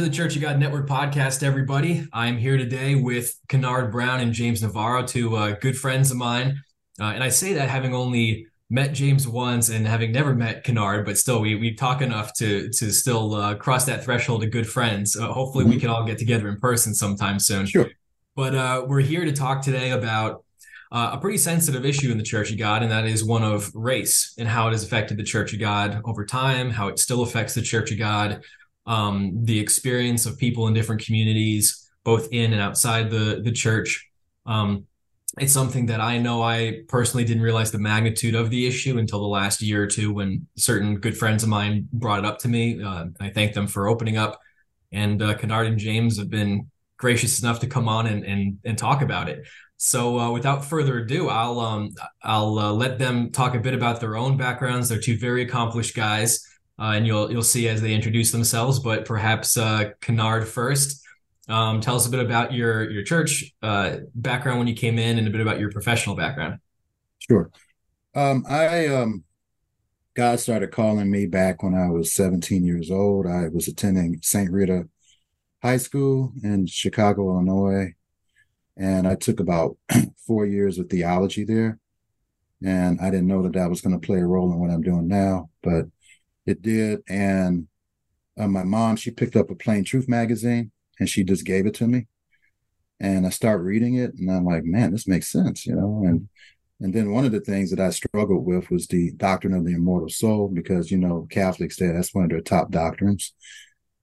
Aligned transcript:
to 0.00 0.06
the 0.08 0.16
Church 0.16 0.34
of 0.34 0.40
God 0.40 0.58
Network 0.58 0.88
podcast, 0.88 1.42
everybody. 1.42 2.08
I'm 2.10 2.38
here 2.38 2.56
today 2.56 2.94
with 2.94 3.38
Kennard 3.48 3.92
Brown 3.92 4.20
and 4.20 4.32
James 4.32 4.62
Navarro, 4.62 5.04
two 5.04 5.36
uh, 5.36 5.56
good 5.60 5.76
friends 5.76 6.10
of 6.10 6.16
mine. 6.16 6.62
Uh, 6.98 7.04
and 7.04 7.22
I 7.22 7.28
say 7.28 7.52
that 7.52 7.68
having 7.68 7.94
only 7.94 8.46
met 8.70 8.94
James 8.94 9.28
once 9.28 9.68
and 9.68 9.86
having 9.86 10.10
never 10.10 10.34
met 10.34 10.64
Kennard, 10.64 11.04
but 11.04 11.18
still, 11.18 11.42
we 11.42 11.54
we 11.54 11.74
talk 11.74 12.00
enough 12.00 12.32
to 12.38 12.70
to 12.70 12.90
still 12.90 13.34
uh, 13.34 13.56
cross 13.56 13.84
that 13.84 14.02
threshold 14.02 14.42
of 14.42 14.50
good 14.50 14.66
friends. 14.66 15.16
Uh, 15.16 15.30
hopefully, 15.34 15.64
mm-hmm. 15.64 15.74
we 15.74 15.80
can 15.80 15.90
all 15.90 16.06
get 16.06 16.16
together 16.16 16.48
in 16.48 16.58
person 16.58 16.94
sometime 16.94 17.38
soon. 17.38 17.66
Sure. 17.66 17.90
But 18.34 18.54
uh, 18.54 18.86
we're 18.88 19.00
here 19.00 19.26
to 19.26 19.32
talk 19.32 19.60
today 19.60 19.90
about 19.90 20.44
uh, 20.92 21.10
a 21.12 21.18
pretty 21.18 21.36
sensitive 21.36 21.84
issue 21.84 22.10
in 22.10 22.16
the 22.16 22.24
Church 22.24 22.50
of 22.50 22.58
God, 22.58 22.82
and 22.82 22.90
that 22.90 23.04
is 23.04 23.22
one 23.22 23.42
of 23.42 23.70
race 23.74 24.32
and 24.38 24.48
how 24.48 24.68
it 24.68 24.70
has 24.70 24.82
affected 24.82 25.18
the 25.18 25.24
Church 25.24 25.52
of 25.52 25.60
God 25.60 26.00
over 26.06 26.24
time, 26.24 26.70
how 26.70 26.88
it 26.88 26.98
still 26.98 27.22
affects 27.22 27.54
the 27.54 27.60
Church 27.60 27.92
of 27.92 27.98
God, 27.98 28.42
um, 28.86 29.44
the 29.44 29.58
experience 29.58 30.26
of 30.26 30.38
people 30.38 30.66
in 30.66 30.74
different 30.74 31.04
communities, 31.04 31.90
both 32.04 32.28
in 32.32 32.52
and 32.52 32.60
outside 32.60 33.10
the 33.10 33.40
the 33.42 33.52
church. 33.52 34.08
Um, 34.46 34.86
it's 35.38 35.52
something 35.52 35.86
that 35.86 36.00
I 36.00 36.18
know 36.18 36.42
I 36.42 36.80
personally 36.88 37.24
didn't 37.24 37.42
realize 37.42 37.70
the 37.70 37.78
magnitude 37.78 38.34
of 38.34 38.50
the 38.50 38.66
issue 38.66 38.98
until 38.98 39.20
the 39.20 39.28
last 39.28 39.62
year 39.62 39.84
or 39.84 39.86
two 39.86 40.12
when 40.12 40.46
certain 40.56 40.96
good 40.96 41.16
friends 41.16 41.44
of 41.44 41.48
mine 41.48 41.88
brought 41.92 42.18
it 42.18 42.24
up 42.24 42.38
to 42.40 42.48
me. 42.48 42.82
Uh, 42.82 43.06
I 43.20 43.30
thank 43.30 43.54
them 43.54 43.68
for 43.68 43.86
opening 43.86 44.16
up. 44.16 44.40
And 44.90 45.22
uh, 45.22 45.34
Kennard 45.34 45.68
and 45.68 45.78
James 45.78 46.18
have 46.18 46.30
been 46.30 46.68
gracious 46.96 47.40
enough 47.40 47.60
to 47.60 47.68
come 47.68 47.88
on 47.88 48.06
and 48.06 48.24
and, 48.24 48.58
and 48.64 48.76
talk 48.76 49.02
about 49.02 49.28
it. 49.28 49.46
So 49.76 50.18
uh, 50.18 50.30
without 50.30 50.64
further 50.64 50.98
ado, 50.98 51.28
I'll 51.28 51.60
um, 51.60 51.90
I'll 52.22 52.58
uh, 52.58 52.72
let 52.72 52.98
them 52.98 53.30
talk 53.30 53.54
a 53.54 53.60
bit 53.60 53.72
about 53.72 54.00
their 54.00 54.16
own 54.16 54.36
backgrounds. 54.36 54.88
They're 54.88 55.00
two 55.00 55.16
very 55.16 55.42
accomplished 55.42 55.94
guys 55.94 56.44
uh, 56.80 56.92
and 56.94 57.06
you'll 57.06 57.30
you'll 57.30 57.42
see 57.42 57.68
as 57.68 57.82
they 57.82 57.92
introduce 57.92 58.32
themselves. 58.32 58.78
But 58.78 59.04
perhaps 59.04 59.56
uh, 59.56 59.90
Kennard 60.00 60.48
first. 60.48 61.06
Um, 61.48 61.80
tell 61.80 61.96
us 61.96 62.06
a 62.06 62.10
bit 62.10 62.20
about 62.20 62.52
your 62.52 62.90
your 62.90 63.02
church 63.02 63.52
uh, 63.62 63.98
background 64.14 64.58
when 64.58 64.68
you 64.68 64.74
came 64.74 64.98
in, 64.98 65.18
and 65.18 65.28
a 65.28 65.30
bit 65.30 65.40
about 65.40 65.60
your 65.60 65.70
professional 65.70 66.16
background. 66.16 66.58
Sure. 67.18 67.50
Um, 68.14 68.44
I 68.48 68.86
um, 68.86 69.24
God 70.14 70.40
started 70.40 70.72
calling 70.72 71.10
me 71.10 71.26
back 71.26 71.62
when 71.62 71.74
I 71.74 71.90
was 71.90 72.12
17 72.14 72.64
years 72.64 72.90
old. 72.90 73.26
I 73.26 73.48
was 73.48 73.68
attending 73.68 74.18
St. 74.22 74.50
Rita 74.50 74.88
High 75.62 75.76
School 75.76 76.32
in 76.42 76.66
Chicago, 76.66 77.30
Illinois, 77.30 77.94
and 78.76 79.06
I 79.06 79.14
took 79.14 79.40
about 79.40 79.76
four 80.26 80.46
years 80.46 80.78
of 80.78 80.88
theology 80.88 81.44
there. 81.44 81.78
And 82.62 83.00
I 83.00 83.10
didn't 83.10 83.26
know 83.26 83.42
that 83.42 83.54
that 83.54 83.70
was 83.70 83.80
going 83.80 83.98
to 83.98 84.06
play 84.06 84.18
a 84.18 84.26
role 84.26 84.52
in 84.52 84.58
what 84.58 84.70
I'm 84.70 84.82
doing 84.82 85.08
now, 85.08 85.48
but 85.62 85.86
it 86.46 86.62
did. 86.62 87.00
And 87.08 87.66
uh, 88.38 88.48
my 88.48 88.64
mom, 88.64 88.96
she 88.96 89.10
picked 89.10 89.36
up 89.36 89.50
a 89.50 89.54
Plain 89.54 89.84
Truth 89.84 90.08
magazine 90.08 90.70
and 90.98 91.08
she 91.08 91.24
just 91.24 91.44
gave 91.44 91.66
it 91.66 91.74
to 91.74 91.86
me. 91.86 92.06
And 92.98 93.26
I 93.26 93.30
start 93.30 93.62
reading 93.62 93.94
it 93.94 94.14
and 94.14 94.30
I'm 94.30 94.44
like, 94.44 94.64
man, 94.64 94.92
this 94.92 95.08
makes 95.08 95.28
sense, 95.30 95.66
you 95.66 95.74
know? 95.74 96.02
And 96.04 96.28
and 96.80 96.94
then 96.94 97.12
one 97.12 97.26
of 97.26 97.32
the 97.32 97.40
things 97.40 97.70
that 97.70 97.80
I 97.80 97.90
struggled 97.90 98.46
with 98.46 98.70
was 98.70 98.86
the 98.86 99.12
doctrine 99.12 99.52
of 99.52 99.66
the 99.66 99.74
immortal 99.74 100.08
soul, 100.08 100.48
because 100.48 100.90
you 100.90 100.96
know, 100.96 101.26
Catholics 101.30 101.76
say 101.76 101.88
that's 101.88 102.14
one 102.14 102.24
of 102.24 102.30
their 102.30 102.40
top 102.40 102.70
doctrines. 102.70 103.34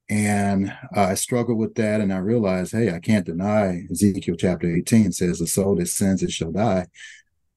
And 0.09 0.69
uh, 0.95 1.01
I 1.01 1.15
struggled 1.15 1.57
with 1.57 1.75
that, 1.75 1.99
and 1.99 2.13
I 2.13 2.17
realized, 2.17 2.71
hey, 2.71 2.93
I 2.93 2.99
can't 2.99 3.25
deny 3.25 3.83
Ezekiel 3.91 4.35
chapter 4.37 4.73
18 4.73 5.11
says, 5.11 5.39
"The 5.39 5.47
soul 5.47 5.75
that 5.75 5.87
sins 5.87 6.23
it 6.23 6.31
shall 6.31 6.51
die." 6.51 6.87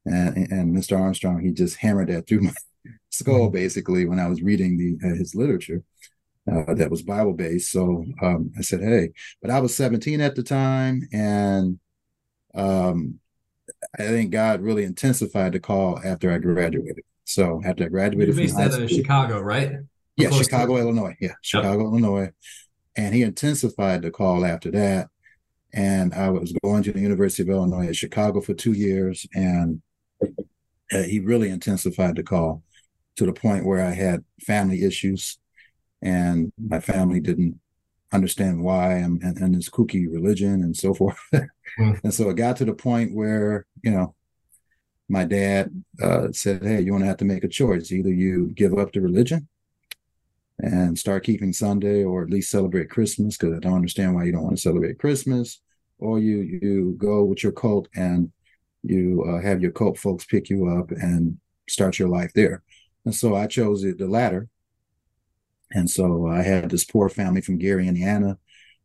And, 0.07 0.37
and 0.37 0.77
Mr. 0.77 0.99
Armstrong, 0.99 1.41
he 1.41 1.53
just 1.53 1.77
hammered 1.77 2.09
that 2.09 2.27
through 2.27 2.41
my 2.43 2.53
skull 3.11 3.47
mm-hmm. 3.47 3.55
basically 3.55 4.07
when 4.07 4.19
I 4.19 4.29
was 4.29 4.43
reading 4.43 4.79
the 4.79 5.09
uh, 5.09 5.15
his 5.15 5.35
literature 5.35 5.83
uh, 6.51 6.75
that 6.75 6.91
was 6.91 7.03
Bible 7.03 7.35
based. 7.35 7.71
So 7.71 8.05
um, 8.23 8.53
I 8.59 8.63
said, 8.63 8.81
"Hey," 8.81 9.13
but 9.43 9.51
I 9.51 9.61
was 9.61 9.75
17 9.77 10.21
at 10.21 10.35
the 10.35 10.43
time, 10.43 11.03
and 11.13 11.79
um, 12.55 13.21
I 13.99 14.03
think 14.03 14.33
God 14.33 14.61
really 14.61 14.85
intensified 14.85 15.53
the 15.53 15.61
call 15.61 16.01
after 16.05 16.33
I 16.33 16.39
graduated. 16.39 17.05
So 17.25 17.61
after 17.65 17.85
I 17.85 17.89
graduated, 17.89 18.35
You're 18.35 18.47
based 18.47 18.59
out 18.59 18.81
of 18.81 18.91
Chicago, 18.91 19.41
right? 19.41 19.73
Yeah, 20.17 20.31
Chicago, 20.31 20.77
to- 20.77 20.83
Illinois. 20.83 21.17
Yeah, 21.21 21.35
Chicago, 21.43 21.85
yep. 21.85 21.87
Illinois, 21.87 22.31
and 22.97 23.15
He 23.15 23.23
intensified 23.23 24.03
the 24.03 24.11
call 24.11 24.45
after 24.45 24.71
that. 24.73 25.09
And 25.73 26.13
I 26.15 26.31
was 26.31 26.53
going 26.65 26.83
to 26.83 26.93
the 26.93 27.01
University 27.01 27.45
of 27.45 27.49
Illinois 27.49 27.87
at 27.87 27.97
Chicago 27.97 28.41
for 28.41 28.55
two 28.55 28.73
years, 28.73 29.25
and 29.35 29.81
uh, 30.93 31.03
he 31.03 31.21
really 31.21 31.49
intensified 31.49 32.17
the 32.17 32.25
call 32.25 32.65
to 33.17 33.27
the 33.27 33.33
point 33.33 33.67
where 33.67 33.85
I 33.85 33.93
had 33.93 34.25
family 34.47 34.85
issues 34.85 35.39
and 36.03 36.53
my 36.59 36.81
family 36.81 37.21
didn't 37.21 37.61
understand 38.13 38.63
why 38.63 38.95
and, 38.95 39.23
and, 39.23 39.39
and 39.39 39.55
this 39.55 39.69
kooky 39.69 40.07
religion 40.11 40.63
and 40.63 40.77
so 40.77 40.95
forth. 41.01 41.19
mm. 41.33 42.01
And 42.03 42.13
so 42.13 42.31
it 42.31 42.37
got 42.37 42.57
to 42.59 42.65
the 42.65 42.75
point 42.75 43.15
where, 43.15 43.67
you 43.83 43.91
know, 43.91 44.15
my 45.09 45.25
dad 45.25 45.71
uh, 46.03 46.29
said, 46.33 46.63
Hey, 46.63 46.81
you 46.81 46.93
want 46.93 47.03
to 47.03 47.09
have 47.09 47.17
to 47.19 47.25
make 47.25 47.45
a 47.45 47.49
choice. 47.49 47.91
Either 47.91 48.13
you 48.13 48.53
give 48.55 48.79
up 48.79 48.93
the 48.93 49.01
religion 49.01 49.49
and 50.61 50.99
start 50.99 51.25
keeping 51.25 51.53
Sunday 51.53 52.05
or 52.05 52.23
at 52.23 52.31
least 52.31 52.51
celebrate 52.51 52.91
Christmas, 52.91 53.37
because 53.37 53.57
I 53.57 53.59
don't 53.59 53.75
understand 53.75 54.15
why 54.15 54.25
you 54.25 54.33
don't 54.33 54.45
want 54.45 54.57
to 54.57 54.63
celebrate 54.63 54.99
Christmas, 54.99 55.61
or 55.99 56.19
you 56.19 56.39
you 56.63 56.95
go 56.99 57.25
with 57.25 57.43
your 57.43 57.53
cult 57.53 57.89
and 57.95 58.31
you 58.83 59.25
uh, 59.25 59.41
have 59.43 59.61
your 59.61 59.73
cult 59.73 59.99
folks 59.99 60.25
pick 60.25 60.49
you 60.49 60.69
up 60.69 60.91
and 60.91 61.39
start 61.69 61.99
your 61.99 62.09
life 62.09 62.33
there. 62.35 62.63
And 63.05 63.15
so 63.15 63.35
I 63.35 63.47
chose 63.47 63.85
it, 63.85 63.99
the 63.99 64.07
latter. 64.07 64.49
And 65.73 65.89
so 65.89 66.27
I 66.27 66.43
had 66.43 66.71
this 66.71 66.85
poor 66.85 67.09
family 67.09 67.41
from 67.41 67.59
Gary, 67.59 67.87
Indiana 67.87 68.39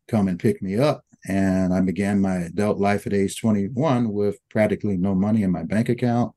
come 0.07 0.27
and 0.27 0.39
pick 0.39 0.61
me 0.61 0.77
up. 0.77 1.03
And 1.27 1.73
I 1.73 1.81
began 1.81 2.21
my 2.21 2.35
adult 2.35 2.77
life 2.77 3.07
at 3.07 3.13
age 3.13 3.39
21 3.39 4.11
with 4.13 4.37
practically 4.49 4.97
no 4.97 5.15
money 5.15 5.41
in 5.41 5.51
my 5.51 5.63
bank 5.63 5.89
account. 5.89 6.33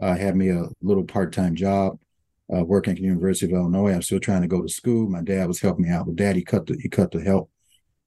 I 0.00 0.16
had 0.16 0.36
me 0.36 0.50
a 0.50 0.68
little 0.82 1.04
part 1.04 1.32
time 1.32 1.54
job 1.54 1.98
uh, 2.54 2.64
working 2.64 2.92
at 2.92 2.98
the 2.98 3.04
University 3.04 3.46
of 3.46 3.58
Illinois. 3.58 3.94
I'm 3.94 4.02
still 4.02 4.20
trying 4.20 4.42
to 4.42 4.48
go 4.48 4.60
to 4.60 4.68
school. 4.68 5.08
My 5.08 5.22
dad 5.22 5.48
was 5.48 5.60
helping 5.60 5.86
me 5.86 5.90
out 5.90 6.06
with 6.06 6.18
that. 6.18 6.36
He 6.36 6.44
cut 6.44 6.66
the, 6.66 6.76
he 6.80 6.88
cut 6.88 7.10
the 7.10 7.22
help 7.22 7.50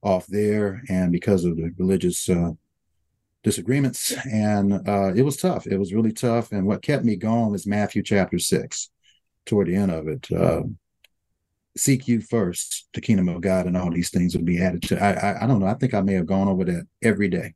off 0.03 0.27
there. 0.27 0.83
And 0.89 1.11
because 1.11 1.45
of 1.45 1.55
the 1.55 1.71
religious 1.77 2.29
uh, 2.29 2.51
disagreements, 3.43 4.13
and 4.31 4.87
uh, 4.87 5.13
it 5.15 5.23
was 5.23 5.37
tough. 5.37 5.65
It 5.65 5.77
was 5.77 5.93
really 5.93 6.13
tough. 6.13 6.51
And 6.51 6.67
what 6.67 6.83
kept 6.83 7.05
me 7.05 7.15
going 7.15 7.55
is 7.55 7.65
Matthew 7.65 8.03
chapter 8.03 8.37
six 8.37 8.89
toward 9.45 9.67
the 9.67 9.75
end 9.75 9.91
of 9.91 10.07
it. 10.07 10.31
Uh, 10.31 10.63
seek 11.75 12.07
you 12.07 12.21
first 12.21 12.87
the 12.93 13.01
kingdom 13.01 13.27
of 13.29 13.41
God, 13.41 13.65
and 13.65 13.75
all 13.75 13.91
these 13.91 14.09
things 14.09 14.35
will 14.35 14.43
be 14.43 14.61
added 14.61 14.81
to. 14.83 15.03
I, 15.03 15.11
I, 15.11 15.43
I 15.43 15.47
don't 15.47 15.59
know. 15.59 15.65
I 15.65 15.73
think 15.73 15.93
I 15.93 16.01
may 16.01 16.13
have 16.13 16.25
gone 16.25 16.47
over 16.47 16.63
that 16.65 16.87
every 17.01 17.27
day, 17.27 17.55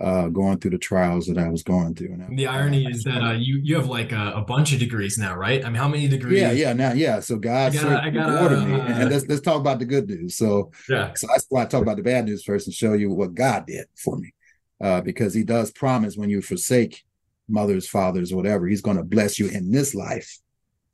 uh, 0.00 0.28
going 0.28 0.58
through 0.58 0.72
the 0.72 0.78
trials 0.78 1.26
that 1.26 1.38
I 1.38 1.48
was 1.48 1.62
going 1.62 1.94
through. 1.94 2.12
And 2.12 2.38
the 2.38 2.46
irony 2.46 2.86
is 2.86 3.02
that 3.04 3.22
uh, 3.22 3.32
you 3.32 3.60
you 3.62 3.76
have 3.76 3.88
like 3.88 4.12
a, 4.12 4.32
a, 4.36 4.42
bunch 4.42 4.72
of 4.72 4.78
degrees 4.78 5.18
now, 5.18 5.34
right? 5.34 5.64
I 5.64 5.68
mean, 5.68 5.76
how 5.76 5.88
many 5.88 6.08
degrees? 6.08 6.40
Yeah, 6.40 6.52
yeah, 6.52 6.72
now, 6.72 6.92
yeah. 6.92 7.20
So 7.20 7.36
God 7.36 7.76
I 7.76 8.10
gotta, 8.10 8.42
ordered 8.42 8.64
me, 8.64 8.80
and 8.80 9.10
let's 9.10 9.26
let's 9.26 9.42
talk 9.42 9.60
about 9.60 9.78
the 9.78 9.86
good 9.86 10.08
news. 10.08 10.36
So, 10.36 10.70
yeah. 10.88 11.12
So 11.14 11.26
that's 11.28 11.46
why 11.48 11.62
I 11.62 11.66
talk 11.66 11.82
about 11.82 11.96
the 11.96 12.02
bad 12.02 12.26
news 12.26 12.44
first 12.44 12.66
and 12.66 12.74
show 12.74 12.92
you 12.92 13.10
what 13.10 13.34
God 13.34 13.66
did 13.66 13.86
for 13.96 14.16
me, 14.16 14.32
uh, 14.80 15.00
because 15.00 15.34
He 15.34 15.42
does 15.42 15.72
promise 15.72 16.16
when 16.16 16.30
you 16.30 16.40
forsake 16.40 17.02
mothers, 17.48 17.88
fathers, 17.88 18.32
whatever, 18.32 18.66
He's 18.66 18.80
going 18.80 18.96
to 18.96 19.04
bless 19.04 19.38
you 19.38 19.48
in 19.48 19.72
this 19.72 19.94
life 19.94 20.38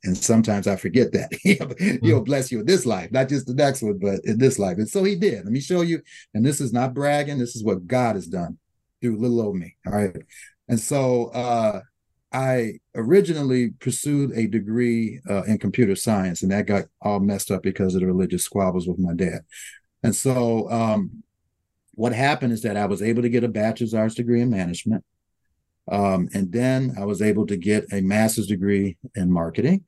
and 0.03 0.17
sometimes 0.17 0.67
I 0.67 0.75
forget 0.75 1.11
that. 1.13 1.31
he'll, 1.41 1.57
mm-hmm. 1.57 2.23
bless 2.23 2.51
you 2.51 2.61
in 2.61 2.65
this 2.65 2.85
life, 2.85 3.11
not 3.11 3.29
just 3.29 3.47
the 3.47 3.53
next 3.53 3.81
one, 3.81 3.99
but 3.99 4.19
in 4.23 4.37
this 4.37 4.57
life. 4.57 4.77
And 4.77 4.89
so 4.89 5.03
he 5.03 5.15
did. 5.15 5.43
Let 5.43 5.53
me 5.53 5.59
show 5.59 5.81
you. 5.81 6.01
And 6.33 6.45
this 6.45 6.59
is 6.59 6.73
not 6.73 6.93
bragging. 6.93 7.37
This 7.37 7.55
is 7.55 7.63
what 7.63 7.87
God 7.87 8.15
has 8.15 8.27
done 8.27 8.57
through 9.01 9.17
little 9.17 9.41
old 9.41 9.55
me. 9.55 9.75
All 9.85 9.93
right. 9.93 10.15
And 10.67 10.79
so 10.79 11.27
uh, 11.27 11.81
I 12.31 12.79
originally 12.95 13.71
pursued 13.71 14.31
a 14.31 14.47
degree 14.47 15.19
uh, 15.29 15.43
in 15.43 15.57
computer 15.57 15.95
science, 15.95 16.41
and 16.41 16.51
that 16.51 16.65
got 16.65 16.85
all 17.01 17.19
messed 17.19 17.51
up 17.51 17.61
because 17.61 17.93
of 17.93 18.01
the 18.01 18.07
religious 18.07 18.43
squabbles 18.43 18.87
with 18.87 18.99
my 18.99 19.13
dad. 19.13 19.41
And 20.03 20.15
so 20.15 20.69
um, 20.71 21.23
what 21.93 22.13
happened 22.13 22.53
is 22.53 22.61
that 22.61 22.77
I 22.77 22.85
was 22.85 23.01
able 23.01 23.21
to 23.21 23.29
get 23.29 23.43
a 23.43 23.49
bachelor's 23.49 23.93
arts 23.93 24.15
degree 24.15 24.41
in 24.41 24.49
management. 24.49 25.03
Um, 25.91 26.29
and 26.33 26.51
then 26.51 26.95
I 26.97 27.05
was 27.05 27.21
able 27.21 27.45
to 27.47 27.57
get 27.57 27.85
a 27.91 28.01
master's 28.01 28.47
degree 28.47 28.97
in 29.15 29.31
marketing. 29.31 29.83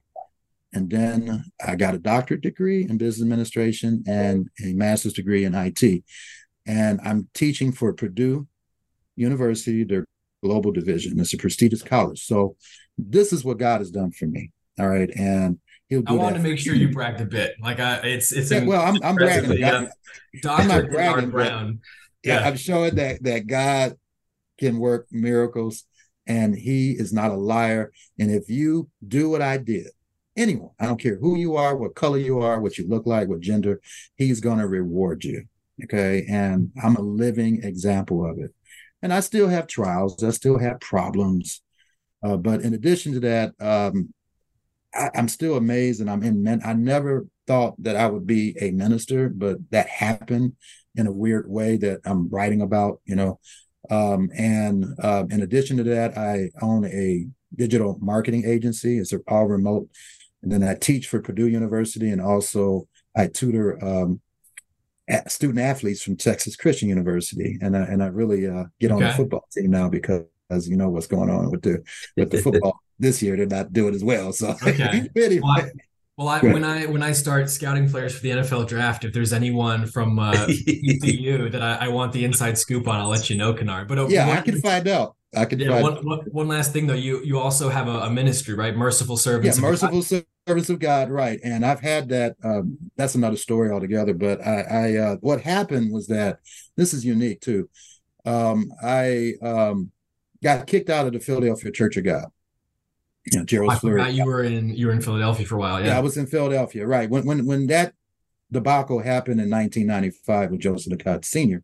And 0.74 0.90
then 0.90 1.46
I 1.66 1.75
got 1.75 1.96
a 1.96 2.00
doctorate 2.00 2.42
degree 2.42 2.88
in 2.90 2.98
business 2.98 3.24
administration 3.24 4.04
and 4.08 4.50
a 4.64 4.74
master's 4.74 5.14
degree 5.14 5.46
in 5.46 5.54
IT. 5.54 6.04
And 6.66 7.00
I'm 7.04 7.30
teaching 7.34 7.72
for 7.72 7.94
Purdue 7.94 8.48
University, 9.16 9.84
their 9.84 10.06
global 10.44 10.72
division. 10.72 11.20
It's 11.20 11.34
a 11.34 11.38
prestigious 11.38 11.84
college. 11.84 12.25
So 12.25 12.56
this 12.98 13.34
is 13.34 13.44
what 13.44 13.58
God 13.58 13.80
has 13.80 13.92
done 13.92 14.12
for 14.12 14.25
me. 14.25 14.52
All 14.80 14.88
right. 14.88 15.10
And 15.16 15.60
he'll 15.90 16.02
do 16.02 16.14
I 16.14 16.18
want 16.18 16.36
to 16.36 16.42
make 16.42 16.58
sure 16.60 16.74
you 16.74 16.90
bragged 16.90 17.22
a 17.22 17.25
bit. 17.25 17.56
Like 17.62 17.80
I, 17.80 17.98
it's 17.98 18.31
it's 18.31 18.52
yeah, 18.52 18.66
well, 18.66 18.81
I'm, 18.81 19.02
I'm 19.04 19.16
bragging. 19.16 19.58
Yeah. 19.58 19.88
I'm 20.48 20.68
not 20.68 20.90
bragging. 20.90 21.30
Brown. 21.30 21.80
Yeah. 22.24 22.40
yeah, 22.40 22.48
I'm 22.48 22.56
showing 22.56 22.96
that 22.96 23.24
that 23.24 23.48
God 23.48 23.96
can 24.60 24.80
work 24.80 25.08
miracles 25.12 25.84
and 26.25 26.56
he 26.56 26.92
is 26.92 27.12
not 27.12 27.31
a 27.31 27.36
liar. 27.36 27.92
And 28.20 28.31
if 28.31 28.50
you 28.50 28.90
do 29.06 29.30
what 29.30 29.42
I 29.42 29.58
did, 29.58 29.88
anyone. 30.35 30.71
I 30.80 30.85
don't 30.85 31.01
care 31.01 31.18
who 31.18 31.35
you 31.35 31.56
are, 31.56 31.75
what 31.75 31.95
color 31.95 32.18
you 32.18 32.39
are, 32.39 32.59
what 32.59 32.77
you 32.77 32.88
look 32.88 33.06
like, 33.06 33.27
what 33.27 33.39
gender. 33.39 33.81
He's 34.15 34.39
going 34.39 34.59
to 34.59 34.68
reward 34.68 35.24
you. 35.24 35.45
Okay. 35.83 36.25
And 36.30 36.71
I'm 36.81 36.95
a 36.95 37.01
living 37.01 37.63
example 37.63 38.30
of 38.30 38.38
it. 38.39 38.53
And 39.01 39.13
I 39.13 39.19
still 39.19 39.50
have 39.50 39.68
trials, 39.68 40.24
I 40.24 40.30
still 40.30 40.57
have 40.59 40.80
problems. 40.80 41.62
Uh, 42.24 42.38
but 42.38 42.62
in 42.62 42.74
addition 42.74 43.13
to 43.13 43.19
that, 43.19 43.53
um, 43.59 44.13
I, 44.95 45.09
am 45.13 45.27
still 45.27 45.57
amazed 45.57 46.00
and 46.00 46.09
I'm 46.09 46.24
in 46.24 46.41
men. 46.41 46.62
I 46.63 46.74
never 46.74 47.25
thought 47.45 47.75
that 47.83 47.97
I 47.97 48.07
would 48.07 48.25
be 48.25 48.56
a 48.62 48.71
minister, 48.71 49.27
but 49.27 49.57
that 49.71 49.89
happened 49.89 50.53
in 50.95 51.07
a 51.07 51.12
weird 51.12 51.50
way 51.50 51.75
that 51.77 52.00
I'm 52.06 52.29
writing 52.29 52.62
about, 52.62 53.01
you 53.06 53.15
know. 53.15 53.39
Um, 53.89 54.29
and 54.38 54.86
uh, 55.01 55.25
in 55.29 55.41
addition 55.41 55.77
to 55.77 55.83
that, 55.83 56.18
I 56.18 56.51
own 56.62 56.86
a 56.86 57.27
digital 57.56 57.97
marketing 58.01 58.45
agency. 58.45 58.97
It's 58.97 59.13
all 59.27 59.45
remote. 59.45 59.89
And 60.44 60.51
then 60.51 60.63
I 60.63 60.75
teach 60.75 61.07
for 61.07 61.22
Purdue 61.22 61.48
University 61.48 62.10
and 62.10 62.22
also 62.22 62.88
I 63.16 63.28
tutor 63.28 63.84
um, 63.84 64.22
student 65.28 65.60
athletes 65.60 66.04
from 66.04 66.18
Texas 66.18 66.56
Christian 66.56 66.90
University. 66.90 67.57
And 67.62 67.75
I, 67.75 67.81
and 67.81 68.04
I 68.04 68.07
really 68.07 68.48
uh, 68.48 68.66
get 68.80 68.92
okay. 68.92 69.04
on 69.04 69.10
the 69.10 69.16
football 69.16 69.48
team 69.51 69.72
now 69.72 69.90
because 69.90 70.25
as 70.50 70.69
you 70.69 70.78
know 70.78 70.90
what's 70.90 71.07
going 71.07 71.30
on 71.30 71.50
with 71.50 71.62
the 71.62 71.84
with 72.16 72.30
the 72.30 72.38
football 72.42 72.80
this 73.00 73.22
year. 73.22 73.38
They're 73.38 73.45
not 73.45 73.74
doing 73.74 73.95
as 73.95 74.04
well. 74.04 74.34
So 74.34 74.56
okay. 74.68 75.07
anyway. 75.16 75.42
well, 75.42 75.69
well, 76.18 76.28
I, 76.28 76.40
when 76.42 76.63
I 76.63 76.86
when 76.86 77.04
I 77.04 77.12
start 77.12 77.50
scouting 77.50 77.89
players 77.89 78.16
for 78.16 78.22
the 78.22 78.30
NFL 78.30 78.68
draft, 78.68 79.04
if 79.04 79.13
there's 79.13 79.34
anyone 79.34 79.88
from 79.88 80.19
uh, 80.19 80.34
TCU 80.48 81.51
that 81.51 81.62
I, 81.62 81.86
I, 81.86 81.88
want 81.88 82.13
the 82.13 82.24
inside 82.24 82.57
scoop 82.57 82.88
on, 82.88 83.00
I'll 83.00 83.10
let 83.10 83.30
you 83.30 83.38
know, 83.38 83.54
Kennard. 83.54 83.88
But 83.88 83.98
uh, 83.98 84.07
yeah, 84.07 84.28
one, 84.28 84.38
I 84.38 84.42
can 84.42 84.62
find 84.62 84.88
out. 84.88 85.16
I 85.35 85.45
can. 85.45 85.59
Yeah, 85.59 85.81
one, 85.81 85.95
one, 86.06 86.19
one 86.31 86.47
last 86.47 86.74
thing 86.74 86.88
though, 86.88 86.94
you 86.94 87.21
you 87.24 87.39
also 87.39 87.69
have 87.69 87.88
a, 87.88 88.00
a 88.01 88.09
ministry, 88.09 88.53
right? 88.53 88.75
Merciful 88.75 89.18
servants. 89.18 89.57
Yeah, 89.57 89.62
merciful 89.62 90.01
servants 90.01 90.69
of 90.69 90.80
God, 90.80 91.09
right? 91.09 91.39
And 91.44 91.65
I've 91.65 91.80
had 91.80 92.09
that. 92.09 92.35
Um, 92.44 92.77
that's 92.95 93.15
another 93.15 93.38
story 93.38 93.71
altogether. 93.71 94.13
But 94.13 94.45
I, 94.45 94.62
I 94.62 94.97
uh, 94.97 95.15
what 95.21 95.41
happened 95.41 95.91
was 95.94 96.07
that 96.07 96.39
this 96.77 96.94
is 96.94 97.06
unique 97.06 97.41
too. 97.41 97.69
Um, 98.25 98.71
I 98.81 99.33
um, 99.41 99.91
got 100.44 100.68
kicked 100.68 100.89
out 100.89 101.07
of 101.07 101.13
the 101.13 101.19
Philadelphia 101.19 101.71
Church 101.71 101.97
of 101.97 102.06
God 102.06 102.25
you 103.25 103.39
know, 103.39 103.45
Gerald 103.45 103.71
I 103.71 103.75
Flurry. 103.75 104.12
you 104.12 104.25
were 104.25 104.44
in 104.44 104.69
you 104.75 104.88
were 104.88 104.94
in 104.94 105.01
Philadelphia 105.01 105.45
for 105.45 105.56
a 105.56 105.59
while. 105.59 105.79
Yeah. 105.79 105.88
yeah, 105.88 105.97
I 105.97 106.01
was 106.01 106.18
in 106.18 106.27
Philadelphia. 106.27 106.86
Right 106.86 107.09
when 107.09 107.25
when 107.25 107.45
when 107.45 107.68
that 107.68 107.94
debacle 108.51 109.00
happened 109.00 109.39
in 109.39 109.50
1995 109.50 110.51
with 110.51 110.59
Joseph 110.59 110.94
Tkach 110.97 111.25
Sr., 111.25 111.63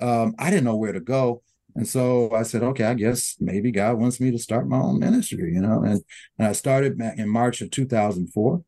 um, 0.00 0.34
I 0.38 0.50
didn't 0.50 0.64
know 0.64 0.76
where 0.76 0.92
to 0.92 1.00
go. 1.00 1.42
And 1.78 1.86
so 1.86 2.32
I 2.32 2.42
said, 2.42 2.64
okay, 2.64 2.82
I 2.82 2.94
guess 2.94 3.36
maybe 3.38 3.70
God 3.70 4.00
wants 4.00 4.18
me 4.18 4.32
to 4.32 4.38
start 4.38 4.66
my 4.66 4.78
own 4.78 4.98
ministry, 4.98 5.52
you 5.54 5.60
know. 5.60 5.84
And, 5.84 6.02
and 6.36 6.48
I 6.48 6.52
started 6.52 7.00
in 7.16 7.28
March 7.28 7.60
of 7.60 7.70
2004. 7.70 8.64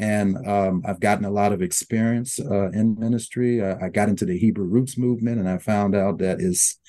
And 0.00 0.48
um, 0.48 0.82
I've 0.84 0.98
gotten 0.98 1.24
a 1.24 1.30
lot 1.30 1.52
of 1.52 1.62
experience 1.62 2.40
uh, 2.40 2.72
in 2.72 2.98
ministry. 2.98 3.64
I, 3.64 3.84
I, 3.84 3.88
got 3.90 4.08
into 4.08 4.24
the 4.24 4.36
Hebrew 4.36 4.64
Roots 4.64 4.98
movement, 4.98 5.38
and 5.38 5.48
I 5.48 5.58
found 5.58 5.94
out 5.94 6.18
that 6.18 6.40
is 6.40 6.80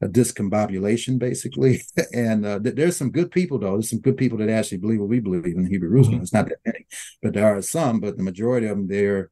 a 0.00 0.08
discombobulation, 0.08 1.18
basically. 1.18 1.82
and 2.14 2.46
uh, 2.46 2.58
th- 2.58 2.74
there's 2.74 2.96
some 2.96 3.10
good 3.10 3.30
people, 3.30 3.58
though. 3.58 3.72
There's 3.72 3.90
some 3.90 4.00
good 4.00 4.16
people 4.16 4.38
that 4.38 4.48
actually 4.48 4.78
believe 4.78 5.00
what 5.00 5.10
we 5.10 5.20
believe 5.20 5.44
in 5.44 5.64
the 5.64 5.68
Hebrew 5.68 5.90
Roots. 5.90 6.08
Mm-hmm. 6.08 6.22
It's 6.22 6.32
not 6.32 6.48
that 6.48 6.60
many, 6.64 6.86
but 7.22 7.34
there 7.34 7.54
are 7.54 7.60
some. 7.60 8.00
But 8.00 8.16
the 8.16 8.22
majority 8.22 8.68
of 8.68 8.78
them, 8.78 8.88
they're 8.88 9.30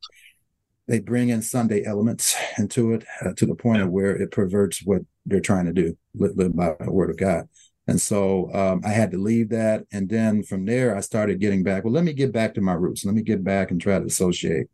they 0.87 1.01
bring 1.01 1.31
in 1.31 1.41
Sunday 1.41 1.85
elements 1.85 2.37
into 2.59 2.93
it 2.93 3.05
uh, 3.25 3.33
to 3.37 3.47
the 3.47 3.55
point 3.55 3.81
of 3.81 3.89
where 3.89 4.15
it 4.15 4.31
perverts 4.31 4.85
what 4.85 5.03
they're 5.27 5.41
trying 5.41 5.67
to 5.67 5.73
do, 5.73 5.97
live, 6.15 6.37
live 6.37 6.57
by 6.57 6.75
the 6.81 6.91
word 6.91 7.11
of 7.11 7.17
God. 7.17 7.49
And 7.89 8.01
so 8.01 8.53
um, 8.53 8.81
I 8.85 8.89
had 8.89 9.13
to 9.13 9.19
leave 9.19 9.51
that. 9.51 9.85
And 9.93 10.09
then 10.09 10.43
from 10.43 10.65
there, 10.65 10.97
I 10.97 11.01
started 11.01 11.41
getting 11.41 11.63
back. 11.63 11.85
Well, 11.85 11.93
let 11.93 12.05
me 12.05 12.13
get 12.13 12.33
back 12.33 12.55
to 12.55 12.61
my 12.61 12.73
roots. 12.73 13.05
Let 13.05 13.15
me 13.15 13.23
get 13.23 13.45
back 13.45 13.71
and 13.71 13.81
try 13.81 13.99
to 13.99 14.05
associate 14.05 14.67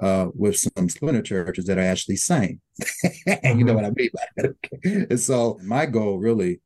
uh, 0.00 0.28
with 0.34 0.56
some 0.56 0.88
splinter 0.88 1.22
churches 1.22 1.66
that 1.66 1.78
are 1.78 1.82
actually 1.82 2.16
sane. 2.16 2.60
mm-hmm. 2.82 3.58
You 3.58 3.64
know 3.64 3.74
what 3.74 3.84
I 3.84 3.90
mean 3.90 4.10
by 4.14 4.24
that. 4.36 4.54
Okay. 4.64 5.06
And 5.10 5.20
so 5.20 5.58
my 5.62 5.86
goal 5.86 6.18
really, 6.18 6.60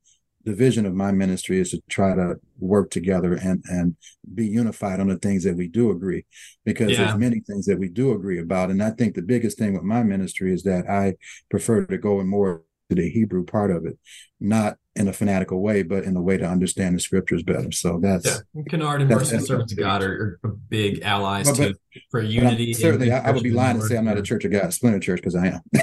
the 0.44 0.55
vision 0.55 0.85
of 0.87 0.94
my 0.94 1.11
ministry 1.11 1.59
is 1.59 1.71
to 1.71 1.82
try 1.88 2.15
to 2.15 2.37
work 2.59 2.91
together 2.91 3.35
and 3.35 3.65
and 3.69 3.97
be 4.35 4.47
unified 4.47 5.00
on 5.00 5.09
the 5.09 5.17
things 5.17 5.43
that 5.44 5.56
we 5.56 5.69
do 5.69 5.91
agree 5.91 6.25
because 6.65 6.93
yeah. 6.93 6.99
there's 6.99 7.19
many 7.19 7.41
things 7.41 7.67
that 7.67 7.79
we 7.79 7.88
do 7.88 8.12
agree 8.12 8.38
about 8.38 8.71
and 8.71 8.82
i 8.82 8.91
think 8.91 9.15
the 9.15 9.23
biggest 9.23 9.59
thing 9.59 9.73
with 9.73 9.82
my 9.82 10.03
ministry 10.03 10.53
is 10.53 10.62
that 10.62 10.88
i 10.88 11.15
prefer 11.50 11.85
to 11.85 11.99
go 11.99 12.21
in 12.21 12.29
more 12.29 12.62
to 12.90 12.96
the 12.96 13.08
hebrew 13.08 13.44
part 13.44 13.70
of 13.70 13.86
it 13.86 13.98
not 14.44 14.76
in 14.94 15.08
a 15.08 15.12
fanatical 15.12 15.60
way, 15.60 15.82
but 15.82 16.04
in 16.04 16.16
a 16.16 16.22
way 16.22 16.36
to 16.36 16.44
understand 16.44 16.94
the 16.94 17.00
scriptures 17.00 17.42
better. 17.42 17.72
So 17.72 17.98
that's 18.00 18.26
yeah. 18.26 18.62
Kennard 18.69 19.00
and 19.00 19.10
Mercy 19.10 19.38
Servants 19.40 19.72
of 19.72 19.78
God 19.78 20.02
are, 20.02 20.38
are, 20.44 20.50
big 20.69 21.02
allies 21.02 21.50
but, 21.50 21.58
but, 21.58 21.69
to 21.94 22.00
for 22.10 22.20
unity. 22.20 22.72
Certainly, 22.75 23.10
I, 23.10 23.28
I, 23.28 23.31
would 23.32 23.42
be 23.42 23.50
lying 23.50 23.81
to 23.81 23.86
say 23.86 23.96
I'm 23.96 24.04
not 24.04 24.19
a 24.19 24.22
Church 24.22 24.44
of 24.44 24.52
God, 24.52 24.72
splinter 24.72 25.00
church, 25.00 25.20
because 25.20 25.34
I 25.34 25.46
am. 25.46 25.60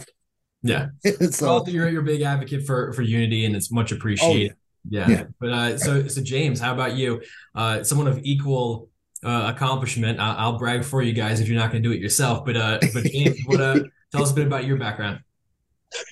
yeah. 0.63 0.87
so 1.31 1.45
well, 1.45 1.69
you're 1.69 1.89
you're 1.89 2.01
a 2.01 2.05
big 2.05 2.21
advocate 2.21 2.65
for 2.65 2.93
for 2.93 3.01
unity, 3.01 3.45
and 3.45 3.55
it's 3.55 3.71
much 3.71 3.91
appreciated. 3.91 4.53
Oh, 4.53 4.55
yeah. 4.89 5.09
yeah. 5.09 5.15
yeah. 5.17 5.23
But 5.39 5.49
uh, 5.49 5.77
so 5.77 6.07
so 6.07 6.21
James, 6.21 6.59
how 6.59 6.73
about 6.73 6.95
you? 6.95 7.21
Uh, 7.53 7.83
someone 7.83 8.07
of 8.07 8.19
equal 8.23 8.89
uh, 9.23 9.51
accomplishment. 9.53 10.19
I'll, 10.19 10.37
I'll, 10.37 10.57
brag 10.57 10.83
for 10.83 11.01
you 11.01 11.13
guys 11.13 11.39
if 11.39 11.47
you're 11.47 11.59
not 11.59 11.71
going 11.71 11.83
to 11.83 11.89
do 11.89 11.93
it 11.93 11.99
yourself. 11.99 12.45
But 12.45 12.55
uh, 12.55 12.79
but 12.93 13.03
James, 13.05 13.39
what 13.45 13.59
uh, 13.59 13.79
tell 14.11 14.23
us 14.23 14.31
a 14.31 14.35
bit 14.35 14.47
about 14.47 14.65
your 14.65 14.77
background. 14.77 15.19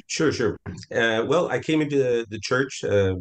Sure, 0.07 0.31
sure. 0.31 0.59
Uh, 0.91 1.23
well, 1.27 1.49
I 1.49 1.59
came 1.59 1.81
into 1.81 1.97
the, 1.97 2.25
the 2.29 2.39
church 2.39 2.83
uh, 2.83 3.15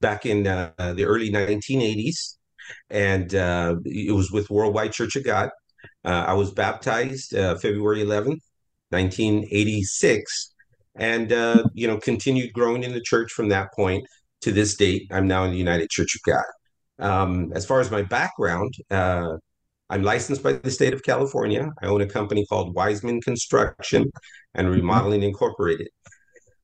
back 0.00 0.26
in 0.26 0.46
uh, 0.46 0.72
the 0.94 1.04
early 1.04 1.30
1980s, 1.30 2.36
and 2.90 3.34
uh, 3.34 3.76
it 3.84 4.14
was 4.14 4.30
with 4.30 4.50
Worldwide 4.50 4.92
Church 4.92 5.16
of 5.16 5.24
God. 5.24 5.50
Uh, 6.04 6.24
I 6.28 6.34
was 6.34 6.52
baptized 6.52 7.34
uh, 7.34 7.56
February 7.56 8.00
11th, 8.04 8.40
1986, 8.90 10.54
and 10.96 11.30
you 11.74 11.86
know 11.86 11.98
continued 11.98 12.52
growing 12.52 12.84
in 12.84 12.92
the 12.92 13.00
church 13.00 13.32
from 13.32 13.48
that 13.48 13.72
point 13.74 14.04
to 14.42 14.52
this 14.52 14.76
date. 14.76 15.06
I'm 15.10 15.26
now 15.26 15.44
in 15.44 15.52
the 15.52 15.58
United 15.58 15.90
Church 15.90 16.16
of 16.16 16.20
God. 16.32 16.44
Um, 16.98 17.52
as 17.54 17.64
far 17.64 17.80
as 17.80 17.90
my 17.90 18.02
background, 18.02 18.74
I'm 18.90 20.02
licensed 20.02 20.42
by 20.42 20.54
the 20.54 20.70
state 20.70 20.94
of 20.94 21.02
California. 21.02 21.70
I 21.82 21.86
own 21.86 22.00
a 22.00 22.06
company 22.06 22.46
called 22.46 22.74
Wiseman 22.74 23.20
Construction 23.20 24.10
and. 24.54 24.70
Remodeling 24.70 25.22
Incorporated. 25.22 25.88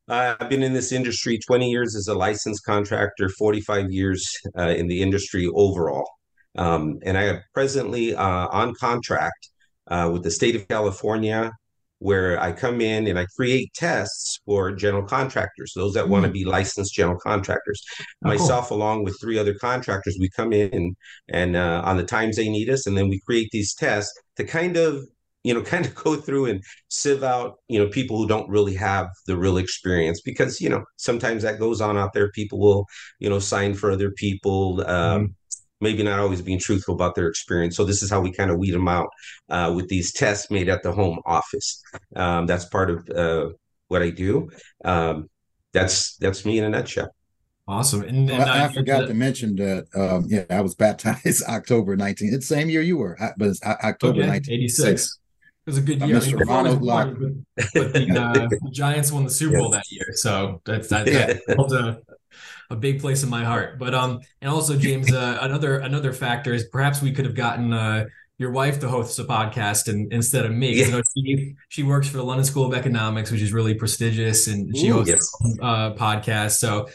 I've 0.08 0.48
been 0.48 0.62
in 0.62 0.72
this 0.72 0.92
industry 0.92 1.38
20 1.38 1.70
years 1.70 1.94
as 1.94 2.08
a 2.08 2.14
licensed 2.14 2.64
contractor, 2.64 3.28
45 3.28 3.90
years 3.90 4.26
uh, 4.58 4.68
in 4.70 4.88
the 4.88 5.02
industry 5.02 5.46
overall. 5.54 6.08
Um, 6.56 6.98
and 7.04 7.18
I 7.18 7.24
am 7.24 7.40
presently 7.52 8.14
uh, 8.14 8.48
on 8.48 8.74
contract 8.74 9.50
uh, 9.88 10.08
with 10.12 10.22
the 10.22 10.30
state 10.30 10.56
of 10.56 10.66
California, 10.66 11.52
where 11.98 12.40
I 12.40 12.52
come 12.52 12.80
in 12.80 13.06
and 13.06 13.18
I 13.18 13.26
create 13.36 13.72
tests 13.74 14.40
for 14.46 14.72
general 14.72 15.02
contractors, 15.02 15.72
those 15.74 15.94
that 15.94 16.06
mm. 16.06 16.10
want 16.10 16.24
to 16.24 16.30
be 16.30 16.44
licensed 16.44 16.94
general 16.94 17.18
contractors. 17.18 17.82
Oh, 18.24 18.28
Myself, 18.28 18.68
cool. 18.68 18.78
along 18.78 19.04
with 19.04 19.20
three 19.20 19.38
other 19.38 19.54
contractors, 19.54 20.16
we 20.18 20.30
come 20.30 20.52
in 20.52 20.72
and, 20.72 20.96
and 21.28 21.56
uh, 21.56 21.82
on 21.84 21.96
the 21.96 22.04
times 22.04 22.36
they 22.36 22.48
need 22.48 22.70
us, 22.70 22.86
and 22.86 22.96
then 22.96 23.08
we 23.08 23.20
create 23.20 23.50
these 23.52 23.74
tests 23.74 24.12
to 24.36 24.44
kind 24.44 24.76
of 24.76 25.04
you 25.44 25.54
know 25.54 25.62
kind 25.72 25.86
of 25.86 25.94
go 25.94 26.16
through 26.16 26.46
and 26.46 26.62
sieve 26.88 27.22
out 27.22 27.58
you 27.68 27.78
know 27.78 27.88
people 27.88 28.16
who 28.16 28.28
don't 28.28 28.48
really 28.48 28.74
have 28.74 29.08
the 29.26 29.36
real 29.36 29.56
experience 29.56 30.20
because 30.20 30.60
you 30.60 30.68
know 30.68 30.84
sometimes 30.96 31.42
that 31.42 31.58
goes 31.58 31.80
on 31.80 31.96
out 31.96 32.12
there 32.12 32.30
people 32.32 32.58
will 32.58 32.86
you 33.18 33.28
know 33.28 33.38
sign 33.38 33.74
for 33.74 33.90
other 33.90 34.10
people 34.10 34.80
um, 34.82 35.22
mm-hmm. 35.22 35.32
maybe 35.80 36.02
not 36.02 36.18
always 36.18 36.42
being 36.42 36.58
truthful 36.58 36.94
about 36.94 37.14
their 37.14 37.28
experience 37.28 37.76
so 37.76 37.84
this 37.84 38.02
is 38.02 38.10
how 38.10 38.20
we 38.20 38.32
kind 38.32 38.50
of 38.50 38.58
weed 38.58 38.72
them 38.72 38.88
out 38.88 39.08
uh, 39.48 39.72
with 39.74 39.88
these 39.88 40.12
tests 40.12 40.50
made 40.50 40.68
at 40.68 40.82
the 40.82 40.92
home 40.92 41.18
office 41.24 41.82
um, 42.16 42.46
that's 42.46 42.66
part 42.66 42.90
of 42.90 43.08
uh, 43.10 43.48
what 43.88 44.02
i 44.02 44.10
do 44.10 44.48
um, 44.84 45.28
that's 45.72 46.16
that's 46.16 46.44
me 46.44 46.58
in 46.58 46.64
a 46.64 46.68
nutshell 46.68 47.10
Awesome. 47.66 48.00
And, 48.00 48.30
and 48.30 48.38
well, 48.38 48.48
I, 48.48 48.64
I, 48.64 48.72
forgot 48.72 49.08
to 49.08 49.12
mention 49.12 49.54
that. 49.56 49.88
Um, 49.94 50.24
yeah, 50.26 50.44
I 50.48 50.62
was 50.62 50.74
baptized 50.74 51.42
October 51.48 51.98
19th. 51.98 52.32
It's 52.32 52.48
the 52.48 52.54
same 52.54 52.70
year 52.70 52.80
you 52.80 52.96
were, 52.96 53.18
but 53.36 53.48
it's 53.48 53.62
October 53.62 54.20
okay, 54.20 54.28
1986 54.30 55.18
was 55.68 55.78
a 55.78 55.82
good 55.82 56.02
year. 56.02 56.20
Ronald 56.38 56.82
Luck. 56.82 57.14
But, 57.18 57.66
but 57.74 57.92
the, 57.92 58.10
uh, 58.10 58.32
the, 58.48 58.70
Giants 58.70 59.12
won 59.12 59.24
the 59.24 59.30
Super 59.30 59.58
Bowl 59.58 59.70
that 59.70 59.84
year, 59.90 60.08
so 60.14 60.60
that's 60.64 60.88
that, 60.88 61.06
that 61.06 62.02
a, 62.70 62.74
a 62.74 62.76
big 62.76 63.00
place 63.00 63.22
in 63.22 63.28
my 63.28 63.44
heart. 63.44 63.78
But 63.78 63.94
um, 63.94 64.20
and 64.40 64.50
also 64.50 64.76
James, 64.76 65.12
uh, 65.12 65.38
another 65.40 65.78
another 65.78 66.12
factor 66.12 66.52
is 66.52 66.64
perhaps 66.64 67.00
we 67.02 67.12
could 67.12 67.26
have 67.26 67.34
gotten 67.34 67.72
uh 67.72 68.06
your 68.38 68.52
wife 68.52 68.78
to 68.80 68.88
host 68.88 69.18
a 69.18 69.24
podcast 69.24 69.88
and, 69.88 70.12
instead 70.12 70.46
of 70.46 70.52
me. 70.52 70.76
You 70.78 70.90
know, 70.90 71.02
she 71.16 71.54
she 71.68 71.82
works 71.82 72.08
for 72.08 72.16
the 72.16 72.24
London 72.24 72.44
School 72.44 72.64
of 72.64 72.74
Economics, 72.74 73.30
which 73.30 73.42
is 73.42 73.52
really 73.52 73.74
prestigious, 73.74 74.46
and 74.46 74.76
she 74.76 74.88
Ooh, 74.88 74.94
hosts 74.94 75.10
yes. 75.44 75.56
uh 75.60 75.94
podcast. 75.94 76.52
So 76.52 76.88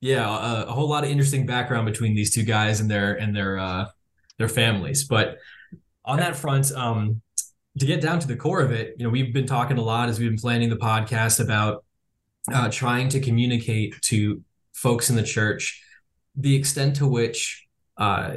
yeah, 0.00 0.28
a, 0.28 0.66
a, 0.66 0.72
whole 0.72 0.88
lot 0.88 1.02
of 1.02 1.10
interesting 1.10 1.44
background 1.44 1.86
between 1.86 2.14
these 2.14 2.32
two 2.32 2.44
guys 2.44 2.80
and 2.80 2.90
their 2.90 3.14
and 3.14 3.34
their 3.34 3.58
uh 3.58 3.86
their 4.38 4.48
families. 4.48 5.04
But 5.04 5.38
on 6.04 6.18
that 6.18 6.36
front, 6.36 6.70
um, 6.72 7.20
to 7.78 7.86
get 7.86 8.00
down 8.00 8.18
to 8.20 8.26
the 8.26 8.36
core 8.36 8.60
of 8.60 8.72
it, 8.72 8.94
you 8.98 9.04
know, 9.04 9.10
we've 9.10 9.32
been 9.32 9.46
talking 9.46 9.78
a 9.78 9.82
lot 9.82 10.08
as 10.08 10.18
we've 10.18 10.30
been 10.30 10.38
planning 10.38 10.68
the 10.68 10.76
podcast 10.76 11.40
about 11.40 11.84
uh, 12.52 12.68
trying 12.70 13.08
to 13.10 13.20
communicate 13.20 14.00
to 14.02 14.42
folks 14.72 15.10
in 15.10 15.16
the 15.16 15.22
church 15.22 15.82
the 16.36 16.54
extent 16.54 16.96
to 16.96 17.06
which 17.06 17.66
uh, 17.96 18.36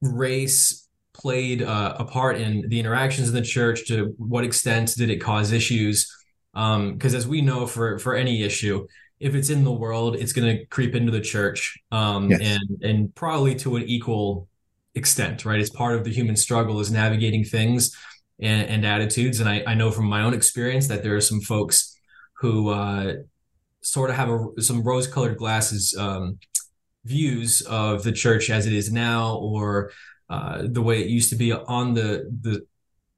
race 0.00 0.88
played 1.12 1.62
uh, 1.62 1.94
a 1.98 2.04
part 2.04 2.36
in 2.36 2.68
the 2.68 2.78
interactions 2.78 3.28
in 3.28 3.34
the 3.34 3.42
church? 3.42 3.86
To 3.88 4.14
what 4.18 4.44
extent 4.44 4.94
did 4.96 5.10
it 5.10 5.16
cause 5.16 5.52
issues? 5.52 6.12
Because 6.52 7.14
um, 7.14 7.16
as 7.16 7.26
we 7.26 7.40
know, 7.40 7.66
for 7.66 7.98
for 7.98 8.14
any 8.14 8.42
issue, 8.42 8.86
if 9.20 9.34
it's 9.34 9.50
in 9.50 9.64
the 9.64 9.72
world, 9.72 10.16
it's 10.16 10.32
going 10.32 10.56
to 10.56 10.66
creep 10.66 10.94
into 10.94 11.10
the 11.10 11.20
church, 11.20 11.78
um, 11.92 12.30
yes. 12.30 12.40
and 12.42 12.82
and 12.82 13.14
probably 13.14 13.54
to 13.56 13.76
an 13.76 13.84
equal 13.84 14.48
extent, 14.94 15.44
right? 15.44 15.60
It's 15.60 15.70
part 15.70 15.96
of 15.96 16.04
the 16.04 16.10
human 16.10 16.36
struggle 16.36 16.78
is 16.80 16.90
navigating 16.90 17.44
things 17.44 17.96
and, 18.40 18.68
and 18.68 18.84
attitudes. 18.84 19.40
And 19.40 19.48
I, 19.48 19.62
I 19.66 19.74
know 19.74 19.90
from 19.90 20.06
my 20.06 20.22
own 20.22 20.34
experience 20.34 20.88
that 20.88 21.02
there 21.02 21.16
are 21.16 21.20
some 21.20 21.40
folks 21.40 21.96
who 22.38 22.70
uh, 22.70 23.14
sort 23.80 24.10
of 24.10 24.16
have 24.16 24.28
a, 24.28 24.62
some 24.62 24.82
rose-colored 24.82 25.36
glasses 25.36 25.94
um, 25.98 26.38
views 27.04 27.60
of 27.62 28.02
the 28.02 28.12
church 28.12 28.50
as 28.50 28.66
it 28.66 28.72
is 28.72 28.90
now, 28.92 29.36
or 29.36 29.92
uh, 30.30 30.62
the 30.64 30.82
way 30.82 31.00
it 31.00 31.08
used 31.08 31.30
to 31.30 31.36
be 31.36 31.52
on 31.52 31.94
the 31.94 32.30
the 32.42 32.66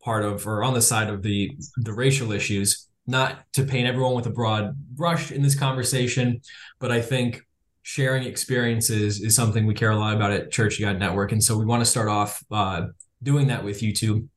part 0.03 0.25
of 0.25 0.47
or 0.47 0.63
on 0.63 0.75
the 0.75 0.83
side 0.83 1.09
of 1.09 1.23
the 1.23 1.57
the 1.77 1.93
racial 1.93 2.33
issues. 2.33 2.89
Not 3.07 3.45
to 3.53 3.63
paint 3.63 3.87
everyone 3.87 4.17
with 4.17 4.27
a 4.27 4.31
broad 4.31 4.77
brush 4.77 5.31
in 5.31 5.41
this 5.41 5.55
conversation, 5.55 6.41
but 6.81 6.91
I 6.91 7.01
think 7.01 7.43
sharing 7.83 8.25
experiences 8.25 9.21
is 9.21 9.37
something 9.37 9.65
we 9.65 9.75
care 9.75 9.93
a 9.93 9.97
lot 9.97 10.17
about 10.17 10.33
at 10.33 10.51
Church 10.51 10.81
God 10.81 10.99
Network, 10.99 11.31
and 11.31 11.43
so 11.43 11.57
we 11.57 11.65
want 11.65 11.81
to 11.81 11.91
start 11.91 12.09
off 12.09 12.43
uh, 12.51 12.89
doing 13.23 13.47
that 13.47 13.63
with 13.63 13.83
you 13.83 13.95
two. 13.95 14.29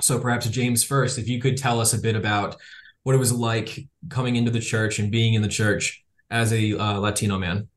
So 0.00 0.18
perhaps 0.18 0.48
James 0.48 0.82
first, 0.82 1.18
if 1.18 1.28
you 1.28 1.40
could 1.40 1.56
tell 1.56 1.80
us 1.80 1.92
a 1.92 1.98
bit 1.98 2.16
about 2.16 2.56
what 3.02 3.14
it 3.14 3.18
was 3.18 3.32
like 3.32 3.86
coming 4.08 4.36
into 4.36 4.50
the 4.50 4.60
church 4.60 4.98
and 4.98 5.10
being 5.10 5.34
in 5.34 5.42
the 5.42 5.48
church 5.48 6.04
as 6.30 6.52
a 6.52 6.78
uh, 6.78 6.98
Latino 6.98 7.38
man. 7.38 7.68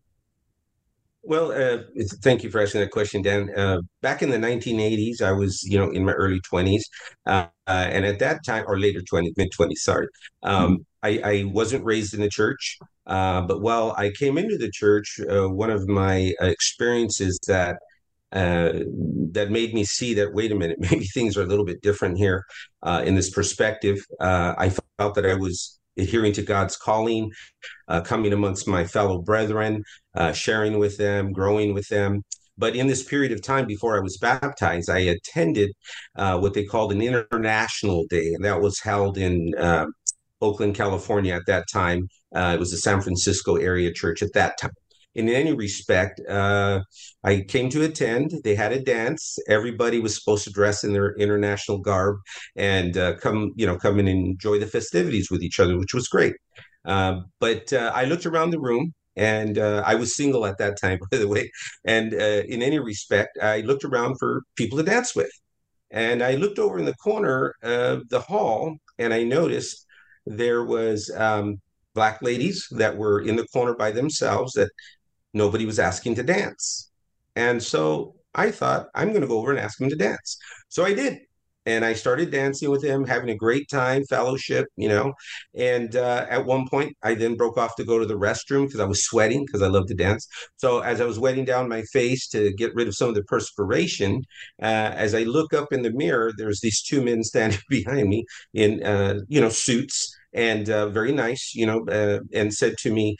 Well, 1.27 1.51
uh, 1.51 1.81
thank 2.21 2.43
you 2.43 2.51
for 2.51 2.61
asking 2.61 2.81
that 2.81 2.91
question, 2.91 3.23
Dan. 3.23 3.49
Uh, 3.57 3.81
back 4.03 4.21
in 4.21 4.29
the 4.29 4.37
1980s, 4.37 5.23
I 5.23 5.31
was, 5.31 5.63
you 5.63 5.79
know, 5.79 5.89
in 5.89 6.05
my 6.05 6.11
early 6.11 6.39
20s, 6.41 6.83
uh, 7.25 7.47
uh, 7.65 7.87
and 7.89 8.05
at 8.05 8.19
that 8.19 8.45
time, 8.45 8.63
or 8.67 8.79
later 8.79 8.99
20s, 8.99 9.33
mid 9.35 9.49
20s, 9.51 9.77
sorry, 9.77 10.07
um. 10.43 10.85
I, 11.03 11.19
I, 11.23 11.43
wasn't 11.43 11.85
raised 11.85 12.15
in 12.15 12.21
the 12.21 12.29
church. 12.29 12.79
Uh, 13.05 13.41
but 13.41 13.61
while 13.61 13.93
I 13.95 14.09
came 14.09 14.39
into 14.39 14.57
the 14.57 14.71
church, 14.71 15.19
uh, 15.29 15.47
one 15.47 15.69
of 15.69 15.87
my 15.87 16.33
experiences 16.41 17.39
that 17.47 17.77
that 18.35 19.47
made 19.49 19.73
me 19.73 19.83
see 19.83 20.13
that 20.15 20.33
wait 20.33 20.51
a 20.51 20.55
minute, 20.55 20.77
maybe 20.91 21.05
things 21.05 21.37
are 21.37 21.43
a 21.43 21.47
little 21.47 21.65
bit 21.65 21.81
different 21.81 22.17
here 22.17 22.45
in 23.03 23.15
this 23.15 23.29
perspective. 23.29 23.97
I 24.19 24.71
felt 24.99 25.15
that 25.15 25.25
I 25.25 25.35
was 25.35 25.79
adhering 25.97 26.33
to 26.33 26.41
God's 26.41 26.77
calling, 26.77 27.31
uh, 27.87 28.01
coming 28.01 28.33
amongst 28.33 28.67
my 28.67 28.85
fellow 28.85 29.21
brethren, 29.21 29.83
uh, 30.15 30.31
sharing 30.31 30.79
with 30.79 30.97
them, 30.97 31.31
growing 31.31 31.73
with 31.73 31.87
them. 31.87 32.23
But 32.57 32.75
in 32.75 32.87
this 32.87 33.03
period 33.03 33.31
of 33.31 33.41
time 33.41 33.65
before 33.65 33.97
I 33.97 34.01
was 34.01 34.17
baptized, 34.17 34.89
I 34.89 34.99
attended 34.99 35.71
uh, 36.15 36.39
what 36.39 36.53
they 36.53 36.63
called 36.63 36.93
an 36.93 37.01
international 37.01 38.05
day, 38.09 38.33
and 38.33 38.45
that 38.45 38.61
was 38.61 38.79
held 38.79 39.17
in 39.17 39.53
uh, 39.57 39.87
Oakland, 40.41 40.75
California 40.75 41.33
at 41.33 41.45
that 41.47 41.65
time. 41.71 42.07
Uh, 42.33 42.53
it 42.55 42.59
was 42.59 42.71
the 42.71 42.77
San 42.77 43.01
Francisco 43.01 43.55
area 43.55 43.91
church 43.91 44.23
at 44.23 44.33
that 44.33 44.57
time 44.57 44.71
in 45.15 45.29
any 45.29 45.53
respect. 45.53 46.21
Uh, 46.27 46.81
I 47.23 47.41
came 47.41 47.69
to 47.69 47.83
attend. 47.83 48.31
They 48.43 48.55
had 48.55 48.73
a 48.73 48.81
dance. 48.81 49.37
Everybody 49.47 49.99
was 49.99 50.15
supposed 50.15 50.43
to 50.43 50.51
dress 50.51 50.83
in 50.83 50.93
their 50.93 51.15
international 51.15 51.79
garb 51.79 52.17
and 52.55 52.97
uh, 52.97 53.15
come, 53.17 53.53
you 53.55 53.65
know, 53.65 53.77
come 53.77 53.99
and 53.99 54.09
enjoy 54.09 54.59
the 54.59 54.67
festivities 54.67 55.31
with 55.31 55.41
each 55.41 55.59
other, 55.59 55.77
which 55.77 55.93
was 55.93 56.07
great. 56.07 56.35
Uh, 56.85 57.21
but 57.39 57.71
uh, 57.73 57.91
I 57.95 58.05
looked 58.05 58.25
around 58.25 58.51
the 58.51 58.59
room. 58.59 58.93
And 59.17 59.57
uh, 59.57 59.81
I 59.85 59.95
was 59.95 60.13
single 60.13 60.45
at 60.45 60.57
that 60.57 60.77
time, 60.77 60.99
by 61.09 61.17
the 61.17 61.27
way. 61.29 61.49
And 61.85 62.13
uh, 62.13 62.43
in 62.49 62.61
any 62.61 62.79
respect, 62.79 63.37
I 63.41 63.61
looked 63.61 63.85
around 63.85 64.17
for 64.19 64.41
people 64.57 64.77
to 64.77 64.83
dance 64.83 65.15
with. 65.15 65.31
And 65.89 66.21
I 66.21 66.35
looked 66.35 66.59
over 66.59 66.77
in 66.77 66.83
the 66.83 66.95
corner 66.95 67.55
of 67.63 68.09
the 68.09 68.19
hall 68.19 68.75
and 68.99 69.13
I 69.13 69.23
noticed 69.23 69.85
there 70.25 70.65
was 70.65 71.09
um, 71.15 71.61
black 71.93 72.21
ladies 72.21 72.67
that 72.71 72.97
were 72.97 73.21
in 73.21 73.35
the 73.35 73.47
corner 73.47 73.73
by 73.73 73.91
themselves 73.91 74.53
that 74.53 74.69
nobody 75.35 75.65
was 75.65 75.77
asking 75.77 76.15
to 76.15 76.23
dance. 76.23 76.89
And 77.35 77.61
so 77.61 78.15
I 78.33 78.49
thought, 78.49 78.87
I'm 78.95 79.09
going 79.09 79.21
to 79.21 79.27
go 79.27 79.37
over 79.37 79.51
and 79.51 79.59
ask 79.59 79.79
him 79.79 79.89
to 79.89 79.95
dance. 79.95 80.37
So 80.69 80.83
I 80.83 80.93
did. 80.93 81.19
And 81.67 81.83
I 81.83 81.93
started 81.93 82.29
dancing 82.29 82.69
with 82.69 82.83
him, 82.83 83.05
having 83.05 83.31
a 83.31 83.35
great 83.35 83.67
time, 83.69 84.03
fellowship, 84.05 84.67
you 84.77 84.87
know. 84.87 85.13
And 85.55 85.95
uh, 85.95 86.27
at 86.29 86.45
one 86.45 86.67
point, 86.69 86.95
I 87.01 87.15
then 87.15 87.35
broke 87.35 87.57
off 87.57 87.75
to 87.77 87.83
go 87.83 87.97
to 87.97 88.05
the 88.05 88.17
restroom 88.17 88.67
because 88.67 88.79
I 88.79 88.85
was 88.85 89.03
sweating 89.03 89.45
because 89.45 89.63
I 89.63 89.67
love 89.67 89.87
to 89.87 89.95
dance. 89.95 90.27
So 90.57 90.81
as 90.81 91.01
I 91.01 91.05
was 91.05 91.17
wetting 91.17 91.43
down 91.43 91.67
my 91.67 91.81
face 91.91 92.27
to 92.29 92.53
get 92.53 92.75
rid 92.75 92.87
of 92.87 92.95
some 92.95 93.09
of 93.09 93.15
the 93.15 93.23
perspiration, 93.23 94.21
uh, 94.61 94.93
as 94.93 95.15
I 95.15 95.23
look 95.23 95.55
up 95.55 95.73
in 95.73 95.81
the 95.81 95.91
mirror, 95.91 96.31
there's 96.37 96.61
these 96.61 96.83
two 96.83 97.01
men 97.03 97.23
standing 97.23 97.59
behind 97.69 98.09
me 98.09 98.25
in, 98.53 98.83
uh, 98.83 99.21
you 99.27 99.41
know, 99.41 99.49
suits 99.49 100.15
and 100.35 100.69
uh, 100.69 100.89
very 100.89 101.13
nice, 101.13 101.55
you 101.55 101.65
know, 101.65 101.83
uh, 101.87 102.19
and 102.33 102.53
said 102.53 102.75
to 102.79 102.91
me, 102.91 103.15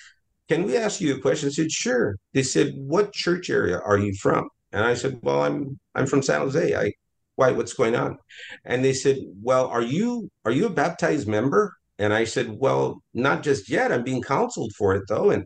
can 0.48 0.64
we 0.64 0.78
ask 0.78 1.02
you 1.02 1.16
a 1.16 1.20
question? 1.20 1.50
I 1.50 1.52
said, 1.52 1.72
sure. 1.72 2.16
They 2.34 2.44
said, 2.44 2.74
what 2.76 3.14
church 3.14 3.50
area 3.50 3.80
are 3.80 3.98
you 3.98 4.14
from? 4.22 4.48
And 4.72 4.84
I 4.84 4.94
said, 4.94 5.20
well, 5.22 5.44
I'm 5.44 5.80
I'm 5.96 6.06
from 6.06 6.22
San 6.22 6.42
Jose. 6.42 6.76
I 6.76 6.92
why 7.36 7.52
what's 7.52 7.74
going 7.74 7.96
on? 7.96 8.18
And 8.66 8.84
they 8.84 8.94
said, 8.94 9.18
well, 9.42 9.68
are 9.68 9.82
you 9.82 10.30
are 10.44 10.52
you 10.52 10.66
a 10.66 10.70
baptized 10.70 11.28
member? 11.28 11.74
And 11.98 12.14
I 12.14 12.26
said, 12.26 12.58
well, 12.60 13.02
not 13.14 13.42
just 13.42 13.70
yet. 13.70 13.92
I'm 13.92 14.04
being 14.04 14.22
counseled 14.22 14.74
for 14.78 14.96
it 14.96 15.04
though, 15.08 15.30
and 15.32 15.46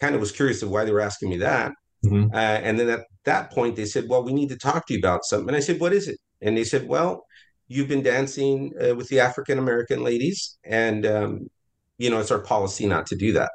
kind 0.00 0.14
of 0.14 0.20
was 0.20 0.32
curious 0.32 0.62
of 0.62 0.70
why 0.70 0.84
they 0.84 0.92
were 0.92 1.00
asking 1.00 1.30
me 1.30 1.38
that. 1.38 1.72
Mm-hmm. 2.04 2.32
Uh, 2.32 2.36
and 2.38 2.78
then 2.78 2.88
at 2.88 3.00
that 3.24 3.52
point, 3.52 3.76
they 3.76 3.84
said, 3.84 4.08
well, 4.08 4.22
we 4.22 4.32
need 4.32 4.48
to 4.48 4.56
talk 4.56 4.86
to 4.86 4.94
you 4.94 4.98
about 4.98 5.24
something. 5.24 5.48
And 5.48 5.56
I 5.56 5.60
said, 5.60 5.80
what 5.80 5.92
is 5.92 6.08
it? 6.08 6.18
And 6.40 6.56
they 6.56 6.64
said, 6.64 6.88
well, 6.88 7.26
you've 7.68 7.88
been 7.88 8.02
dancing 8.02 8.72
uh, 8.80 8.94
with 8.94 9.08
the 9.08 9.20
African 9.20 9.58
American 9.58 10.02
ladies, 10.02 10.58
and 10.64 11.06
um, 11.06 11.50
you 11.98 12.10
know 12.10 12.20
it's 12.20 12.30
our 12.30 12.40
policy 12.40 12.86
not 12.86 13.06
to 13.06 13.16
do 13.16 13.32
that. 13.32 13.50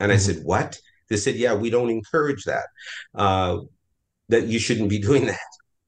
And 0.00 0.12
I 0.12 0.16
mm-hmm. 0.16 0.32
said, 0.32 0.44
What? 0.44 0.78
They 1.08 1.16
said, 1.16 1.36
Yeah, 1.36 1.54
we 1.54 1.70
don't 1.70 1.90
encourage 1.90 2.44
that. 2.44 2.66
Uh, 3.14 3.60
that 4.28 4.46
you 4.46 4.58
shouldn't 4.58 4.90
be 4.90 4.98
doing 5.08 5.26
that. 5.26 5.38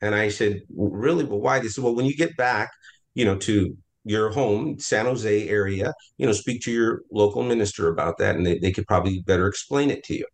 And 0.01 0.15
I 0.15 0.29
said, 0.29 0.63
Really? 0.75 1.25
But 1.25 1.37
why? 1.37 1.61
They 1.61 1.69
said, 1.69 1.85
Well, 1.85 1.95
when 1.95 2.07
you 2.07 2.17
get 2.17 2.37
back, 2.37 2.71
you 3.15 3.25
know, 3.25 3.37
to 3.37 3.77
your 4.05 4.31
home, 4.31 4.79
San 4.79 5.05
Jose 5.07 5.49
area, 5.49 5.93
you 6.17 6.27
know, 6.27 6.33
speak 6.33 6.63
to 6.63 6.73
your 6.73 7.03
local 7.13 7.43
minister 7.43 7.89
about 7.89 8.19
that, 8.19 8.37
and 8.37 8.47
they, 8.47 8.59
they 8.59 8.73
could 8.73 8.87
probably 8.87 9.21
better 9.21 9.47
explain 9.47 9.91
it 9.91 10.03
to 10.05 10.17
you. 10.17 10.25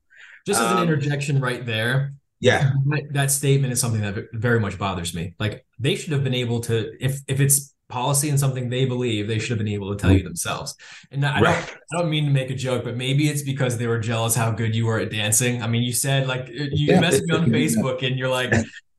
Just 0.47 0.61
as 0.61 0.71
an 0.71 0.79
um, 0.79 0.83
interjection 0.85 1.41
right 1.41 1.67
there. 1.67 2.15
Yeah. 2.39 2.71
That, 2.87 3.03
that 3.13 3.31
statement 3.31 3.73
is 3.73 3.81
something 3.81 4.03
that 4.03 4.27
very 4.33 4.61
much 4.61 4.79
bothers 4.79 5.15
me. 5.15 5.35
Like 5.41 5.67
they 5.79 5.97
should 5.97 6.13
have 6.13 6.23
been 6.23 6.35
able 6.35 6.61
to, 6.61 6.93
if 7.01 7.21
if 7.27 7.41
it's 7.41 7.75
policy 7.89 8.29
and 8.29 8.39
something 8.39 8.69
they 8.69 8.85
believe, 8.85 9.29
they 9.29 9.39
should 9.39 9.51
have 9.51 9.59
been 9.59 9.69
able 9.69 9.95
to 9.95 10.01
tell 10.01 10.13
you 10.13 10.23
themselves. 10.23 10.75
And 11.11 11.25
I, 11.25 11.41
right. 11.41 11.67
don't, 11.67 11.79
I 11.93 12.03
don't 12.03 12.11
mean 12.11 12.25
to 12.25 12.31
make 12.31 12.51
a 12.51 12.55
joke, 12.55 12.85
but 12.85 12.97
maybe 12.97 13.29
it's 13.29 13.43
because 13.43 13.79
they 13.79 13.87
were 13.87 13.99
jealous 13.99 14.35
how 14.35 14.51
good 14.51 14.75
you 14.75 14.87
were 14.87 14.99
at 14.99 15.11
dancing. 15.11 15.63
I 15.63 15.67
mean, 15.67 15.83
you 15.83 15.93
said 15.93 16.27
like 16.27 16.49
you 16.49 16.69
yeah. 16.73 17.01
messaged 17.01 17.27
me 17.27 17.37
on 17.37 17.47
Facebook 17.51 18.07
and 18.07 18.19
you're 18.19 18.29
like, 18.29 18.53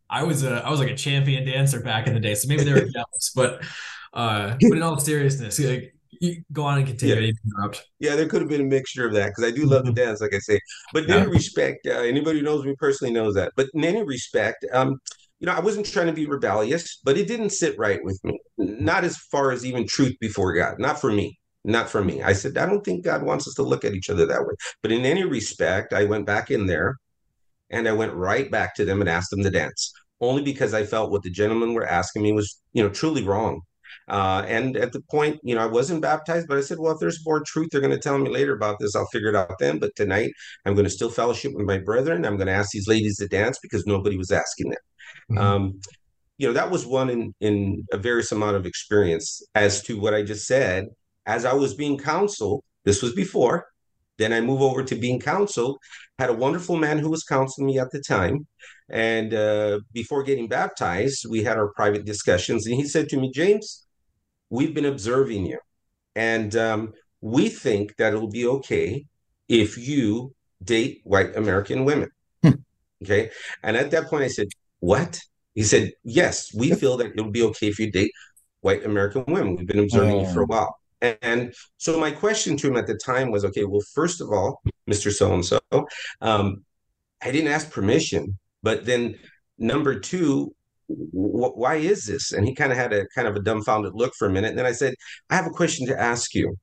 I 0.10 0.24
was 0.24 0.44
a 0.44 0.66
I 0.66 0.70
was 0.70 0.80
like 0.80 0.90
a 0.90 0.96
champion 0.96 1.46
dancer 1.46 1.82
back 1.82 2.08
in 2.08 2.14
the 2.14 2.20
day, 2.20 2.34
so 2.36 2.48
maybe 2.48 2.64
they 2.64 2.74
were 2.74 2.80
jealous. 2.94 3.32
But 3.36 3.64
uh, 4.14 4.56
but 4.62 4.78
in 4.78 4.82
all 4.82 4.98
seriousness, 5.00 5.60
like 5.60 5.94
you 6.22 6.44
go 6.52 6.64
on 6.64 6.78
and 6.78 6.88
continue. 6.88 7.16
Yeah. 7.16 7.32
interrupt. 7.46 7.86
Yeah, 8.00 8.16
there 8.16 8.28
could 8.28 8.42
have 8.42 8.50
been 8.50 8.62
a 8.62 8.66
mixture 8.66 9.06
of 9.06 9.14
that 9.14 9.28
because 9.28 9.44
I 9.44 9.52
do 9.52 9.66
love 9.66 9.84
to 9.84 9.92
mm-hmm. 9.92 9.96
dance, 9.96 10.22
like 10.22 10.34
I 10.34 10.40
say. 10.40 10.60
But 10.94 11.04
in 11.04 11.10
yeah. 11.10 11.16
any 11.18 11.28
respect, 11.28 11.86
uh, 11.86 12.00
anybody 12.00 12.40
who 12.40 12.46
knows 12.46 12.66
me 12.66 12.76
personally 12.78 13.14
knows 13.14 13.36
that. 13.36 13.54
But 13.56 13.68
in 13.74 13.84
any 13.84 14.04
respect, 14.04 14.66
um, 14.74 15.00
you 15.40 15.46
know, 15.46 15.54
I 15.54 15.60
wasn't 15.60 15.86
trying 15.86 16.08
to 16.08 16.14
be 16.14 16.26
rebellious, 16.26 17.00
but 17.04 17.18
it 17.18 17.28
didn't 17.28 17.52
sit 17.52 17.78
right 17.78 18.04
with 18.04 18.20
me. 18.24 18.40
Not 18.58 19.04
as 19.04 19.18
far 19.18 19.52
as 19.52 19.66
even 19.66 19.88
truth 19.88 20.16
before 20.20 20.54
God, 20.54 20.80
not 20.80 21.00
for 21.00 21.12
me, 21.12 21.40
not 21.64 21.90
for 21.90 22.04
me. 22.04 22.24
I 22.24 22.34
said, 22.34 22.58
I 22.58 22.66
don't 22.66 22.84
think 22.84 23.06
God 23.06 23.24
wants 23.24 23.48
us 23.48 23.54
to 23.56 23.64
look 23.64 23.86
at 23.86 23.94
each 23.94 24.10
other 24.10 24.26
that 24.26 24.42
way. 24.42 24.56
But 24.82 24.92
in 24.92 25.06
any 25.06 25.24
respect, 25.24 25.94
I 25.94 26.06
went 26.06 26.26
back 26.26 26.50
in 26.50 26.66
there 26.66 26.98
and 27.70 27.88
I 27.88 27.94
went 27.94 28.14
right 28.14 28.50
back 28.50 28.76
to 28.76 28.86
them 28.86 29.02
and 29.02 29.10
asked 29.10 29.30
them 29.30 29.44
to 29.44 29.50
dance, 29.50 29.94
only 30.22 30.42
because 30.42 30.74
I 30.74 30.86
felt 30.86 31.12
what 31.12 31.24
the 31.24 31.30
gentlemen 31.30 31.74
were 31.74 31.86
asking 31.86 32.24
me 32.24 32.32
was, 32.32 32.60
you 32.74 32.82
know, 32.82 32.90
truly 32.90 33.24
wrong. 33.24 33.62
Uh, 34.08 34.44
and 34.48 34.78
at 34.78 34.94
the 34.94 35.02
point, 35.02 35.40
you 35.44 35.54
know, 35.54 35.62
I 35.62 35.66
wasn't 35.66 36.02
baptized, 36.02 36.48
but 36.48 36.58
I 36.58 36.62
said, 36.62 36.78
well, 36.80 36.94
if 36.94 37.00
there's 37.00 37.26
more 37.26 37.42
truth, 37.46 37.70
they're 37.72 37.82
going 37.82 37.92
to 37.92 38.00
tell 38.00 38.18
me 38.18 38.30
later 38.30 38.54
about 38.54 38.80
this. 38.80 38.96
I'll 38.96 39.08
figure 39.08 39.30
it 39.30 39.36
out 39.36 39.60
then. 39.60 39.80
But 39.80 39.96
tonight, 39.96 40.32
I'm 40.66 40.76
going 40.76 40.86
to 40.86 40.90
still 40.90 41.10
fellowship 41.10 41.54
with 41.54 41.66
my 41.66 41.78
brethren. 41.78 42.26
I'm 42.26 42.38
going 42.38 42.48
to 42.48 42.54
ask 42.54 42.72
these 42.72 42.88
ladies 42.88 43.18
to 43.18 43.28
dance 43.28 43.60
because 43.62 43.86
nobody 43.86 44.18
was 44.18 44.32
asking 44.32 44.70
them. 44.70 44.80
Mm-hmm. 45.32 45.38
Um, 45.38 45.82
you 46.38 46.48
know, 46.48 46.54
that 46.54 46.72
was 46.72 46.86
one 46.86 47.10
in, 47.10 47.34
in 47.42 47.86
a 47.92 47.98
various 47.98 48.32
amount 48.32 48.56
of 48.56 48.66
experience 48.66 49.42
as 49.56 49.82
to 49.84 50.00
what 50.00 50.14
I 50.14 50.24
just 50.24 50.46
said. 50.46 50.88
As 51.26 51.44
I 51.44 51.54
was 51.54 51.74
being 51.74 51.98
counseled, 51.98 52.64
this 52.86 53.02
was 53.02 53.14
before, 53.14 53.66
then 54.18 54.32
I 54.32 54.40
move 54.40 54.62
over 54.62 54.84
to 54.84 54.96
being 54.96 55.20
counseled. 55.20 55.78
Had 56.20 56.30
a 56.30 56.34
wonderful 56.34 56.78
man 56.78 57.00
who 57.00 57.10
was 57.10 57.24
counseling 57.24 57.68
me 57.68 57.80
at 57.80 57.92
the 57.92 58.02
time. 58.02 58.48
And 58.90 59.34
uh, 59.34 59.80
before 59.94 60.24
getting 60.24 60.48
baptized, 60.48 61.26
we 61.30 61.44
had 61.44 61.58
our 61.58 61.74
private 61.74 62.06
discussions. 62.06 62.66
And 62.66 62.76
he 62.76 62.86
said 62.86 63.10
to 63.10 63.18
me, 63.18 63.32
James, 63.34 63.87
we've 64.50 64.74
been 64.74 64.86
observing 64.86 65.46
you. 65.46 65.60
And 66.16 66.56
um, 66.56 66.94
we 67.22 67.50
think 67.50 67.96
that 67.98 68.14
it'll 68.14 68.30
be 68.30 68.48
okay 68.48 69.06
if 69.48 69.78
you 69.78 70.34
date 70.64 71.02
white 71.04 71.36
American 71.36 71.86
women. 71.86 72.10
Hmm. 72.44 72.54
Okay. 73.04 73.30
And 73.64 73.78
at 73.78 73.92
that 73.92 74.08
point, 74.08 74.24
I 74.24 74.28
said, 74.28 74.48
what? 74.80 75.20
He 75.54 75.64
said, 75.64 75.92
Yes, 76.04 76.54
we 76.54 76.72
feel 76.74 76.98
that 76.98 77.12
it'll 77.16 77.32
be 77.32 77.44
okay 77.44 77.68
if 77.68 77.80
you 77.80 77.92
date 77.92 78.12
white 78.62 78.84
American 78.86 79.24
women. 79.28 79.56
We've 79.56 79.68
been 79.68 79.80
observing 79.80 80.16
oh. 80.16 80.22
it 80.22 80.34
for 80.34 80.42
a 80.42 80.46
while. 80.46 80.76
And 81.02 81.54
so 81.78 82.00
my 82.00 82.12
question 82.12 82.58
to 82.58 82.68
him 82.68 82.78
at 82.78 82.88
the 82.88 82.96
time 82.96 83.32
was, 83.32 83.46
okay, 83.46 83.66
well, 83.66 83.84
first 83.94 84.20
of 84.20 84.32
all, 84.32 84.62
Mr. 84.90 85.12
So 85.12 85.34
and 85.34 85.46
so, 85.46 85.60
I 87.22 87.32
didn't 87.32 87.52
ask 87.52 87.72
permission, 87.72 88.38
but 88.64 88.86
then 88.86 89.16
number 89.58 90.00
two, 90.00 90.56
why 90.88 91.76
is 91.76 92.06
this? 92.06 92.32
And 92.32 92.46
he 92.46 92.56
kind 92.56 92.72
of 92.72 92.78
had 92.78 92.94
a 92.94 93.06
kind 93.16 93.28
of 93.28 93.36
a 93.36 93.42
dumbfounded 93.42 93.94
look 93.94 94.14
for 94.18 94.28
a 94.28 94.32
minute. 94.32 94.50
And 94.50 94.60
then 94.60 94.66
I 94.66 94.72
said, 94.72 94.96
I 95.30 95.36
have 95.36 95.48
a 95.48 95.52
question 95.52 95.88
to 95.88 96.00
ask 96.00 96.34
you. 96.34 96.56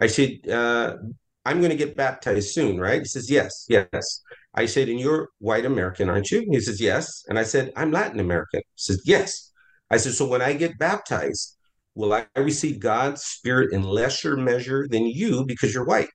I 0.00 0.06
said, 0.06 0.48
uh, 0.50 0.96
I'm 1.44 1.58
going 1.58 1.70
to 1.70 1.76
get 1.76 1.96
baptized 1.96 2.50
soon, 2.50 2.78
right? 2.78 3.00
He 3.00 3.06
says, 3.06 3.30
yes, 3.30 3.66
yes. 3.68 4.22
I 4.54 4.66
said, 4.66 4.88
and 4.88 5.00
you're 5.00 5.28
white 5.38 5.64
American, 5.64 6.08
aren't 6.08 6.30
you? 6.30 6.46
He 6.50 6.60
says, 6.60 6.80
yes. 6.80 7.24
And 7.28 7.38
I 7.38 7.42
said, 7.42 7.72
I'm 7.76 7.90
Latin 7.90 8.20
American. 8.20 8.60
He 8.60 8.64
says, 8.76 9.02
yes. 9.04 9.52
I 9.90 9.96
said, 9.96 10.14
so 10.14 10.26
when 10.26 10.42
I 10.42 10.52
get 10.52 10.78
baptized, 10.78 11.56
will 11.94 12.12
I 12.12 12.26
receive 12.36 12.80
God's 12.80 13.22
spirit 13.22 13.72
in 13.72 13.82
lesser 13.82 14.36
measure 14.36 14.86
than 14.88 15.06
you 15.06 15.44
because 15.46 15.74
you're 15.74 15.86
white? 15.86 16.10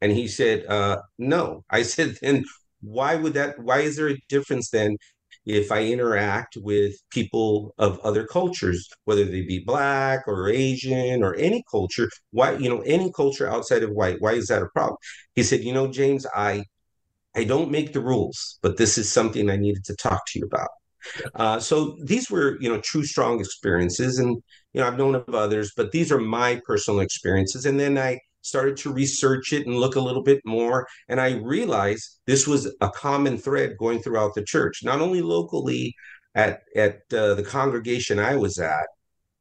And 0.00 0.12
he 0.12 0.28
said, 0.28 0.66
uh, 0.66 0.98
no. 1.18 1.64
I 1.70 1.82
said, 1.82 2.16
then 2.22 2.44
why 2.80 3.16
would 3.16 3.34
that, 3.34 3.58
why 3.58 3.80
is 3.80 3.96
there 3.96 4.10
a 4.10 4.22
difference 4.28 4.70
then 4.70 4.96
if 5.46 5.70
I 5.72 5.84
interact 5.84 6.56
with 6.60 6.94
people 7.10 7.74
of 7.78 7.98
other 8.00 8.26
cultures, 8.26 8.88
whether 9.04 9.24
they 9.24 9.42
be 9.42 9.62
black 9.64 10.26
or 10.26 10.48
Asian 10.48 11.22
or 11.22 11.34
any 11.36 11.62
culture, 11.70 12.10
why, 12.32 12.56
you 12.56 12.68
know, 12.68 12.80
any 12.80 13.12
culture 13.12 13.48
outside 13.48 13.82
of 13.84 13.90
white, 13.90 14.16
why 14.20 14.32
is 14.32 14.48
that 14.48 14.62
a 14.62 14.68
problem? 14.74 14.96
He 15.34 15.44
said, 15.44 15.62
you 15.62 15.72
know, 15.72 15.86
James, 15.88 16.26
I 16.34 16.64
I 17.36 17.44
don't 17.44 17.70
make 17.70 17.92
the 17.92 18.00
rules, 18.00 18.58
but 18.62 18.78
this 18.78 18.98
is 18.98 19.12
something 19.12 19.50
I 19.50 19.56
needed 19.56 19.84
to 19.84 19.96
talk 19.96 20.22
to 20.28 20.38
you 20.38 20.46
about. 20.46 20.70
Uh, 21.34 21.60
so 21.60 21.96
these 22.02 22.30
were, 22.30 22.58
you 22.60 22.68
know, 22.68 22.80
true 22.80 23.04
strong 23.04 23.40
experiences, 23.40 24.18
and 24.18 24.42
you 24.72 24.80
know, 24.80 24.86
I've 24.86 24.98
known 24.98 25.14
of 25.14 25.34
others, 25.34 25.72
but 25.76 25.92
these 25.92 26.10
are 26.10 26.18
my 26.18 26.60
personal 26.66 27.00
experiences. 27.00 27.66
And 27.66 27.78
then 27.78 27.98
I 27.98 28.20
started 28.46 28.76
to 28.78 28.92
research 28.92 29.52
it 29.52 29.66
and 29.66 29.76
look 29.76 29.96
a 29.96 30.00
little 30.00 30.22
bit 30.22 30.40
more. 30.44 30.86
And 31.08 31.20
I 31.20 31.36
realized 31.36 32.20
this 32.26 32.46
was 32.46 32.72
a 32.80 32.90
common 32.90 33.38
thread 33.38 33.76
going 33.78 34.00
throughout 34.00 34.34
the 34.34 34.44
church, 34.44 34.82
not 34.84 35.00
only 35.00 35.22
locally 35.22 35.94
at, 36.34 36.62
at 36.74 37.00
uh, 37.12 37.34
the 37.34 37.42
congregation 37.42 38.18
I 38.18 38.36
was 38.36 38.58
at, 38.58 38.86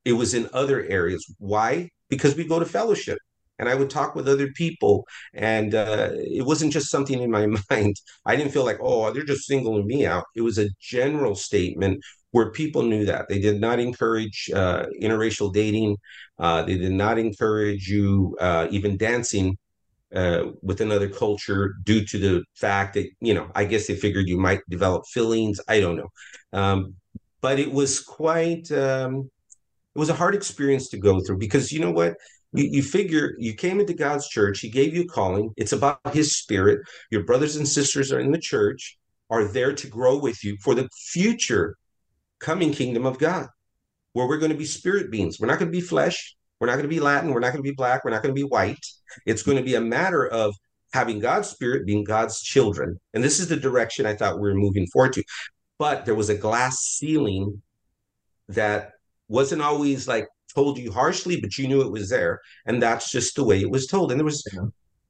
it 0.04 0.14
was 0.14 0.34
in 0.34 0.50
other 0.54 0.84
areas. 0.84 1.26
Why? 1.40 1.90
Because 2.10 2.36
we 2.36 2.48
go 2.48 2.60
to 2.60 2.66
fellowship 2.66 3.18
and 3.60 3.70
I 3.70 3.76
would 3.76 3.90
talk 3.90 4.16
with 4.16 4.28
other 4.28 4.52
people, 4.52 5.06
and 5.34 5.74
uh, 5.76 6.10
it 6.14 6.46
wasn't 6.46 6.74
just 6.74 6.90
something 6.90 7.22
in 7.22 7.32
my 7.32 7.48
mind. 7.70 7.96
I 8.26 8.36
didn't 8.36 8.52
feel 8.52 8.66
like, 8.66 8.80
oh, 8.82 9.12
they're 9.12 9.24
just 9.24 9.48
singling 9.48 9.88
me 9.88 10.06
out. 10.06 10.26
It 10.36 10.42
was 10.42 10.58
a 10.58 10.70
general 10.80 11.36
statement 11.36 12.02
where 12.32 12.52
people 12.52 12.84
knew 12.84 13.06
that 13.06 13.30
they 13.30 13.40
did 13.40 13.62
not 13.62 13.80
encourage 13.80 14.50
uh, 14.54 14.88
interracial 15.02 15.54
dating. 15.54 15.98
Uh, 16.38 16.64
they 16.64 16.78
did 16.78 16.92
not 16.92 17.18
encourage 17.18 17.88
you 17.88 18.36
uh, 18.42 18.68
even 18.72 18.98
dancing 18.98 19.58
uh, 20.14 20.46
with 20.62 20.82
another 20.82 21.10
culture 21.10 21.76
due 21.84 22.06
to 22.06 22.18
the 22.18 22.44
fact 22.56 22.94
that 22.96 23.08
you 23.22 23.34
know 23.34 23.50
I 23.56 23.66
guess 23.66 23.88
they 23.88 23.96
figured 23.96 24.28
you 24.28 24.38
might 24.38 24.60
develop 24.70 25.06
feelings. 25.08 25.60
I 25.68 25.80
don't 25.80 25.98
know, 25.98 26.10
um, 26.54 26.96
but 27.42 27.60
it 27.60 27.72
was 27.72 28.02
quite. 28.02 28.72
Um, 28.72 29.30
it 29.96 30.00
was 30.00 30.10
a 30.10 30.14
hard 30.14 30.36
experience 30.36 30.90
to 30.90 30.98
go 30.98 31.22
through 31.22 31.38
because 31.38 31.72
you 31.72 31.80
know 31.80 31.92
what 31.92 32.16
you, 32.54 32.66
you 32.72 32.84
figure 32.84 33.36
you 33.38 33.54
came 33.54 33.80
into 33.80 33.94
God's 33.94 34.28
church, 34.28 34.60
He 34.60 34.70
gave 34.70 34.96
you 34.96 35.04
a 35.04 35.08
calling. 35.08 35.52
It's 35.58 35.74
about 35.74 36.00
His 36.14 36.38
Spirit. 36.38 36.82
Your 37.12 37.24
brothers 37.24 37.56
and 37.56 37.68
sisters 37.68 38.12
are 38.12 38.20
in 38.20 38.32
the 38.32 38.40
church, 38.40 38.98
are 39.30 39.46
there 39.46 39.74
to 39.74 39.88
grow 39.88 40.18
with 40.18 40.44
you 40.44 40.58
for 40.62 40.75
the 40.75 40.89
future 41.12 41.76
coming 42.39 42.72
kingdom 42.72 43.06
of 43.06 43.17
God, 43.17 43.48
where 44.13 44.28
we're 44.28 44.38
going 44.38 44.52
to 44.52 44.58
be 44.58 44.65
spirit 44.65 45.12
beings. 45.12 45.39
We're 45.39 45.48
not 45.48 45.60
going 45.60 45.72
to 45.72 45.78
be 45.78 45.82
flesh. 45.82 46.36
We're 46.60 46.67
not 46.67 46.74
going 46.74 46.84
to 46.84 46.89
be 46.89 47.00
Latin. 47.00 47.32
We're 47.32 47.39
not 47.39 47.52
going 47.52 47.63
to 47.63 47.69
be 47.69 47.76
black. 47.76 48.04
We're 48.04 48.12
not 48.12 48.24
going 48.24 48.34
to 48.34 48.41
be 48.41 48.48
white. 48.48 48.86
It's 49.26 49.43
going 49.43 49.58
to 49.58 49.63
be 49.63 49.76
a 49.76 49.82
matter 49.82 50.26
of 50.28 50.56
having 50.93 51.19
God's 51.19 51.50
spirit, 51.50 51.86
being 51.86 52.04
God's 52.04 52.41
children. 52.41 53.00
And 53.13 53.24
this 53.24 53.39
is 53.39 53.50
the 53.50 53.58
direction 53.58 54.06
I 54.06 54.15
thought 54.15 54.39
we 54.39 54.48
were 54.48 54.56
moving 54.56 54.88
forward 54.88 55.13
to. 55.13 55.24
But 55.78 56.06
there 56.06 56.15
was 56.15 56.30
a 56.30 56.36
glass 56.36 56.78
ceiling 56.78 57.62
that 58.48 58.91
wasn't 59.28 59.62
always 59.62 60.08
like 60.08 60.28
told 60.56 60.78
you 60.78 60.91
harshly, 60.91 61.39
but 61.39 61.58
you 61.58 61.68
knew 61.68 61.82
it 61.82 61.91
was 61.91 62.10
there. 62.10 62.39
And 62.65 62.82
that's 62.82 63.12
just 63.12 63.36
the 63.36 63.44
way 63.44 63.62
it 63.62 63.70
was 63.70 63.88
told. 63.88 64.12
And 64.12 64.20
there 64.20 64.26
was 64.26 64.44
yeah. 64.54 64.62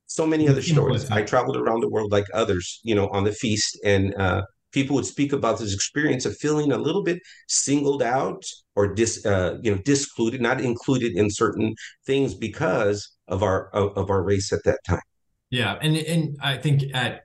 so 0.08 0.25
many 0.25 0.49
other 0.49 0.62
stories. 0.62 1.10
I 1.12 1.21
traveled 1.21 1.58
around 1.58 1.81
the 1.81 1.89
world 1.89 2.12
like 2.12 2.25
others, 2.34 2.81
you 2.84 2.95
know, 2.95 3.08
on 3.10 3.23
the 3.23 3.31
feast, 3.31 3.79
and 3.84 4.13
uh, 4.15 4.41
people 4.71 4.95
would 4.95 5.05
speak 5.05 5.31
about 5.31 5.58
this 5.60 5.73
experience 5.73 6.25
of 6.25 6.36
feeling 6.38 6.71
a 6.71 6.77
little 6.77 7.03
bit 7.03 7.19
singled 7.47 8.03
out 8.03 8.43
or 8.75 8.93
dis, 8.93 9.25
uh, 9.25 9.58
you 9.62 9.71
know, 9.71 9.81
discluded, 9.84 10.41
not 10.41 10.60
included 10.60 11.15
in 11.15 11.29
certain 11.29 11.73
things 12.05 12.34
because 12.34 13.15
of 13.27 13.41
our 13.41 13.69
of, 13.69 13.97
of 13.97 14.10
our 14.10 14.21
race 14.21 14.51
at 14.51 14.63
that 14.65 14.79
time. 14.88 15.01
Yeah, 15.49 15.77
and 15.81 15.95
and 15.95 16.38
I 16.41 16.58
think 16.58 16.84
at 16.93 17.21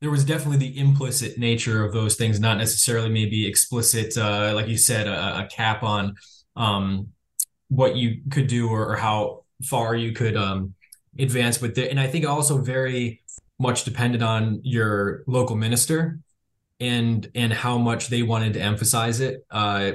there 0.00 0.10
was 0.10 0.24
definitely 0.24 0.58
the 0.58 0.78
implicit 0.78 1.38
nature 1.38 1.82
of 1.84 1.92
those 1.92 2.14
things, 2.16 2.38
not 2.38 2.58
necessarily 2.58 3.08
maybe 3.08 3.46
explicit, 3.46 4.16
uh, 4.18 4.52
like 4.54 4.68
you 4.68 4.76
said, 4.76 5.06
a, 5.06 5.40
a 5.40 5.46
cap 5.46 5.82
on 5.82 6.14
um, 6.56 7.08
what 7.68 7.96
you 7.96 8.20
could 8.30 8.46
do 8.46 8.68
or, 8.68 8.92
or 8.92 8.96
how 8.96 9.44
far 9.64 9.94
you 9.94 10.12
could 10.12 10.36
um, 10.36 10.74
advance 11.18 11.60
with 11.60 11.76
it. 11.78 11.90
And 11.90 11.98
I 11.98 12.06
think 12.06 12.26
also 12.26 12.58
very 12.58 13.22
much 13.58 13.84
depended 13.84 14.22
on 14.22 14.60
your 14.62 15.22
local 15.26 15.56
minister 15.56 16.18
and 16.80 17.30
and 17.34 17.52
how 17.52 17.78
much 17.78 18.08
they 18.08 18.22
wanted 18.22 18.54
to 18.54 18.60
emphasize 18.60 19.20
it. 19.20 19.46
Uh, 19.50 19.92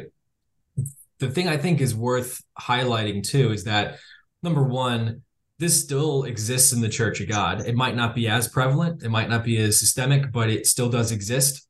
the 1.19 1.29
thing 1.29 1.47
I 1.47 1.58
think 1.58 1.82
is 1.82 1.93
worth 1.93 2.41
highlighting 2.60 3.21
too 3.23 3.51
is 3.51 3.65
that 3.65 3.99
number 4.41 4.63
one, 4.63 5.21
this 5.60 5.82
still 5.82 6.23
exists 6.23 6.71
in 6.71 6.79
the 6.79 6.88
Church 6.88 7.19
of 7.19 7.27
God. 7.27 7.67
It 7.67 7.75
might 7.75 7.95
not 7.95 8.15
be 8.15 8.29
as 8.29 8.47
prevalent, 8.47 9.03
it 9.03 9.10
might 9.10 9.29
not 9.29 9.43
be 9.43 9.58
as 9.58 9.77
systemic, 9.77 10.32
but 10.32 10.49
it 10.49 10.65
still 10.65 10.89
does 10.89 11.12
exist. 11.12 11.67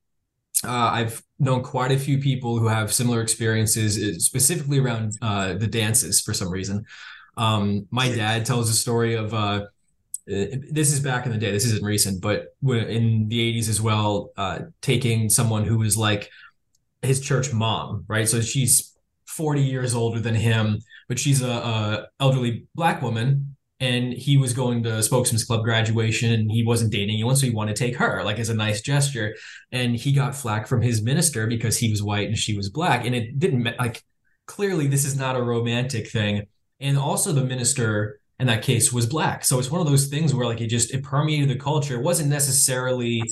Uh, 0.65 0.89
I've 0.91 1.23
known 1.39 1.63
quite 1.63 1.91
a 1.91 1.97
few 1.97 2.19
people 2.19 2.59
who 2.59 2.67
have 2.67 2.93
similar 2.93 3.21
experiences, 3.21 3.97
uh, 3.97 4.19
specifically 4.19 4.79
around 4.79 5.13
uh, 5.21 5.53
the 5.53 5.67
dances 5.67 6.19
for 6.21 6.33
some 6.33 6.49
reason. 6.49 6.85
Um, 7.37 7.87
my 7.91 8.09
dad 8.09 8.45
tells 8.45 8.69
a 8.69 8.73
story 8.73 9.15
of 9.15 9.33
uh, 9.33 9.65
this 10.27 10.91
is 10.93 10.99
back 10.99 11.25
in 11.25 11.31
the 11.31 11.37
day. 11.37 11.51
This 11.51 11.65
isn't 11.65 11.83
recent, 11.83 12.21
but 12.21 12.55
in 12.61 13.29
the 13.29 13.39
80s 13.39 13.69
as 13.69 13.81
well, 13.81 14.31
uh, 14.37 14.59
taking 14.81 15.29
someone 15.29 15.65
who 15.65 15.79
was 15.79 15.97
like 15.97 16.29
his 17.01 17.19
church 17.19 17.51
mom, 17.53 18.05
right? 18.07 18.27
So 18.27 18.41
she's 18.41 18.95
40 19.25 19.61
years 19.61 19.95
older 19.95 20.19
than 20.19 20.35
him, 20.35 20.79
but 21.07 21.17
she's 21.17 21.41
a, 21.41 21.49
a 21.49 22.07
elderly 22.19 22.67
black 22.75 23.01
woman 23.01 23.48
and 23.79 24.11
he 24.11 24.37
was 24.37 24.53
going 24.53 24.83
to 24.83 25.01
spokesman's 25.01 25.45
club 25.45 25.63
graduation 25.63 26.33
and 26.33 26.51
he 26.51 26.65
wasn't 26.65 26.91
dating 26.91 27.11
anyone 27.11 27.35
so 27.35 27.45
he 27.45 27.53
wanted 27.53 27.75
to 27.75 27.83
take 27.83 27.95
her 27.95 28.23
like 28.23 28.37
as 28.37 28.49
a 28.49 28.53
nice 28.53 28.81
gesture. 28.81 29.35
And 29.71 29.95
he 29.95 30.11
got 30.11 30.35
flack 30.35 30.67
from 30.67 30.81
his 30.81 31.01
minister 31.01 31.47
because 31.47 31.77
he 31.77 31.89
was 31.89 32.03
white 32.03 32.27
and 32.27 32.37
she 32.37 32.57
was 32.57 32.69
black 32.69 33.05
and 33.05 33.15
it 33.15 33.39
didn't 33.39 33.63
like 33.79 34.03
clearly 34.47 34.87
this 34.87 35.05
is 35.05 35.17
not 35.17 35.37
a 35.37 35.41
romantic 35.41 36.09
thing. 36.09 36.45
And 36.81 36.97
also 36.97 37.31
the 37.31 37.43
minister 37.43 38.19
in 38.37 38.47
that 38.47 38.63
case 38.63 38.91
was 38.91 39.05
black. 39.05 39.45
So 39.45 39.59
it's 39.59 39.71
one 39.71 39.81
of 39.81 39.87
those 39.87 40.07
things 40.07 40.33
where 40.33 40.45
like 40.45 40.61
it 40.61 40.67
just 40.67 40.93
it 40.93 41.03
permeated 41.03 41.49
the 41.49 41.55
culture. 41.55 41.95
It 41.95 42.03
wasn't 42.03 42.29
necessarily 42.29 43.23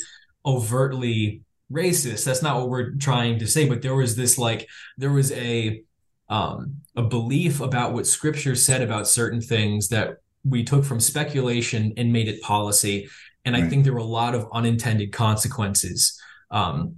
overtly 0.46 1.42
racist. 1.70 2.24
That's 2.24 2.42
not 2.42 2.58
what 2.58 2.70
we're 2.70 2.92
trying 2.92 3.40
to 3.40 3.48
say 3.48 3.68
but 3.68 3.82
there 3.82 3.96
was 3.96 4.16
this 4.16 4.38
like 4.38 4.70
there 4.98 5.12
was 5.12 5.34
a 5.34 5.84
um, 6.30 6.82
a 6.96 7.04
belief 7.04 7.62
about 7.62 7.94
what 7.94 8.08
scripture 8.08 8.56
said 8.56 8.82
about 8.82 9.08
certain 9.08 9.40
things 9.40 9.90
that 9.90 10.18
we 10.43 10.63
took 10.63 10.86
from 10.86 11.00
speculation 11.00 11.93
and 11.97 12.12
made 12.12 12.28
it 12.28 12.41
policy. 12.41 13.10
And 13.45 13.56
right. 13.56 13.63
I 13.63 13.69
think 13.69 13.84
there 13.84 13.93
were 13.93 14.00
a 14.00 14.04
lot 14.04 14.36
of 14.36 14.47
unintended 14.54 15.12
consequences 15.12 16.19
um, 16.52 16.97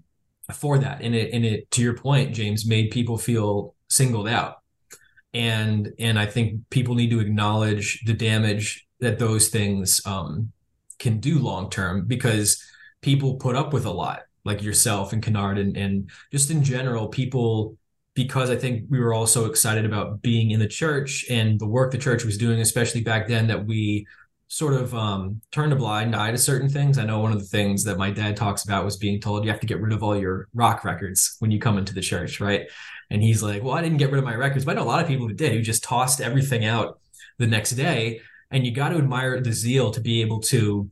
for 0.54 0.78
that. 0.80 1.02
And 1.02 1.16
it, 1.16 1.34
and 1.34 1.46
it, 1.46 1.70
to 1.72 1.82
your 1.82 1.96
point, 1.96 2.34
James, 2.34 2.66
made 2.66 2.92
people 2.92 3.18
feel 3.18 3.76
singled 3.90 4.28
out. 4.28 4.58
And 5.34 5.94
and 6.00 6.18
I 6.18 6.26
think 6.26 6.62
people 6.72 6.96
need 6.96 7.12
to 7.12 7.20
acknowledge 7.20 8.02
the 8.06 8.16
damage 8.16 8.88
that 9.00 9.20
those 9.20 9.50
things 9.50 10.02
um, 10.06 10.52
can 10.98 11.20
do 11.20 11.38
long 11.38 11.70
term 11.70 12.06
because 12.06 12.64
people 13.02 13.36
put 13.36 13.56
up 13.56 13.72
with 13.72 13.86
a 13.86 13.92
lot, 13.92 14.24
like 14.44 14.64
yourself 14.64 15.14
and 15.14 15.22
Kennard, 15.22 15.60
and, 15.60 15.78
and 15.78 16.10
just 16.32 16.50
in 16.50 16.64
general, 16.64 17.08
people 17.08 17.78
because 18.16 18.50
I 18.50 18.56
think 18.56 18.86
we 18.90 19.00
were 19.00 19.14
all 19.14 19.28
so 19.28 19.46
excited 19.46 19.86
about 19.86 20.22
being 20.22 20.52
in 20.52 20.60
the 20.60 20.68
church 20.68 21.26
and 21.30 21.60
the 21.60 21.68
work 21.68 21.92
the 21.92 21.98
church 21.98 22.26
was 22.26 22.38
doing, 22.38 22.60
especially 22.60 23.02
back 23.02 23.28
then, 23.28 23.48
that 23.48 23.66
we 23.66 24.06
sort 24.48 24.74
of 24.74 24.94
um, 24.96 25.40
turned 25.52 25.72
a 25.72 25.76
blind 25.76 26.16
eye 26.16 26.32
to 26.32 26.38
certain 26.38 26.68
things. 26.68 26.98
I 26.98 27.06
know 27.06 27.20
one 27.20 27.32
of 27.32 27.40
the 27.40 27.46
things 27.46 27.84
that 27.84 28.00
my 28.00 28.10
dad 28.10 28.36
talks 28.36 28.64
about 28.64 28.84
was 28.84 28.98
being 28.98 29.22
told 29.22 29.46
you 29.46 29.52
have 29.52 29.60
to 29.60 29.68
get 29.68 29.80
rid 29.80 29.94
of 29.94 30.02
all 30.02 30.18
your 30.18 30.48
rock 30.56 30.84
records 30.84 31.36
when 31.38 31.52
you 31.52 31.60
come 31.60 31.78
into 31.78 31.94
the 31.94 32.02
church, 32.02 32.42
right? 32.42 32.68
And 33.12 33.22
he's 33.22 33.44
like, 33.44 33.64
well, 33.64 33.76
I 33.76 33.82
didn't 33.82 33.98
get 33.98 34.12
rid 34.12 34.18
of 34.18 34.26
my 34.26 34.36
records, 34.36 34.66
but 34.66 34.72
I 34.72 34.76
know 34.80 34.86
a 34.86 34.90
lot 34.90 35.02
of 35.02 35.08
people 35.08 35.28
who 35.28 35.36
did, 35.36 35.54
who 35.54 35.62
just 35.62 35.84
tossed 35.84 36.20
everything 36.20 36.66
out 36.66 37.00
the 37.38 37.48
next 37.48 37.72
day. 37.72 38.22
And 38.50 38.66
you 38.66 38.72
got 38.72 38.90
to 38.90 38.98
admire 38.98 39.40
the 39.40 39.54
zeal 39.54 39.92
to 39.92 40.02
be 40.02 40.22
able 40.22 40.40
to 40.42 40.90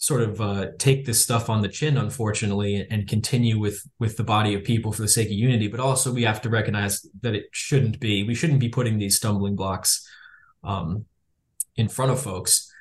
sort 0.00 0.22
of 0.22 0.40
uh, 0.40 0.68
take 0.78 1.04
this 1.04 1.22
stuff 1.22 1.50
on 1.50 1.60
the 1.60 1.68
chin, 1.68 1.98
unfortunately, 1.98 2.86
and 2.90 3.06
continue 3.06 3.58
with 3.58 3.86
with 3.98 4.16
the 4.16 4.24
body 4.24 4.54
of 4.54 4.64
people 4.64 4.92
for 4.92 5.02
the 5.02 5.08
sake 5.08 5.26
of 5.26 5.34
unity. 5.34 5.68
But 5.68 5.78
also, 5.78 6.12
we 6.12 6.22
have 6.22 6.40
to 6.42 6.48
recognize 6.48 7.06
that 7.20 7.34
it 7.34 7.46
shouldn't 7.52 8.00
be. 8.00 8.24
We 8.24 8.34
shouldn't 8.34 8.60
be 8.60 8.70
putting 8.70 8.98
these 8.98 9.18
stumbling 9.18 9.56
blocks 9.56 10.08
um, 10.64 11.04
in 11.76 11.88
front 11.88 12.12
of 12.12 12.20
folks. 12.20 12.72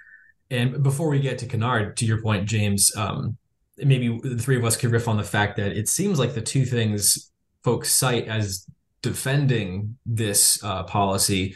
And 0.49 0.81
before 0.81 1.09
we 1.09 1.19
get 1.19 1.37
to 1.39 1.45
Kennard, 1.45 1.97
to 1.97 2.05
your 2.05 2.21
point, 2.21 2.47
James, 2.47 2.95
um, 2.95 3.37
maybe 3.77 4.17
the 4.23 4.37
three 4.37 4.57
of 4.57 4.63
us 4.63 4.77
could 4.77 4.91
riff 4.91 5.09
on 5.09 5.17
the 5.17 5.23
fact 5.23 5.57
that 5.57 5.73
it 5.73 5.89
seems 5.89 6.19
like 6.19 6.33
the 6.33 6.41
two 6.41 6.65
things 6.65 7.31
folks 7.65 7.93
cite 7.93 8.29
as 8.29 8.65
defending 9.01 9.97
this 10.05 10.63
uh, 10.63 10.83
policy 10.83 11.55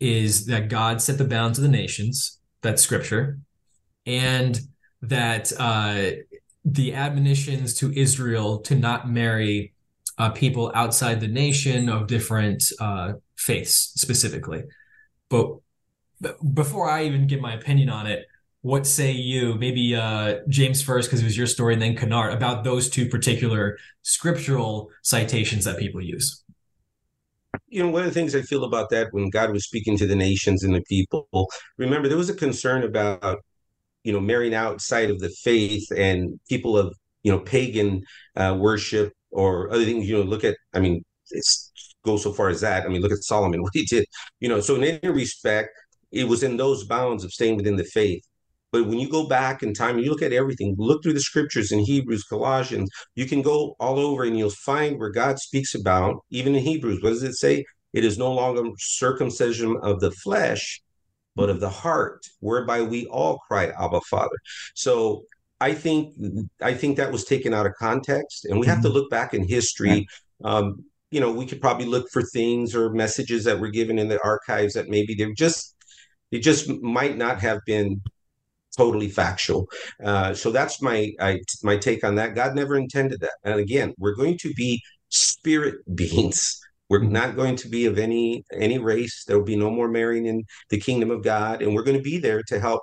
is 0.00 0.44
that 0.46 0.68
God 0.68 1.00
set 1.00 1.16
the 1.16 1.24
bounds 1.24 1.58
of 1.58 1.62
the 1.62 1.70
nations. 1.70 2.38
That's 2.60 2.82
scripture, 2.82 3.38
and 4.04 4.60
that 5.02 5.52
uh, 5.58 6.10
the 6.64 6.94
admonitions 6.94 7.74
to 7.74 7.92
Israel 7.98 8.58
to 8.58 8.74
not 8.74 9.10
marry 9.10 9.72
uh, 10.18 10.30
people 10.30 10.72
outside 10.74 11.20
the 11.20 11.28
nation 11.28 11.88
of 11.88 12.06
different 12.06 12.64
uh, 12.80 13.12
faiths 13.36 13.92
specifically. 13.94 14.64
But, 15.28 15.56
but, 16.20 16.54
before 16.54 16.90
I 16.90 17.04
even 17.04 17.26
give 17.26 17.40
my 17.40 17.54
opinion 17.54 17.88
on 17.88 18.06
it, 18.06 18.26
what 18.62 18.86
say 18.86 19.12
you? 19.12 19.54
Maybe 19.54 19.94
uh, 19.94 20.40
James 20.48 20.82
first, 20.82 21.08
because 21.08 21.20
it 21.20 21.24
was 21.24 21.36
your 21.36 21.46
story, 21.46 21.74
and 21.74 21.82
then 21.82 21.96
Kennard 21.96 22.32
about 22.32 22.64
those 22.64 22.90
two 22.90 23.08
particular 23.08 23.78
scriptural 24.02 24.90
citations 25.02 25.64
that 25.64 25.78
people 25.78 26.02
use. 26.02 26.42
You 27.68 27.84
know, 27.84 27.90
one 27.90 28.02
of 28.02 28.08
the 28.08 28.14
things 28.14 28.34
I 28.34 28.42
feel 28.42 28.64
about 28.64 28.90
that 28.90 29.08
when 29.12 29.30
God 29.30 29.52
was 29.52 29.64
speaking 29.64 29.96
to 29.98 30.06
the 30.06 30.16
nations 30.16 30.64
and 30.64 30.74
the 30.74 30.82
people, 30.82 31.28
remember, 31.76 32.08
there 32.08 32.18
was 32.18 32.30
a 32.30 32.34
concern 32.34 32.82
about 32.82 33.38
you 34.04 34.12
know 34.12 34.20
marrying 34.20 34.54
outside 34.54 35.10
of 35.10 35.18
the 35.18 35.30
faith 35.42 35.86
and 35.96 36.38
people 36.48 36.76
of 36.76 36.94
you 37.22 37.32
know 37.32 37.40
pagan 37.40 38.02
uh, 38.36 38.56
worship 38.58 39.12
or 39.30 39.70
other 39.72 39.84
things 39.84 40.08
you 40.08 40.16
know 40.16 40.22
look 40.22 40.44
at 40.44 40.56
i 40.74 40.80
mean 40.80 41.04
it's 41.30 41.68
go 42.04 42.16
so 42.16 42.32
far 42.32 42.48
as 42.48 42.60
that. 42.60 42.84
I 42.84 42.88
mean 42.88 43.02
look 43.02 43.12
at 43.12 43.24
solomon 43.24 43.62
what 43.64 43.72
he 43.74 43.84
did. 43.84 44.06
You 44.40 44.48
know 44.48 44.60
so 44.60 44.76
in 44.76 44.84
any 44.84 45.12
respect 45.12 45.70
it 46.10 46.24
was 46.24 46.42
in 46.42 46.56
those 46.56 46.86
bounds 46.86 47.24
of 47.24 47.32
staying 47.32 47.56
within 47.56 47.76
the 47.76 47.84
faith. 47.84 48.22
But 48.72 48.86
when 48.86 48.98
you 48.98 49.10
go 49.10 49.26
back 49.26 49.62
in 49.62 49.72
time 49.72 49.96
and 49.96 50.04
you 50.04 50.10
look 50.10 50.22
at 50.22 50.32
everything 50.32 50.74
look 50.78 51.02
through 51.02 51.14
the 51.14 51.20
scriptures 51.20 51.72
in 51.72 51.80
hebrews 51.80 52.24
colossians 52.24 52.90
you 53.14 53.26
can 53.26 53.42
go 53.42 53.76
all 53.80 53.98
over 53.98 54.24
and 54.24 54.36
you'll 54.38 54.50
find 54.50 54.98
where 54.98 55.10
god 55.10 55.38
speaks 55.38 55.74
about 55.74 56.16
even 56.30 56.54
in 56.54 56.62
hebrews 56.62 57.02
what 57.02 57.10
does 57.10 57.22
it 57.22 57.34
say? 57.34 57.64
It 57.94 58.04
is 58.04 58.18
no 58.18 58.32
longer 58.32 58.62
circumcision 58.78 59.76
of 59.82 60.00
the 60.00 60.10
flesh 60.10 60.80
but 61.38 61.48
of 61.48 61.60
the 61.60 61.70
heart, 61.70 62.26
whereby 62.40 62.82
we 62.82 63.06
all 63.06 63.38
cry, 63.46 63.68
Abba, 63.68 64.00
Father. 64.10 64.36
So 64.74 65.22
I 65.60 65.72
think 65.72 66.12
I 66.60 66.74
think 66.74 66.96
that 66.96 67.12
was 67.12 67.24
taken 67.24 67.54
out 67.54 67.64
of 67.64 67.74
context, 67.78 68.44
and 68.44 68.58
we 68.58 68.66
have 68.66 68.82
to 68.82 68.88
mm-hmm. 68.88 68.96
look 68.96 69.10
back 69.10 69.34
in 69.34 69.46
history. 69.46 70.06
Um, 70.44 70.84
you 71.12 71.20
know, 71.20 71.32
we 71.32 71.46
could 71.46 71.60
probably 71.60 71.86
look 71.86 72.10
for 72.12 72.22
things 72.22 72.74
or 72.74 72.90
messages 72.90 73.44
that 73.44 73.60
were 73.60 73.70
given 73.70 74.00
in 74.00 74.08
the 74.08 74.20
archives 74.22 74.74
that 74.74 74.88
maybe 74.88 75.14
they're 75.14 75.32
just 75.32 75.76
they 76.32 76.40
just 76.40 76.68
might 76.82 77.16
not 77.16 77.40
have 77.40 77.60
been 77.64 78.02
totally 78.76 79.08
factual. 79.08 79.68
Uh, 80.04 80.34
so 80.34 80.50
that's 80.50 80.82
my 80.82 81.12
I, 81.20 81.38
my 81.62 81.76
take 81.76 82.02
on 82.02 82.16
that. 82.16 82.34
God 82.34 82.56
never 82.56 82.76
intended 82.76 83.20
that. 83.20 83.36
And 83.44 83.60
again, 83.60 83.94
we're 83.96 84.16
going 84.16 84.38
to 84.38 84.52
be 84.54 84.82
spirit 85.08 85.76
beings. 85.94 86.60
We're 86.88 87.02
not 87.02 87.36
going 87.36 87.56
to 87.56 87.68
be 87.68 87.86
of 87.86 87.98
any 87.98 88.44
any 88.52 88.78
race. 88.78 89.24
There 89.26 89.38
will 89.38 89.44
be 89.44 89.56
no 89.56 89.70
more 89.70 89.88
marrying 89.88 90.26
in 90.26 90.44
the 90.70 90.80
kingdom 90.80 91.10
of 91.10 91.22
God, 91.22 91.62
and 91.62 91.74
we're 91.74 91.82
going 91.82 91.96
to 91.96 92.02
be 92.02 92.18
there 92.18 92.42
to 92.48 92.60
help 92.60 92.82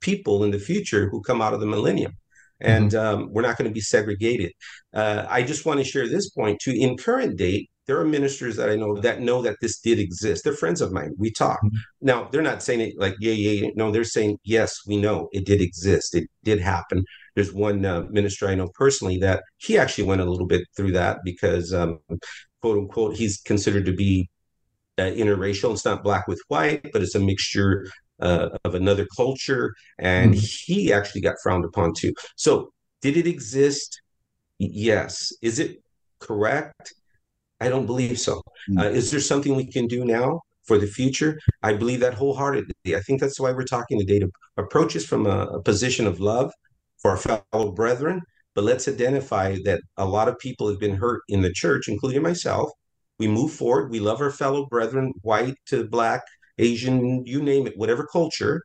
people 0.00 0.44
in 0.44 0.50
the 0.50 0.58
future 0.58 1.08
who 1.08 1.22
come 1.22 1.40
out 1.40 1.54
of 1.54 1.60
the 1.60 1.66
millennium. 1.66 2.12
And 2.60 2.92
mm-hmm. 2.92 3.20
um, 3.22 3.28
we're 3.32 3.42
not 3.42 3.58
going 3.58 3.68
to 3.68 3.74
be 3.74 3.80
segregated. 3.80 4.52
Uh, 4.94 5.26
I 5.28 5.42
just 5.42 5.66
want 5.66 5.78
to 5.78 5.84
share 5.84 6.08
this 6.08 6.30
point 6.30 6.60
too. 6.60 6.74
In 6.76 6.96
current 6.96 7.36
date, 7.36 7.70
there 7.86 8.00
are 8.00 8.04
ministers 8.04 8.56
that 8.56 8.68
I 8.68 8.76
know 8.76 8.96
that 9.00 9.20
know 9.20 9.42
that 9.42 9.56
this 9.60 9.78
did 9.78 9.98
exist. 9.98 10.42
They're 10.42 10.52
friends 10.52 10.80
of 10.80 10.92
mine. 10.92 11.14
We 11.18 11.30
talk. 11.30 11.58
Mm-hmm. 11.62 11.76
Now, 12.02 12.28
they're 12.30 12.42
not 12.42 12.62
saying 12.62 12.80
it 12.80 12.94
like, 12.98 13.14
yeah, 13.20 13.32
yeah, 13.32 13.70
No, 13.76 13.90
they're 13.90 14.04
saying, 14.04 14.38
yes, 14.44 14.74
we 14.86 14.96
know 14.96 15.28
it 15.32 15.46
did 15.46 15.60
exist. 15.60 16.14
It 16.14 16.28
did 16.44 16.60
happen. 16.60 17.04
There's 17.36 17.52
one 17.52 17.84
uh, 17.84 18.04
minister 18.10 18.48
I 18.48 18.56
know 18.56 18.68
personally 18.74 19.18
that 19.18 19.44
he 19.58 19.78
actually 19.78 20.04
went 20.04 20.22
a 20.22 20.24
little 20.24 20.46
bit 20.46 20.62
through 20.74 20.92
that 20.92 21.18
because 21.22 21.72
um, 21.72 22.00
quote 22.62 22.78
unquote, 22.78 23.14
he's 23.16 23.40
considered 23.42 23.84
to 23.84 23.92
be 23.92 24.28
uh, 24.98 25.02
interracial. 25.02 25.72
It's 25.72 25.84
not 25.84 26.02
black 26.02 26.26
with 26.26 26.40
white, 26.48 26.90
but 26.92 27.02
it's 27.02 27.14
a 27.14 27.20
mixture 27.20 27.86
uh, 28.20 28.48
of 28.64 28.74
another 28.74 29.06
culture. 29.16 29.74
And 29.98 30.34
mm 30.34 30.52
he 30.66 30.92
actually 30.92 31.20
got 31.20 31.36
frowned 31.42 31.64
upon 31.64 31.92
too. 31.96 32.12
So, 32.34 32.72
did 33.00 33.16
it 33.16 33.26
exist? 33.26 34.00
Yes. 34.58 35.32
Is 35.42 35.60
it 35.60 35.82
correct? 36.18 36.94
I 37.60 37.68
don't 37.68 37.86
believe 37.86 38.18
so. 38.18 38.42
mm 38.70 38.80
Uh, 38.80 38.90
is 39.00 39.10
there 39.10 39.20
something 39.20 39.54
we 39.54 39.70
can 39.76 39.86
do 39.86 40.04
now 40.04 40.40
for 40.64 40.76
the 40.78 40.86
future? 40.98 41.38
I 41.62 41.72
believe 41.74 42.00
that 42.00 42.14
wholeheartedly. 42.14 42.96
I 42.96 43.00
think 43.06 43.20
that's 43.20 43.38
why 43.38 43.52
we're 43.52 43.72
talking 43.76 43.98
today 44.00 44.18
to 44.24 44.28
approach 44.56 44.94
this 44.94 45.06
from 45.06 45.26
a, 45.26 45.38
a 45.58 45.62
position 45.62 46.06
of 46.06 46.18
love 46.18 46.50
our 47.06 47.16
fellow 47.16 47.72
brethren 47.72 48.22
but 48.56 48.64
let's 48.64 48.88
identify 48.88 49.58
that 49.64 49.82
a 49.98 50.06
lot 50.06 50.28
of 50.28 50.38
people 50.38 50.66
have 50.68 50.80
been 50.80 50.96
hurt 50.96 51.20
in 51.28 51.42
the 51.42 51.52
church, 51.52 51.88
including 51.88 52.22
myself. 52.22 52.70
We 53.18 53.28
move 53.28 53.52
forward. 53.52 53.90
We 53.90 54.00
love 54.00 54.22
our 54.22 54.30
fellow 54.30 54.64
brethren, 54.64 55.12
white 55.20 55.56
to 55.66 55.86
black, 55.86 56.22
Asian, 56.58 57.24
you 57.26 57.42
name 57.42 57.66
it, 57.66 57.76
whatever 57.76 58.06
culture. 58.06 58.64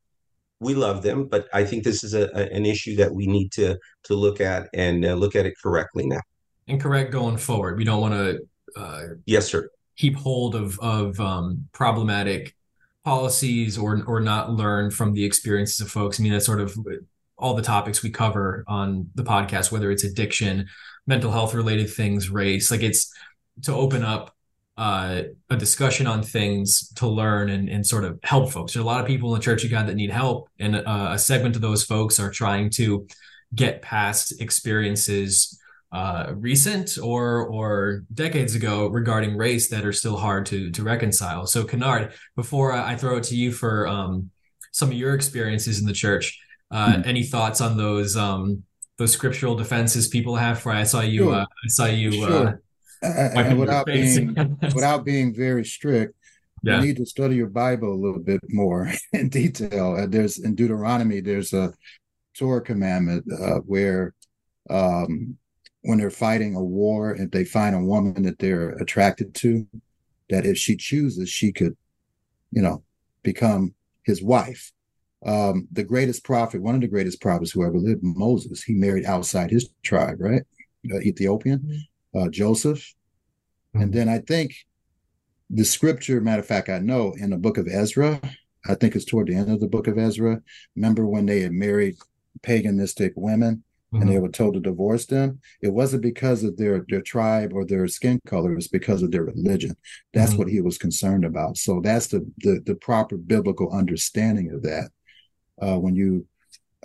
We 0.62 0.76
love 0.76 1.04
them, 1.04 1.28
but 1.28 1.50
I 1.54 1.66
think 1.66 1.84
this 1.84 2.06
is 2.06 2.14
a, 2.14 2.30
a 2.34 2.56
an 2.56 2.66
issue 2.66 2.96
that 2.98 3.14
we 3.14 3.28
need 3.28 3.52
to 3.54 3.78
to 4.04 4.14
look 4.14 4.40
at 4.40 4.70
and 4.74 5.04
uh, 5.04 5.16
look 5.16 5.36
at 5.36 5.46
it 5.46 5.56
correctly 5.62 6.06
now. 6.06 6.22
And 6.70 6.80
correct 6.80 7.12
going 7.12 7.38
forward. 7.38 7.78
We 7.78 7.84
don't 7.84 8.00
want 8.00 8.14
to. 8.14 8.40
Uh, 8.80 9.04
yes, 9.26 9.48
sir. 9.48 9.70
Keep 9.98 10.16
hold 10.16 10.56
of 10.56 10.80
of 10.80 11.20
um, 11.20 11.68
problematic 11.74 12.56
policies 13.04 13.78
or 13.78 14.04
or 14.06 14.22
not 14.22 14.52
learn 14.52 14.90
from 14.92 15.14
the 15.14 15.26
experiences 15.26 15.82
of 15.82 15.92
folks. 15.92 16.20
I 16.20 16.24
mean, 16.24 16.32
that's 16.32 16.46
sort 16.46 16.62
of 16.62 16.78
all 17.42 17.56
the 17.56 17.62
topics 17.62 18.04
we 18.04 18.10
cover 18.10 18.64
on 18.68 19.10
the 19.16 19.24
podcast, 19.24 19.72
whether 19.72 19.92
it's 19.92 20.04
addiction, 20.04 20.68
mental 21.08 21.32
health 21.32 21.54
related 21.54 21.92
things, 21.92 22.30
race. 22.30 22.72
Like 22.72 22.84
it's 22.84 23.14
to 23.64 23.74
open 23.74 24.04
up 24.04 24.36
uh, 24.78 25.24
a 25.50 25.58
discussion 25.58 26.08
on 26.08 26.24
things 26.24 26.92
to 26.94 27.08
learn 27.08 27.50
and, 27.50 27.70
and 27.70 27.86
sort 27.86 28.06
of 28.06 28.20
help 28.24 28.52
folks. 28.52 28.74
There's 28.74 28.84
a 28.84 28.88
lot 28.88 29.02
of 29.02 29.08
people 29.08 29.34
in 29.34 29.40
the 29.40 29.44
Church 29.44 29.64
of 29.64 29.72
God 29.72 29.88
that 29.88 29.96
need 29.96 30.12
help, 30.12 30.50
and 30.60 30.76
uh, 30.76 31.10
a 31.12 31.20
segment 31.20 31.56
of 31.56 31.62
those 31.62 31.84
folks 31.84 32.20
are 32.20 32.32
trying 32.32 32.70
to 32.72 33.08
get 33.54 33.82
past 33.82 34.42
experiences 34.42 35.60
uh, 35.92 36.32
recent 36.36 36.98
or 36.98 37.48
or 37.48 38.04
decades 38.14 38.56
ago 38.56 38.88
regarding 38.88 39.36
race 39.36 39.70
that 39.70 39.86
are 39.86 39.92
still 39.92 40.16
hard 40.16 40.46
to 40.46 40.72
to 40.72 40.84
reconcile. 40.84 41.46
So, 41.46 41.66
Kennard, 41.66 42.14
before 42.36 42.72
I 42.72 42.96
throw 42.96 43.18
it 43.18 43.24
to 43.26 43.36
you 43.36 43.52
for 43.52 43.88
um, 43.88 44.32
some 44.72 44.90
of 44.90 44.96
your 44.96 45.14
experiences 45.14 45.82
in 45.82 45.86
the 45.86 45.94
church, 45.94 46.40
uh, 46.72 46.96
hmm. 46.96 47.02
Any 47.06 47.24
thoughts 47.24 47.60
on 47.62 47.78
those 47.78 48.16
um, 48.16 48.64
those 48.98 49.12
scriptural 49.12 49.56
defenses 49.56 50.08
people 50.08 50.36
have 50.36 50.60
for? 50.60 50.72
I 50.72 50.84
saw 50.84 51.02
you. 51.02 51.24
Sure. 51.24 51.34
Uh, 51.34 51.46
I 51.46 51.68
saw 51.68 51.86
you. 51.86 52.12
Sure. 52.14 52.62
Uh, 53.04 53.56
without 53.58 53.86
being 53.86 54.36
without 54.74 55.04
being 55.04 55.34
very 55.36 55.66
strict, 55.66 56.16
yeah. 56.64 56.80
you 56.80 56.88
need 56.88 56.98
to 56.98 57.06
study 57.06 57.36
your 57.36 57.48
Bible 57.48 57.94
a 57.94 58.02
little 58.02 58.22
bit 58.22 58.40
more 58.50 58.92
in 59.14 59.28
detail. 59.28 59.98
Uh, 60.00 60.08
there's 60.08 60.40
in 60.40 60.56
Deuteronomy, 60.56 61.20
there's 61.20 61.52
a 61.52 61.74
Torah 62.38 62.62
commandment 62.62 63.26
uh, 63.32 63.60
where 63.60 64.14
um, 64.70 65.38
when 65.82 65.98
they're 65.98 66.10
fighting 66.10 66.56
a 66.56 66.64
war, 66.64 67.16
if 67.16 67.32
they 67.32 67.44
find 67.44 67.76
a 67.76 67.80
woman 67.80 68.24
that 68.24 68.40
they're 68.40 68.70
attracted 68.76 69.34
to, 69.36 69.68
that 70.30 70.46
if 70.46 70.58
she 70.58 70.78
chooses, 70.78 71.28
she 71.28 71.52
could, 71.52 71.76
you 72.52 72.62
know, 72.62 72.84
become 73.24 73.74
his 74.04 74.24
wife 74.24 74.72
um, 75.26 75.68
the 75.72 75.84
greatest 75.84 76.24
prophet, 76.24 76.62
one 76.62 76.76
of 76.76 76.82
the 76.82 76.88
greatest 76.88 77.22
prophets 77.22 77.52
who 77.52 77.66
ever 77.66 77.78
lived, 77.78 78.02
Moses, 78.04 78.64
he 78.64 78.74
married 78.74 79.06
outside 79.06 79.52
his 79.52 79.70
tribe, 79.84 80.18
right? 80.20 80.42
Uh, 80.92 81.00
Ethiopian, 81.00 81.60
mm-hmm. 81.60 82.20
uh, 82.20 82.30
Joseph. 82.30 82.80
Mm-hmm. 83.76 83.82
And 83.84 83.94
then 83.94 84.10
I 84.10 84.20
think 84.20 84.56
the 85.50 85.64
scripture, 85.64 86.22
matter 86.22 86.42
of 86.42 86.48
fact, 86.48 86.70
I 86.70 86.80
know 86.80 87.14
in 87.18 87.30
the 87.30 87.38
book 87.38 87.58
of 87.58 87.68
Ezra, 87.68 88.20
I 88.68 88.76
think 88.76 88.96
it's 88.96 89.06
toward 89.06 89.28
the 89.28 89.36
end 89.36 89.52
of 89.52 89.60
the 89.60 89.68
book 89.68 89.88
of 89.88 89.98
Ezra. 89.98 90.42
Remember 90.76 91.06
when 91.06 91.26
they 91.26 91.42
had 91.42 91.52
married 91.52 91.96
paganistic 92.42 93.12
women 93.16 93.64
mm-hmm. 93.94 94.02
and 94.02 94.10
they 94.10 94.16
mm-hmm. 94.16 94.24
were 94.24 94.30
told 94.30 94.56
to 94.56 94.60
divorce 94.60 95.06
them? 95.06 95.40
It 95.62 95.70
wasn't 95.70 96.02
because 96.02 96.44
of 96.44 96.58
their 96.58 96.84
their 96.90 97.02
tribe 97.02 97.52
or 97.54 97.64
their 97.64 97.88
skin 97.88 98.20
color, 98.26 98.54
it 98.54 98.56
was 98.56 98.68
because 98.70 99.04
of 99.04 99.12
their 99.12 99.26
religion. 99.26 99.76
That's 100.14 100.32
mm-hmm. 100.32 100.40
what 100.40 100.50
he 100.50 100.62
was 100.62 100.80
concerned 100.80 101.26
about. 101.26 101.58
So 101.58 101.80
that's 101.80 102.08
the, 102.08 102.26
the 102.40 102.62
the 102.66 102.76
proper 102.76 103.18
biblical 103.18 103.72
understanding 103.72 104.52
of 104.52 104.64
that 104.64 104.90
uh, 105.62 105.78
when 105.78 105.96
you 105.96 106.26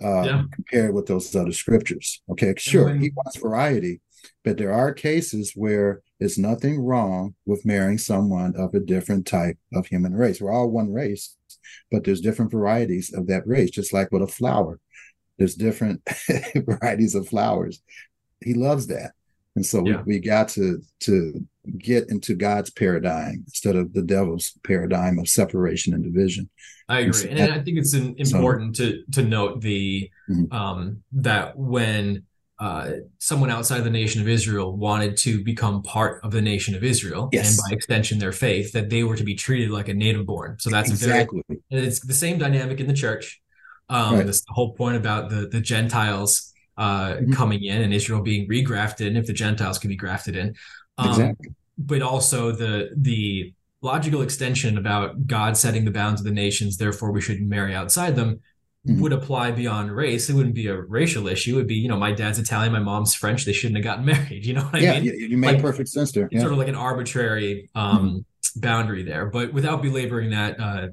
uh, 0.02 0.22
yeah. 0.22 0.42
compare 0.52 0.88
it 0.88 0.94
with 0.94 1.06
those 1.06 1.34
other 1.34 1.52
scriptures. 1.52 2.22
Okay, 2.30 2.54
sure, 2.56 2.94
he 2.94 3.10
wants 3.16 3.36
variety, 3.36 4.00
but 4.44 4.58
there 4.58 4.72
are 4.72 4.92
cases 4.92 5.52
where 5.54 6.02
there's 6.18 6.38
nothing 6.38 6.80
wrong 6.80 7.34
with 7.44 7.66
marrying 7.66 7.98
someone 7.98 8.54
of 8.56 8.74
a 8.74 8.80
different 8.80 9.26
type 9.26 9.58
of 9.74 9.86
human 9.86 10.14
race. 10.14 10.40
We're 10.40 10.52
all 10.52 10.70
one 10.70 10.92
race, 10.92 11.36
but 11.90 12.04
there's 12.04 12.20
different 12.20 12.50
varieties 12.50 13.12
of 13.12 13.26
that 13.28 13.46
race, 13.46 13.70
just 13.70 13.92
like 13.92 14.10
with 14.12 14.22
a 14.22 14.26
flower. 14.26 14.80
There's 15.38 15.54
different 15.54 16.02
varieties 16.54 17.14
of 17.14 17.28
flowers. 17.28 17.82
He 18.42 18.54
loves 18.54 18.86
that. 18.88 19.12
And 19.56 19.64
so 19.64 19.84
yeah. 19.86 20.02
we, 20.02 20.14
we 20.14 20.18
got 20.20 20.48
to 20.50 20.82
to 21.00 21.46
get 21.78 22.08
into 22.08 22.34
God's 22.34 22.70
paradigm 22.70 23.44
instead 23.46 23.76
of 23.76 23.92
the 23.92 24.02
devil's 24.02 24.52
paradigm 24.64 25.18
of 25.18 25.28
separation 25.28 25.94
and 25.94 26.04
division. 26.04 26.48
I 26.88 27.00
agree, 27.00 27.28
and, 27.30 27.38
and 27.38 27.52
I 27.52 27.62
think 27.62 27.78
it's 27.78 27.94
an, 27.94 28.14
important 28.18 28.76
so, 28.76 28.90
to 28.90 29.02
to 29.12 29.22
note 29.22 29.60
the 29.60 30.10
mm-hmm. 30.30 30.56
um, 30.56 31.02
that 31.12 31.58
when 31.58 32.24
uh, 32.58 32.92
someone 33.18 33.50
outside 33.50 33.80
the 33.80 33.90
nation 33.90 34.22
of 34.22 34.28
Israel 34.28 34.74
wanted 34.76 35.16
to 35.18 35.42
become 35.42 35.82
part 35.82 36.24
of 36.24 36.30
the 36.30 36.40
nation 36.40 36.74
of 36.74 36.84
Israel, 36.84 37.28
yes. 37.32 37.48
and 37.48 37.58
by 37.58 37.74
extension 37.74 38.18
their 38.18 38.32
faith, 38.32 38.72
that 38.72 38.88
they 38.88 39.02
were 39.02 39.16
to 39.16 39.24
be 39.24 39.34
treated 39.34 39.70
like 39.70 39.88
a 39.88 39.94
native 39.94 40.24
born. 40.26 40.56
So 40.58 40.70
that's 40.70 40.88
exactly 40.88 41.42
very, 41.48 41.60
it's 41.70 42.00
the 42.00 42.14
same 42.14 42.38
dynamic 42.38 42.80
in 42.80 42.86
the 42.86 42.94
church. 42.94 43.40
Um, 43.88 44.16
right. 44.16 44.26
This 44.26 44.42
the 44.44 44.52
whole 44.52 44.72
point 44.74 44.96
about 44.96 45.28
the 45.28 45.48
the 45.48 45.60
Gentiles 45.60 46.52
uh, 46.78 47.14
mm-hmm. 47.14 47.32
coming 47.32 47.64
in 47.64 47.82
and 47.82 47.92
Israel 47.92 48.22
being 48.22 48.48
regrafted, 48.48 49.08
and 49.08 49.18
if 49.18 49.26
the 49.26 49.32
Gentiles 49.32 49.78
can 49.78 49.88
be 49.88 49.96
grafted 49.96 50.36
in. 50.36 50.54
Um, 50.98 51.08
exactly. 51.08 51.48
But 51.78 52.02
also 52.02 52.52
the 52.52 52.90
the 52.96 53.52
logical 53.82 54.22
extension 54.22 54.78
about 54.78 55.26
God 55.26 55.56
setting 55.56 55.84
the 55.84 55.90
bounds 55.90 56.20
of 56.20 56.24
the 56.24 56.32
nations, 56.32 56.76
therefore 56.76 57.12
we 57.12 57.20
should 57.20 57.40
marry 57.42 57.74
outside 57.74 58.16
them, 58.16 58.40
mm-hmm. 58.86 59.00
would 59.00 59.12
apply 59.12 59.50
beyond 59.52 59.94
race. 59.94 60.28
It 60.30 60.34
wouldn't 60.34 60.54
be 60.54 60.68
a 60.68 60.80
racial 60.80 61.28
issue. 61.28 61.54
It 61.54 61.56
would 61.58 61.66
be, 61.66 61.74
you 61.74 61.88
know, 61.88 61.98
my 61.98 62.12
dad's 62.12 62.38
Italian, 62.38 62.72
my 62.72 62.80
mom's 62.80 63.14
French. 63.14 63.44
They 63.44 63.52
shouldn't 63.52 63.76
have 63.76 63.84
gotten 63.84 64.04
married. 64.14 64.46
You 64.46 64.54
know 64.54 64.62
what 64.62 64.80
yeah, 64.80 64.92
I 64.92 65.00
mean? 65.00 65.04
Yeah, 65.04 65.26
you 65.26 65.36
made 65.36 65.54
like, 65.54 65.62
perfect 65.62 65.88
sense 65.88 66.12
there. 66.12 66.28
Yeah. 66.30 66.40
Sort 66.40 66.52
of 66.52 66.58
like 66.58 66.68
an 66.68 66.74
arbitrary 66.74 67.68
um, 67.74 67.98
mm-hmm. 67.98 68.60
boundary 68.60 69.02
there. 69.02 69.26
But 69.26 69.52
without 69.52 69.82
belaboring 69.82 70.30
that 70.30 70.58
uh, 70.58 70.88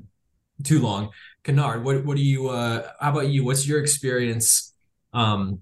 too 0.64 0.82
long, 0.82 1.10
Kennard, 1.44 1.84
what 1.84 2.06
what 2.06 2.18
do 2.18 2.24
you? 2.24 2.50
Uh, 2.50 2.90
how 3.00 3.12
about 3.12 3.28
you? 3.30 3.44
What's 3.44 3.68
your 3.68 3.80
experience? 3.80 4.74
Um, 5.14 5.60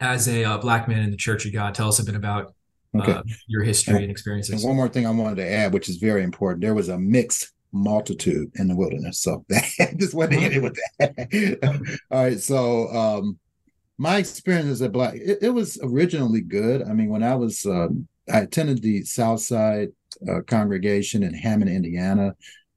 as 0.00 0.28
a 0.28 0.44
uh, 0.44 0.58
black 0.58 0.88
man 0.88 1.02
in 1.02 1.10
the 1.10 1.16
Church 1.16 1.46
of 1.46 1.52
God. 1.52 1.74
Tell 1.74 1.88
us 1.88 1.98
a 1.98 2.04
bit 2.04 2.14
about 2.14 2.54
okay. 2.96 3.22
your 3.46 3.62
history 3.62 4.02
and 4.02 4.10
experiences. 4.10 4.54
And 4.54 4.64
one 4.64 4.76
more 4.76 4.88
thing 4.88 5.06
I 5.06 5.10
wanted 5.10 5.36
to 5.36 5.50
add, 5.50 5.72
which 5.72 5.88
is 5.88 5.96
very 5.96 6.22
important. 6.22 6.62
There 6.62 6.74
was 6.74 6.88
a 6.88 6.98
mixed 6.98 7.52
multitude 7.72 8.52
in 8.54 8.68
the 8.68 8.76
wilderness. 8.76 9.18
So 9.18 9.44
that 9.48 9.64
just 9.98 10.14
wanted 10.14 10.36
to 10.36 10.40
hit 10.40 10.56
it 10.56 10.62
with 10.62 10.78
that. 10.98 11.96
All 12.10 12.22
right. 12.22 12.40
So 12.40 12.88
um, 12.88 13.38
my 13.98 14.18
experience 14.18 14.68
as 14.68 14.80
a 14.80 14.88
black, 14.88 15.14
it, 15.14 15.38
it, 15.42 15.50
was 15.50 15.78
originally 15.82 16.40
good. 16.40 16.82
I 16.82 16.92
mean, 16.92 17.10
when 17.10 17.22
I 17.22 17.34
was, 17.34 17.66
um, 17.66 18.08
I 18.32 18.40
attended 18.40 18.80
the 18.80 19.02
Southside 19.02 19.88
uh, 20.28 20.40
congregation 20.46 21.22
in 21.22 21.34
Hammond, 21.34 21.70
Indiana, 21.70 22.34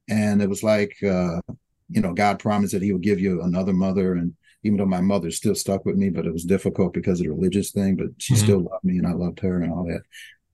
and 0.08 0.42
it 0.42 0.48
was 0.48 0.62
like, 0.62 0.96
uh, 1.02 1.40
you 1.88 2.00
know, 2.00 2.12
God 2.12 2.38
promised 2.38 2.72
that 2.72 2.82
He 2.82 2.92
would 2.92 3.02
give 3.02 3.20
you 3.20 3.42
another 3.42 3.72
mother, 3.72 4.14
and 4.14 4.34
even 4.64 4.78
though 4.78 4.86
my 4.86 5.00
mother 5.00 5.30
still 5.30 5.54
stuck 5.54 5.84
with 5.84 5.96
me, 5.96 6.10
but 6.10 6.26
it 6.26 6.32
was 6.32 6.44
difficult 6.44 6.92
because 6.92 7.20
of 7.20 7.26
the 7.26 7.32
religious 7.32 7.70
thing, 7.70 7.96
but 7.96 8.08
she 8.18 8.34
mm-hmm. 8.34 8.44
still 8.44 8.60
loved 8.60 8.84
me 8.84 8.98
and 8.98 9.06
I 9.06 9.12
loved 9.12 9.40
her 9.40 9.62
and 9.62 9.72
all 9.72 9.84
that. 9.84 10.02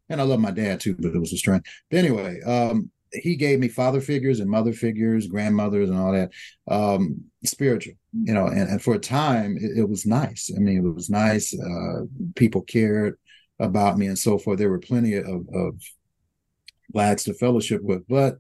And 0.09 0.21
I 0.21 0.25
love 0.25 0.41
my 0.41 0.51
dad 0.51 0.81
too, 0.81 0.95
but 0.99 1.15
it 1.15 1.19
was 1.19 1.33
a 1.33 1.39
strength. 1.39 1.67
But 1.91 1.99
anyway, 1.99 2.41
um, 2.43 2.91
he 3.13 3.37
gave 3.37 3.59
me 3.59 3.69
father 3.69 4.01
figures 4.01 4.41
and 4.41 4.51
mother 4.51 4.73
figures, 4.73 5.27
grandmothers 5.27 5.89
and 5.89 5.99
all 5.99 6.13
that, 6.13 6.31
um, 6.69 7.25
spiritual, 7.45 7.95
you 8.13 8.35
know, 8.35 8.47
and, 8.47 8.69
and 8.69 8.83
for 8.83 8.95
a 8.95 8.99
time 8.99 9.57
it, 9.57 9.79
it, 9.79 9.89
was 9.89 10.05
nice. 10.05 10.51
I 10.55 10.59
mean, 10.59 10.79
it 10.79 10.95
was 10.95 11.09
nice. 11.09 11.59
Uh, 11.59 12.03
people 12.35 12.63
cared 12.63 13.17
about 13.59 13.97
me 13.99 14.07
and 14.07 14.19
so 14.19 14.37
forth. 14.37 14.59
There 14.59 14.71
were 14.71 14.81
plenty 14.81 15.15
of, 15.15 15.47
of 15.55 15.81
blacks 16.91 17.25
to 17.25 17.35
fellowship 17.35 17.83
with, 17.83 18.07
but 18.09 18.37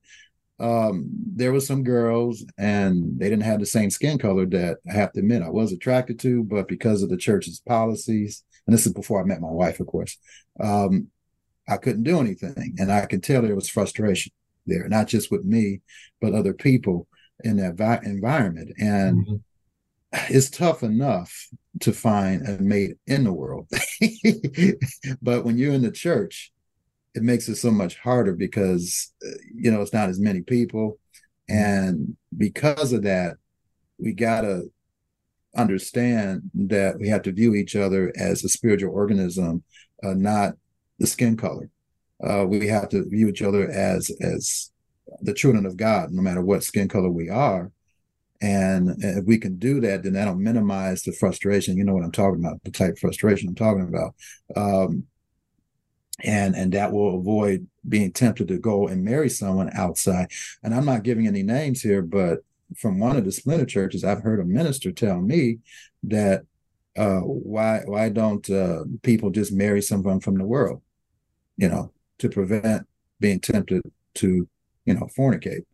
um, 0.64 1.10
there 1.36 1.52
were 1.52 1.60
some 1.60 1.82
girls 1.82 2.42
and 2.56 3.18
they 3.18 3.28
didn't 3.28 3.44
have 3.44 3.60
the 3.60 3.66
same 3.66 3.90
skin 3.90 4.16
color 4.16 4.46
that 4.46 4.78
I 4.90 4.94
have 4.94 5.12
to 5.12 5.20
admit 5.20 5.42
I 5.42 5.50
was 5.50 5.72
attracted 5.72 6.18
to, 6.20 6.42
but 6.42 6.68
because 6.68 7.02
of 7.02 7.10
the 7.10 7.18
church's 7.18 7.60
policies, 7.60 8.42
and 8.66 8.72
this 8.72 8.86
is 8.86 8.94
before 8.94 9.20
I 9.20 9.26
met 9.26 9.42
my 9.42 9.50
wife, 9.50 9.78
of 9.80 9.88
course, 9.88 10.16
um, 10.58 11.08
I 11.68 11.76
couldn't 11.76 12.04
do 12.04 12.18
anything. 12.18 12.76
And 12.78 12.90
I 12.90 13.04
could 13.04 13.22
tell 13.22 13.42
there 13.42 13.54
was 13.54 13.68
frustration 13.68 14.32
there, 14.64 14.88
not 14.88 15.06
just 15.06 15.30
with 15.30 15.44
me, 15.44 15.82
but 16.22 16.32
other 16.32 16.54
people 16.54 17.08
in 17.42 17.58
that 17.58 17.74
vi- 17.74 18.00
environment. 18.02 18.72
And 18.78 19.26
mm-hmm. 19.26 20.34
it's 20.34 20.48
tough 20.48 20.82
enough 20.82 21.46
to 21.80 21.92
find 21.92 22.48
a 22.48 22.62
mate 22.62 22.96
in 23.06 23.24
the 23.24 23.34
world. 23.34 23.68
but 25.20 25.44
when 25.44 25.58
you're 25.58 25.74
in 25.74 25.82
the 25.82 25.92
church, 25.92 26.53
it 27.14 27.22
makes 27.22 27.48
it 27.48 27.56
so 27.56 27.70
much 27.70 27.96
harder 27.98 28.34
because 28.34 29.12
uh, 29.24 29.30
you 29.54 29.70
know 29.70 29.80
it's 29.80 29.92
not 29.92 30.08
as 30.08 30.20
many 30.20 30.42
people. 30.42 30.98
And 31.48 32.16
because 32.36 32.92
of 32.92 33.02
that 33.02 33.36
we 33.98 34.12
got 34.12 34.42
to 34.42 34.64
understand 35.56 36.42
that 36.54 36.98
we 36.98 37.08
have 37.08 37.22
to 37.22 37.32
view 37.32 37.54
each 37.54 37.76
other 37.76 38.12
as 38.16 38.42
a 38.42 38.48
spiritual 38.48 38.92
organism 38.92 39.62
uh, 40.02 40.14
not 40.14 40.54
the 40.98 41.06
skin 41.06 41.36
color. 41.36 41.70
Uh, 42.22 42.44
we 42.46 42.66
have 42.66 42.88
to 42.88 43.08
view 43.08 43.28
each 43.28 43.42
other 43.42 43.70
as 43.70 44.10
as 44.20 44.70
the 45.20 45.34
children 45.34 45.66
of 45.66 45.76
god 45.76 46.10
no 46.10 46.22
matter 46.22 46.42
what 46.42 46.64
skin 46.64 46.88
color 46.88 47.10
we 47.10 47.28
are. 47.28 47.70
And 48.40 48.96
if 48.98 49.24
we 49.24 49.38
can 49.38 49.58
do 49.58 49.80
that 49.80 50.02
then 50.02 50.14
that'll 50.14 50.34
minimize 50.34 51.02
the 51.02 51.12
frustration. 51.12 51.76
You 51.76 51.84
know 51.84 51.94
what 51.94 52.04
i'm 52.04 52.12
talking 52.12 52.44
about 52.44 52.62
the 52.64 52.72
type 52.72 52.92
of 52.92 52.98
frustration 52.98 53.48
i'm 53.48 53.54
talking 53.54 53.88
about. 53.88 54.14
Um, 54.56 55.04
and 56.22 56.54
and 56.54 56.72
that 56.72 56.92
will 56.92 57.18
avoid 57.18 57.66
being 57.88 58.12
tempted 58.12 58.48
to 58.48 58.58
go 58.58 58.86
and 58.86 59.04
marry 59.04 59.28
someone 59.28 59.70
outside. 59.74 60.30
And 60.62 60.74
i'm 60.74 60.84
not 60.84 61.02
giving 61.02 61.26
any 61.26 61.42
names 61.42 61.82
here 61.82 62.02
but 62.02 62.40
from 62.78 62.98
one 62.98 63.16
of 63.16 63.24
the 63.24 63.32
splinter 63.32 63.66
churches 63.66 64.04
i've 64.04 64.22
heard 64.22 64.40
a 64.40 64.44
minister 64.44 64.92
tell 64.92 65.20
me 65.20 65.58
that 66.04 66.42
uh, 66.96 67.20
why 67.20 67.80
why 67.86 68.08
don't 68.08 68.48
uh, 68.50 68.84
people 69.02 69.30
just 69.30 69.52
marry 69.52 69.82
someone 69.82 70.20
from 70.20 70.36
the 70.36 70.44
world 70.44 70.80
you 71.56 71.68
know 71.68 71.92
to 72.18 72.28
prevent 72.28 72.86
being 73.20 73.40
tempted 73.40 73.82
to 74.14 74.48
you 74.84 74.94
know 74.94 75.08
fornicate. 75.16 75.64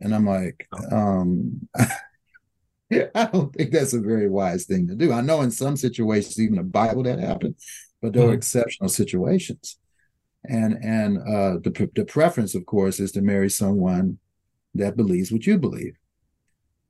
And 0.00 0.14
i'm 0.14 0.26
like 0.26 0.66
oh. 0.72 0.96
um 0.96 1.68
i 2.92 3.28
don't 3.32 3.54
think 3.54 3.72
that's 3.72 3.94
a 3.94 4.00
very 4.00 4.28
wise 4.28 4.66
thing 4.66 4.86
to 4.88 4.94
do. 4.94 5.12
I 5.12 5.20
know 5.20 5.40
in 5.42 5.50
some 5.50 5.76
situations 5.76 6.40
even 6.40 6.56
the 6.56 6.62
bible 6.62 7.02
that 7.04 7.18
happened 7.18 7.56
but 8.02 8.12
there 8.12 8.24
mm-hmm. 8.24 8.32
are 8.32 8.34
exceptional 8.34 8.88
situations 8.88 9.78
and 10.44 10.74
and 10.82 11.18
uh, 11.18 11.58
the, 11.62 11.90
the 11.94 12.04
preference 12.04 12.54
of 12.54 12.66
course 12.66 13.00
is 13.00 13.12
to 13.12 13.22
marry 13.22 13.48
someone 13.48 14.18
that 14.74 14.96
believes 14.96 15.30
what 15.30 15.46
you 15.46 15.56
believe 15.56 15.96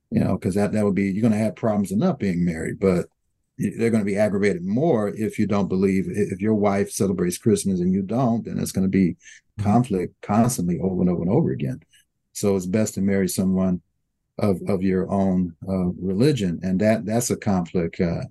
you 0.09 0.19
know 0.19 0.37
because 0.37 0.55
that 0.55 0.71
that 0.71 0.83
would 0.83 0.95
be 0.95 1.03
you're 1.03 1.21
going 1.21 1.31
to 1.31 1.37
have 1.37 1.55
problems 1.55 1.91
enough 1.91 2.17
being 2.17 2.43
married 2.43 2.79
but 2.79 3.05
they're 3.57 3.91
going 3.91 4.01
to 4.01 4.11
be 4.11 4.17
aggravated 4.17 4.63
more 4.65 5.09
if 5.09 5.37
you 5.37 5.45
don't 5.45 5.67
believe 5.67 6.05
if 6.09 6.41
your 6.41 6.55
wife 6.55 6.89
celebrates 6.89 7.37
christmas 7.37 7.79
and 7.79 7.93
you 7.93 8.01
don't 8.01 8.45
then 8.45 8.59
it's 8.59 8.71
going 8.71 8.85
to 8.85 8.89
be 8.89 9.11
mm-hmm. 9.11 9.63
conflict 9.63 10.13
constantly 10.21 10.79
over 10.79 11.01
and 11.01 11.09
over 11.09 11.21
and 11.21 11.31
over 11.31 11.51
again 11.51 11.79
so 12.31 12.55
it's 12.55 12.65
best 12.65 12.95
to 12.95 13.01
marry 13.01 13.27
someone 13.27 13.81
of 14.39 14.59
of 14.67 14.81
your 14.81 15.09
own 15.11 15.55
uh, 15.69 15.89
religion 16.01 16.59
and 16.63 16.81
that 16.81 17.05
that's 17.05 17.29
a 17.29 17.37
conflict 17.37 18.01
uh, 18.01 18.23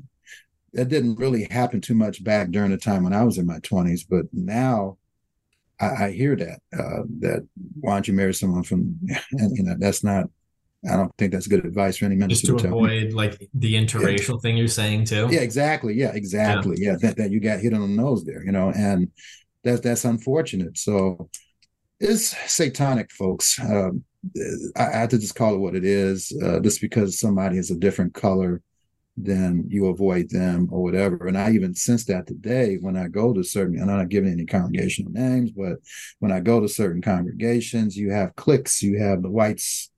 that 0.74 0.88
didn't 0.88 1.16
really 1.16 1.44
happen 1.50 1.80
too 1.80 1.94
much 1.94 2.22
back 2.24 2.50
during 2.50 2.70
the 2.70 2.78
time 2.78 3.04
when 3.04 3.12
I 3.12 3.24
was 3.24 3.38
in 3.38 3.46
my 3.46 3.58
20s, 3.58 4.02
but 4.08 4.26
now 4.32 4.96
I, 5.80 6.06
I 6.06 6.10
hear 6.12 6.36
that 6.36 6.60
uh, 6.72 7.02
that 7.20 7.46
why 7.80 7.94
don't 7.94 8.08
you 8.08 8.14
marry 8.14 8.34
someone 8.34 8.62
from 8.62 8.98
and 9.32 9.56
you 9.56 9.64
know 9.64 9.76
that's 9.78 10.02
not 10.02 10.26
I 10.88 10.96
don't 10.96 11.12
think 11.16 11.32
that's 11.32 11.46
good 11.46 11.64
advice 11.64 11.98
for 11.98 12.06
any 12.06 12.16
minister. 12.16 12.48
Just 12.48 12.64
to, 12.64 12.70
to 12.70 12.74
avoid 12.74 13.12
like 13.12 13.48
the 13.54 13.74
interracial 13.74 14.34
yeah. 14.34 14.40
thing 14.40 14.56
you're 14.56 14.66
saying 14.66 15.04
too. 15.04 15.28
Yeah, 15.30 15.40
exactly. 15.40 15.94
Yeah, 15.94 16.12
exactly. 16.12 16.76
Yeah, 16.78 16.92
yeah 16.92 16.96
that, 17.02 17.16
that 17.18 17.30
you 17.30 17.38
got 17.38 17.60
hit 17.60 17.72
on 17.72 17.82
the 17.82 18.02
nose 18.02 18.24
there, 18.24 18.44
you 18.44 18.50
know, 18.50 18.70
and 18.70 19.08
that's 19.62 19.80
that's 19.80 20.04
unfortunate. 20.04 20.76
So 20.78 21.28
it's 22.00 22.36
satanic, 22.52 23.12
folks. 23.12 23.60
Um, 23.60 24.02
I, 24.76 24.86
I 24.86 24.98
have 24.98 25.10
to 25.10 25.18
just 25.18 25.36
call 25.36 25.54
it 25.54 25.58
what 25.58 25.76
it 25.76 25.84
is. 25.84 26.36
Uh, 26.42 26.58
just 26.58 26.80
because 26.80 27.20
somebody 27.20 27.58
is 27.58 27.70
a 27.70 27.76
different 27.76 28.14
color 28.14 28.60
then 29.16 29.64
you 29.68 29.86
avoid 29.86 30.30
them 30.30 30.68
or 30.70 30.82
whatever. 30.82 31.26
And 31.26 31.36
I 31.36 31.52
even 31.52 31.74
sense 31.74 32.04
that 32.06 32.26
today 32.26 32.76
when 32.80 32.96
I 32.96 33.08
go 33.08 33.32
to 33.32 33.44
certain, 33.44 33.78
and 33.78 33.90
I'm 33.90 33.98
not 33.98 34.08
giving 34.08 34.32
any 34.32 34.46
congregational 34.46 35.12
names, 35.12 35.50
but 35.50 35.76
when 36.18 36.32
I 36.32 36.40
go 36.40 36.60
to 36.60 36.68
certain 36.68 37.02
congregations, 37.02 37.96
you 37.96 38.10
have 38.10 38.36
cliques, 38.36 38.82
you 38.82 38.98
have 38.98 39.22
the 39.22 39.30
whites 39.30 39.90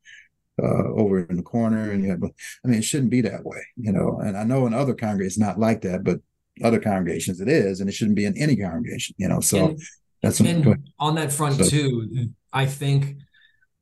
uh, 0.63 0.89
over 0.95 1.25
in 1.25 1.37
the 1.37 1.43
corner, 1.43 1.91
and 1.91 2.05
you 2.05 2.11
have, 2.11 2.23
I 2.23 2.69
mean, 2.69 2.79
it 2.79 2.85
shouldn't 2.85 3.11
be 3.11 3.21
that 3.23 3.45
way, 3.45 3.61
you 3.77 3.93
know. 3.93 4.21
And 4.23 4.37
I 4.37 4.45
know 4.45 4.67
in 4.67 4.75
other 4.75 4.95
congregations, 4.95 5.39
not 5.39 5.59
like 5.59 5.83
that, 5.83 6.05
but 6.05 6.21
other 6.63 6.79
congregations 6.79 7.41
it 7.41 7.49
is, 7.49 7.81
and 7.81 7.89
it 7.89 7.93
shouldn't 7.93 8.17
be 8.17 8.25
in 8.25 8.37
any 8.39 8.57
congregation, 8.57 9.15
you 9.19 9.29
know. 9.29 9.41
So 9.41 9.71
and, 9.71 9.83
that's 10.23 10.41
and 10.41 10.93
on 10.99 11.17
that 11.17 11.33
front 11.33 11.57
so, 11.57 11.69
too. 11.69 12.29
I 12.53 12.67
think 12.67 13.17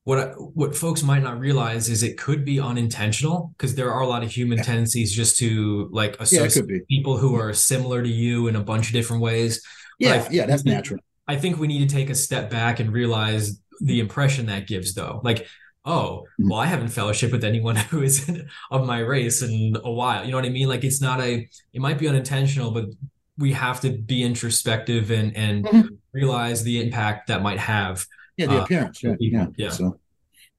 what 0.04 0.34
what 0.56 0.74
folks 0.74 1.02
might 1.02 1.22
not 1.22 1.38
realize 1.38 1.88
is 1.88 2.02
it 2.02 2.18
could 2.18 2.44
be 2.44 2.58
unintentional 2.58 3.54
because 3.56 3.74
there 3.74 3.92
are 3.92 4.00
a 4.00 4.06
lot 4.06 4.22
of 4.24 4.30
human 4.30 4.58
yeah. 4.58 4.64
tendencies 4.64 5.14
just 5.14 5.38
to 5.38 5.88
like 5.92 6.20
associate 6.20 6.66
yeah, 6.68 6.78
people 6.88 7.16
who 7.16 7.36
are 7.36 7.52
similar 7.52 8.02
to 8.02 8.08
you 8.08 8.48
in 8.48 8.56
a 8.56 8.60
bunch 8.60 8.88
of 8.88 8.92
different 8.92 9.22
ways. 9.22 9.62
Yeah, 9.98 10.26
yeah, 10.30 10.46
that's 10.46 10.64
natural. 10.64 11.00
I 11.28 11.36
think 11.36 11.58
we 11.58 11.68
need 11.68 11.88
to 11.88 11.94
take 11.94 12.10
a 12.10 12.14
step 12.14 12.50
back 12.50 12.80
and 12.80 12.92
realize 12.92 13.60
the 13.80 14.00
impression 14.00 14.46
that 14.46 14.66
gives 14.66 14.94
though. 14.94 15.20
Like 15.22 15.46
oh, 15.84 16.24
mm-hmm. 16.40 16.50
well, 16.50 16.60
I 16.60 16.66
haven't 16.66 16.88
fellowship 16.88 17.32
with 17.32 17.44
anyone 17.44 17.76
who 17.90 18.02
is 18.02 18.30
of 18.70 18.86
my 18.86 18.98
race 18.98 19.42
in 19.42 19.76
a 19.82 19.90
while. 19.90 20.24
You 20.24 20.30
know 20.30 20.36
what 20.36 20.46
I 20.46 20.50
mean? 20.50 20.68
Like 20.68 20.84
it's 20.84 21.00
not 21.00 21.20
a, 21.20 21.48
it 21.72 21.80
might 21.80 21.98
be 21.98 22.08
unintentional, 22.08 22.70
but 22.70 22.86
we 23.38 23.52
have 23.52 23.80
to 23.80 23.90
be 23.90 24.22
introspective 24.22 25.10
and 25.10 25.36
and 25.36 25.64
mm-hmm. 25.64 25.94
realize 26.12 26.62
the 26.62 26.82
impact 26.82 27.28
that 27.28 27.42
might 27.42 27.58
have. 27.58 28.06
Yeah, 28.36 28.46
the 28.46 28.60
uh, 28.60 28.64
appearance. 28.64 29.02
Yeah, 29.02 29.14
yeah. 29.18 29.46
yeah. 29.56 29.70
So, 29.70 29.98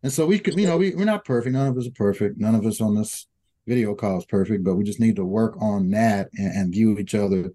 and 0.04 0.12
so 0.12 0.26
we 0.26 0.40
could, 0.40 0.56
you 0.60 0.68
know, 0.68 0.78
we, 0.78 0.94
we're 0.96 1.06
not 1.06 1.26
perfect. 1.26 1.54
None 1.54 1.68
of 1.68 1.78
us 1.78 1.88
are 1.88 1.92
perfect. 1.92 2.38
None 2.38 2.56
of 2.56 2.66
us 2.66 2.82
on 2.82 2.96
this 2.96 3.28
video 3.68 3.96
call 3.96 4.18
is 4.18 4.26
perfect, 4.26 4.64
but 4.64 4.76
we 4.76 4.84
just 4.84 5.00
need 5.00 5.16
to 5.16 5.26
work 5.26 5.56
on 5.62 5.90
that 5.92 6.30
and, 6.34 6.56
and 6.56 6.74
view 6.74 6.98
each 6.98 7.16
other 7.16 7.52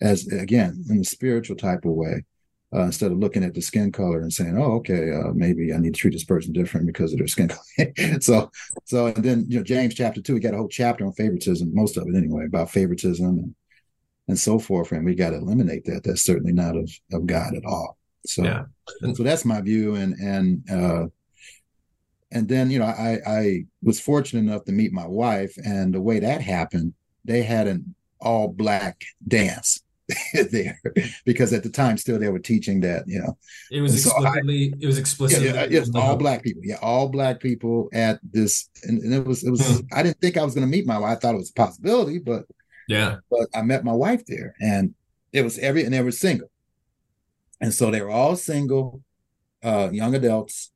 as 0.00 0.26
again 0.26 0.84
in 0.90 0.98
the 0.98 1.04
spiritual 1.04 1.56
type 1.56 1.84
of 1.84 1.92
way 1.92 2.24
uh, 2.74 2.82
instead 2.82 3.12
of 3.12 3.18
looking 3.18 3.44
at 3.44 3.54
the 3.54 3.60
skin 3.60 3.92
color 3.92 4.20
and 4.20 4.32
saying, 4.32 4.56
"Oh, 4.58 4.72
okay, 4.76 5.12
uh, 5.12 5.32
maybe 5.34 5.72
I 5.72 5.78
need 5.78 5.94
to 5.94 6.00
treat 6.00 6.14
this 6.14 6.24
person 6.24 6.52
different 6.52 6.86
because 6.86 7.12
of 7.12 7.18
their 7.18 7.28
skin 7.28 7.48
color." 7.76 8.20
so, 8.20 8.50
so 8.84 9.06
and 9.06 9.24
then 9.24 9.44
you 9.48 9.58
know 9.58 9.64
James 9.64 9.94
chapter 9.94 10.22
two, 10.22 10.34
we 10.34 10.40
got 10.40 10.54
a 10.54 10.56
whole 10.56 10.68
chapter 10.68 11.04
on 11.04 11.12
favoritism, 11.12 11.74
most 11.74 11.96
of 11.96 12.06
it 12.08 12.16
anyway, 12.16 12.46
about 12.46 12.70
favoritism 12.70 13.26
and 13.26 13.54
and 14.28 14.38
so 14.38 14.58
forth, 14.58 14.92
and 14.92 15.04
we 15.04 15.14
got 15.14 15.30
to 15.30 15.36
eliminate 15.36 15.84
that. 15.84 16.02
That's 16.04 16.22
certainly 16.22 16.52
not 16.52 16.76
of 16.76 16.90
of 17.12 17.26
God 17.26 17.54
at 17.54 17.64
all. 17.64 17.98
So, 18.24 18.44
yeah. 18.44 18.64
so 19.14 19.22
that's 19.22 19.44
my 19.44 19.60
view, 19.60 19.96
and 19.96 20.14
and 20.14 20.70
uh, 20.70 21.06
and 22.30 22.48
then 22.48 22.70
you 22.70 22.78
know 22.78 22.86
I 22.86 23.18
I 23.26 23.64
was 23.82 24.00
fortunate 24.00 24.40
enough 24.40 24.64
to 24.64 24.72
meet 24.72 24.92
my 24.92 25.06
wife, 25.06 25.54
and 25.64 25.94
the 25.94 26.00
way 26.00 26.20
that 26.20 26.40
happened, 26.40 26.94
they 27.24 27.42
had 27.42 27.66
an 27.66 27.94
all 28.20 28.48
black 28.48 29.02
dance 29.26 29.82
there 30.50 30.80
because 31.24 31.52
at 31.52 31.62
the 31.62 31.68
time 31.68 31.96
still 31.96 32.18
they 32.18 32.28
were 32.28 32.38
teaching 32.38 32.80
that 32.80 33.04
you 33.06 33.18
know. 33.18 33.36
It 33.70 33.80
was 33.80 33.94
explicitly 33.94 34.70
so 34.70 34.76
I, 34.76 34.78
it 34.80 34.86
was 34.86 34.98
explicitly 34.98 35.48
yeah, 35.48 35.64
yeah, 35.64 35.84
yeah 35.84 36.00
all 36.00 36.16
black 36.16 36.42
people. 36.42 36.62
Yeah 36.64 36.78
all 36.82 37.08
black 37.08 37.40
people 37.40 37.88
at 37.92 38.20
this 38.22 38.68
and, 38.84 39.02
and 39.02 39.14
it 39.14 39.24
was 39.24 39.44
it 39.44 39.50
was 39.50 39.66
hmm. 39.66 39.86
I 39.92 40.02
didn't 40.02 40.20
think 40.20 40.36
I 40.36 40.44
was 40.44 40.54
going 40.54 40.66
to 40.66 40.70
meet 40.70 40.86
my 40.86 40.98
wife. 40.98 41.16
I 41.16 41.20
thought 41.20 41.34
it 41.34 41.38
was 41.38 41.50
a 41.50 41.54
possibility 41.54 42.18
but 42.18 42.44
yeah. 42.88 43.16
but 43.30 43.48
I 43.54 43.62
met 43.62 43.84
my 43.84 43.92
wife 43.92 44.24
there 44.26 44.54
and 44.60 44.94
it 45.32 45.42
was 45.42 45.58
every 45.58 45.84
and 45.84 45.94
they 45.94 46.02
were 46.02 46.12
single 46.12 46.50
and 47.62 47.72
so 47.72 47.90
they 47.90 48.02
were 48.02 48.10
all 48.10 48.36
single 48.36 49.02
uh 49.64 49.88
young 49.90 50.14
adults 50.14 50.70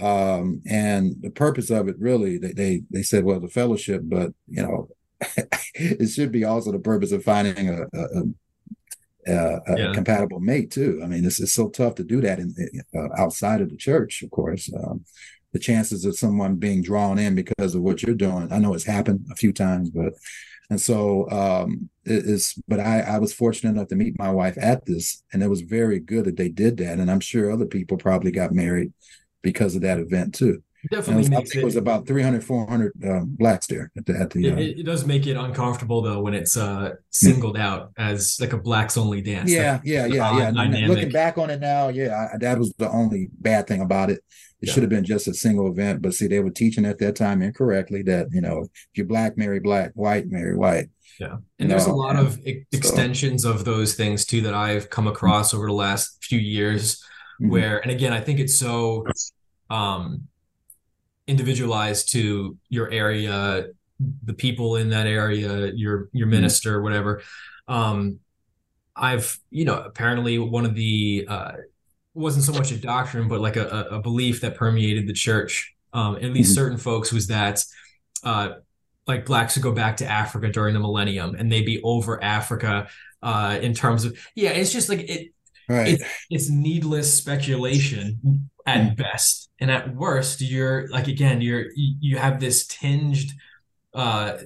um 0.00 0.60
and 0.66 1.14
the 1.20 1.30
purpose 1.30 1.70
of 1.70 1.86
it 1.86 1.96
really 1.98 2.38
they 2.38 2.52
they, 2.52 2.82
they 2.90 3.02
said 3.02 3.22
well 3.24 3.38
the 3.38 3.48
fellowship 3.48 4.02
but 4.04 4.32
you 4.48 4.62
know 4.62 4.88
it 5.74 6.08
should 6.08 6.32
be 6.32 6.44
also 6.44 6.72
the 6.72 6.78
purpose 6.78 7.12
of 7.12 7.22
finding 7.22 7.68
a, 7.68 7.82
a, 7.82 8.22
uh, 9.28 9.60
a 9.66 9.78
yeah. 9.78 9.92
compatible 9.92 10.40
mate 10.40 10.70
too. 10.70 11.00
I 11.02 11.06
mean, 11.06 11.22
this 11.22 11.40
is 11.40 11.52
so 11.52 11.68
tough 11.68 11.94
to 11.96 12.04
do 12.04 12.20
that 12.22 12.38
in, 12.38 12.54
uh, 12.94 13.08
outside 13.16 13.60
of 13.60 13.70
the 13.70 13.76
church. 13.76 14.22
Of 14.22 14.30
course, 14.30 14.70
um, 14.74 15.04
the 15.52 15.58
chances 15.58 16.04
of 16.04 16.18
someone 16.18 16.56
being 16.56 16.82
drawn 16.82 17.18
in 17.18 17.34
because 17.34 17.74
of 17.74 17.82
what 17.82 18.02
you're 18.02 18.14
doing, 18.14 18.52
I 18.52 18.58
know 18.58 18.74
it's 18.74 18.84
happened 18.84 19.26
a 19.30 19.36
few 19.36 19.52
times, 19.52 19.90
but 19.90 20.14
and 20.70 20.80
so 20.80 21.30
um, 21.30 21.90
it 22.04 22.24
is. 22.24 22.54
But 22.68 22.80
I, 22.80 23.00
I 23.00 23.18
was 23.18 23.32
fortunate 23.32 23.70
enough 23.70 23.88
to 23.88 23.96
meet 23.96 24.18
my 24.18 24.30
wife 24.30 24.56
at 24.58 24.86
this, 24.86 25.22
and 25.32 25.42
it 25.42 25.48
was 25.48 25.62
very 25.62 26.00
good 26.00 26.24
that 26.26 26.36
they 26.36 26.48
did 26.48 26.76
that. 26.78 26.98
And 26.98 27.10
I'm 27.10 27.20
sure 27.20 27.50
other 27.50 27.66
people 27.66 27.96
probably 27.96 28.30
got 28.30 28.52
married 28.52 28.92
because 29.42 29.74
of 29.74 29.82
that 29.82 29.98
event 29.98 30.34
too 30.34 30.62
definitely 30.90 31.20
was, 31.20 31.30
makes 31.30 31.54
it, 31.54 31.60
it 31.60 31.64
was 31.64 31.76
about 31.76 32.06
300 32.06 32.42
400 32.42 32.92
um, 33.04 33.36
blacks 33.38 33.66
there 33.66 33.90
at 33.96 34.06
the, 34.06 34.18
at 34.18 34.30
the 34.30 34.46
it, 34.46 34.52
uh, 34.52 34.80
it, 34.80 34.84
does 34.84 35.06
make 35.06 35.26
it 35.26 35.36
uncomfortable 35.36 36.02
though 36.02 36.20
when 36.20 36.34
it's 36.34 36.56
uh 36.56 36.90
singled 37.10 37.56
out 37.56 37.92
as 37.96 38.36
like 38.40 38.52
a 38.52 38.58
blacks 38.58 38.96
only 38.96 39.20
dance 39.20 39.50
yeah 39.50 39.74
that, 39.74 39.86
yeah 39.86 40.06
yeah 40.06 40.38
yeah 40.38 40.50
dynamic. 40.50 40.88
looking 40.88 41.10
back 41.10 41.38
on 41.38 41.50
it 41.50 41.60
now 41.60 41.88
yeah 41.88 42.28
I, 42.32 42.38
that 42.38 42.58
was 42.58 42.72
the 42.78 42.90
only 42.90 43.28
bad 43.38 43.66
thing 43.66 43.80
about 43.80 44.10
it 44.10 44.20
it 44.62 44.68
yeah. 44.68 44.72
should 44.72 44.82
have 44.82 44.90
been 44.90 45.04
just 45.04 45.28
a 45.28 45.34
single 45.34 45.70
event 45.70 46.00
but 46.00 46.14
see 46.14 46.26
they 46.26 46.40
were 46.40 46.50
teaching 46.50 46.86
at 46.86 46.98
that 46.98 47.16
time 47.16 47.42
incorrectly 47.42 48.02
that 48.02 48.28
you 48.32 48.40
know 48.40 48.62
if 48.62 48.68
you're 48.94 49.06
black 49.06 49.36
marry 49.36 49.60
black 49.60 49.90
white 49.94 50.28
marry 50.28 50.56
white 50.56 50.88
yeah 51.20 51.36
and 51.58 51.70
there's 51.70 51.86
a 51.86 51.92
lot 51.92 52.16
of 52.16 52.34
so, 52.34 52.52
extensions 52.72 53.44
of 53.44 53.64
those 53.64 53.94
things 53.94 54.24
too 54.24 54.40
that 54.40 54.54
i've 54.54 54.88
come 54.88 55.06
across 55.06 55.48
mm-hmm. 55.48 55.58
over 55.58 55.66
the 55.66 55.72
last 55.72 56.24
few 56.24 56.38
years 56.38 56.96
mm-hmm. 57.40 57.50
where 57.50 57.78
and 57.78 57.90
again 57.90 58.12
i 58.12 58.20
think 58.20 58.38
it's 58.38 58.58
so 58.58 59.04
um 59.68 60.26
individualized 61.26 62.12
to 62.12 62.56
your 62.68 62.90
area, 62.90 63.66
the 64.24 64.34
people 64.34 64.76
in 64.76 64.90
that 64.90 65.06
area, 65.06 65.72
your 65.74 66.08
your 66.12 66.26
mm-hmm. 66.26 66.30
minister, 66.30 66.74
mm-hmm. 66.74 66.84
whatever. 66.84 67.22
Um, 67.68 68.18
I've 68.94 69.38
you 69.50 69.64
know 69.64 69.80
apparently 69.80 70.38
one 70.38 70.64
of 70.64 70.74
the 70.74 71.26
uh, 71.28 71.52
wasn't 72.14 72.44
so 72.44 72.52
much 72.52 72.70
a 72.72 72.76
doctrine, 72.76 73.28
but 73.28 73.40
like 73.40 73.56
a, 73.56 73.86
a 73.90 74.00
belief 74.00 74.40
that 74.42 74.56
permeated 74.56 75.06
the 75.06 75.12
church, 75.12 75.74
um, 75.92 76.16
at 76.16 76.32
least 76.32 76.50
mm-hmm. 76.50 76.54
certain 76.54 76.78
folks, 76.78 77.12
was 77.12 77.26
that 77.28 77.64
uh, 78.24 78.50
like 79.06 79.26
blacks 79.26 79.56
would 79.56 79.62
go 79.62 79.72
back 79.72 79.96
to 79.98 80.06
Africa 80.06 80.50
during 80.50 80.74
the 80.74 80.80
millennium 80.80 81.34
and 81.34 81.50
they'd 81.50 81.66
be 81.66 81.82
over 81.82 82.22
Africa 82.22 82.88
uh, 83.22 83.58
in 83.60 83.74
terms 83.74 84.04
of 84.04 84.18
yeah, 84.34 84.50
it's 84.50 84.72
just 84.72 84.88
like 84.88 85.00
it. 85.08 85.32
Right. 85.68 85.94
It's, 85.94 86.04
it's 86.28 86.50
needless 86.50 87.16
speculation 87.16 88.50
at 88.66 88.80
mm. 88.80 88.96
best 88.96 89.50
and 89.60 89.70
at 89.70 89.94
worst 89.94 90.40
you're 90.40 90.88
like 90.88 91.08
again 91.08 91.40
you're 91.40 91.66
you 91.74 92.16
have 92.16 92.40
this 92.40 92.66
tinged 92.66 93.32
uh 93.94 94.38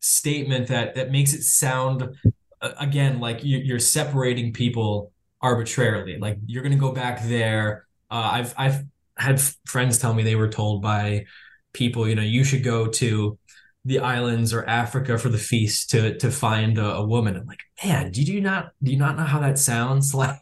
statement 0.00 0.68
that 0.68 0.94
that 0.94 1.10
makes 1.10 1.32
it 1.34 1.42
sound 1.42 2.16
uh, 2.60 2.72
again 2.78 3.20
like 3.20 3.40
you're 3.42 3.78
separating 3.78 4.52
people 4.52 5.12
arbitrarily 5.40 6.18
like 6.18 6.38
you're 6.46 6.62
going 6.62 6.72
to 6.72 6.78
go 6.78 6.92
back 6.92 7.22
there 7.24 7.86
uh, 8.10 8.30
i've 8.32 8.54
i've 8.58 8.84
had 9.16 9.40
friends 9.66 9.98
tell 9.98 10.14
me 10.14 10.22
they 10.22 10.36
were 10.36 10.48
told 10.48 10.82
by 10.82 11.24
people 11.72 12.08
you 12.08 12.14
know 12.14 12.22
you 12.22 12.44
should 12.44 12.64
go 12.64 12.86
to 12.86 13.38
the 13.84 14.00
islands 14.00 14.52
or 14.52 14.64
africa 14.66 15.16
for 15.18 15.28
the 15.28 15.38
feast 15.38 15.90
to 15.90 16.16
to 16.18 16.30
find 16.30 16.78
a, 16.78 16.94
a 16.96 17.06
woman 17.06 17.36
i'm 17.36 17.46
like 17.46 17.60
man 17.84 18.10
do 18.10 18.22
you 18.22 18.40
not 18.40 18.72
do 18.82 18.90
you 18.90 18.98
not 18.98 19.16
know 19.16 19.24
how 19.24 19.38
that 19.38 19.58
sounds 19.58 20.14
like 20.24 20.40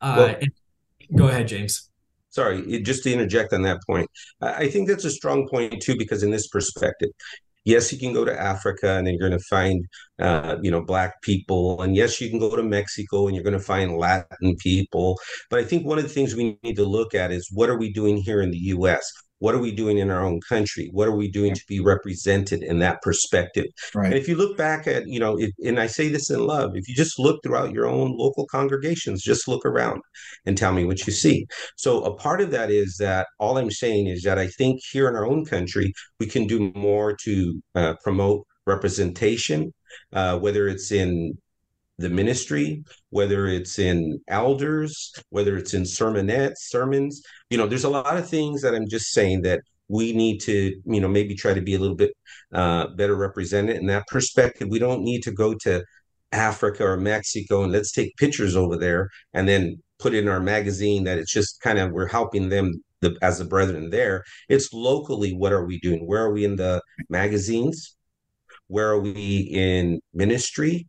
uh 0.00 0.14
well, 0.16 0.36
Go 1.14 1.28
ahead, 1.28 1.48
James. 1.48 1.90
Sorry, 2.30 2.82
just 2.82 3.04
to 3.04 3.12
interject 3.12 3.52
on 3.52 3.62
that 3.62 3.78
point. 3.86 4.10
I 4.40 4.68
think 4.68 4.88
that's 4.88 5.04
a 5.04 5.10
strong 5.10 5.48
point 5.48 5.80
too, 5.80 5.96
because 5.96 6.22
in 6.22 6.30
this 6.30 6.48
perspective, 6.48 7.10
yes, 7.64 7.92
you 7.92 7.98
can 7.98 8.12
go 8.12 8.24
to 8.24 8.40
Africa 8.40 8.92
and 8.96 9.06
then 9.06 9.14
you're 9.14 9.28
going 9.28 9.38
to 9.38 9.46
find, 9.46 9.84
uh, 10.18 10.56
you 10.62 10.70
know, 10.70 10.82
black 10.82 11.20
people, 11.22 11.82
and 11.82 11.96
yes, 11.96 12.20
you 12.20 12.30
can 12.30 12.38
go 12.38 12.54
to 12.54 12.62
Mexico 12.62 13.26
and 13.26 13.34
you're 13.34 13.44
going 13.44 13.58
to 13.58 13.64
find 13.64 13.96
Latin 13.96 14.56
people. 14.58 15.18
But 15.50 15.60
I 15.60 15.64
think 15.64 15.86
one 15.86 15.98
of 15.98 16.04
the 16.04 16.10
things 16.10 16.34
we 16.34 16.58
need 16.62 16.76
to 16.76 16.84
look 16.84 17.14
at 17.14 17.30
is 17.32 17.48
what 17.52 17.70
are 17.70 17.78
we 17.78 17.92
doing 17.92 18.16
here 18.16 18.40
in 18.42 18.50
the 18.50 18.58
U.S 18.58 19.10
what 19.44 19.54
are 19.54 19.58
we 19.58 19.72
doing 19.72 19.98
in 19.98 20.10
our 20.10 20.24
own 20.24 20.40
country? 20.48 20.88
What 20.92 21.06
are 21.06 21.14
we 21.14 21.30
doing 21.30 21.54
to 21.54 21.64
be 21.68 21.78
represented 21.78 22.62
in 22.62 22.78
that 22.78 23.02
perspective? 23.02 23.66
Right. 23.94 24.06
and 24.06 24.14
if 24.14 24.26
you 24.26 24.36
look 24.36 24.56
back 24.56 24.86
at 24.86 25.06
you 25.06 25.20
know 25.20 25.36
it, 25.36 25.52
and 25.62 25.78
i 25.78 25.86
say 25.86 26.08
this 26.08 26.30
in 26.30 26.40
love 26.54 26.70
if 26.74 26.88
you 26.88 26.94
just 26.94 27.18
look 27.18 27.42
throughout 27.42 27.72
your 27.72 27.86
own 27.86 28.16
local 28.16 28.46
congregations 28.46 29.22
just 29.22 29.46
look 29.46 29.66
around 29.66 30.00
and 30.46 30.56
tell 30.56 30.72
me 30.72 30.86
what 30.86 31.06
you 31.06 31.12
see. 31.12 31.46
So 31.76 32.02
a 32.04 32.16
part 32.16 32.40
of 32.40 32.50
that 32.52 32.70
is 32.70 32.96
that 33.00 33.26
all 33.38 33.58
i'm 33.58 33.70
saying 33.70 34.06
is 34.06 34.22
that 34.22 34.38
i 34.38 34.46
think 34.46 34.80
here 34.92 35.08
in 35.10 35.14
our 35.14 35.26
own 35.26 35.44
country 35.44 35.92
we 36.18 36.26
can 36.26 36.46
do 36.46 36.72
more 36.74 37.14
to 37.24 37.34
uh, 37.74 37.94
promote 38.02 38.46
representation 38.66 39.74
uh, 40.14 40.38
whether 40.38 40.68
it's 40.68 40.90
in 40.90 41.36
the 41.98 42.10
ministry, 42.10 42.82
whether 43.10 43.46
it's 43.46 43.78
in 43.78 44.20
elders, 44.28 45.12
whether 45.30 45.56
it's 45.56 45.74
in 45.74 45.82
sermonettes, 45.82 46.58
sermons. 46.58 47.22
You 47.50 47.58
know, 47.58 47.66
there's 47.66 47.84
a 47.84 47.90
lot 47.90 48.16
of 48.16 48.28
things 48.28 48.62
that 48.62 48.74
I'm 48.74 48.88
just 48.88 49.12
saying 49.12 49.42
that 49.42 49.60
we 49.88 50.12
need 50.12 50.38
to, 50.40 50.74
you 50.84 51.00
know, 51.00 51.08
maybe 51.08 51.34
try 51.34 51.54
to 51.54 51.60
be 51.60 51.74
a 51.74 51.78
little 51.78 51.96
bit 51.96 52.12
uh, 52.52 52.88
better 52.96 53.14
represented 53.14 53.76
in 53.76 53.86
that 53.86 54.06
perspective. 54.08 54.68
We 54.70 54.78
don't 54.78 55.02
need 55.02 55.22
to 55.22 55.32
go 55.32 55.54
to 55.62 55.84
Africa 56.32 56.84
or 56.84 56.96
Mexico 56.96 57.62
and 57.62 57.72
let's 57.72 57.92
take 57.92 58.16
pictures 58.16 58.56
over 58.56 58.76
there 58.76 59.08
and 59.34 59.48
then 59.48 59.80
put 59.98 60.14
in 60.14 60.28
our 60.28 60.40
magazine 60.40 61.04
that 61.04 61.18
it's 61.18 61.32
just 61.32 61.60
kind 61.60 61.78
of 61.78 61.92
we're 61.92 62.08
helping 62.08 62.48
them 62.48 62.72
the, 63.00 63.16
as 63.22 63.38
the 63.38 63.44
brethren 63.44 63.90
there. 63.90 64.24
It's 64.48 64.72
locally. 64.72 65.32
What 65.32 65.52
are 65.52 65.64
we 65.64 65.78
doing? 65.80 66.06
Where 66.06 66.24
are 66.24 66.32
we 66.32 66.44
in 66.44 66.56
the 66.56 66.82
magazines? 67.08 67.96
Where 68.66 68.88
are 68.88 69.00
we 69.00 69.48
in 69.52 70.00
ministry? 70.12 70.88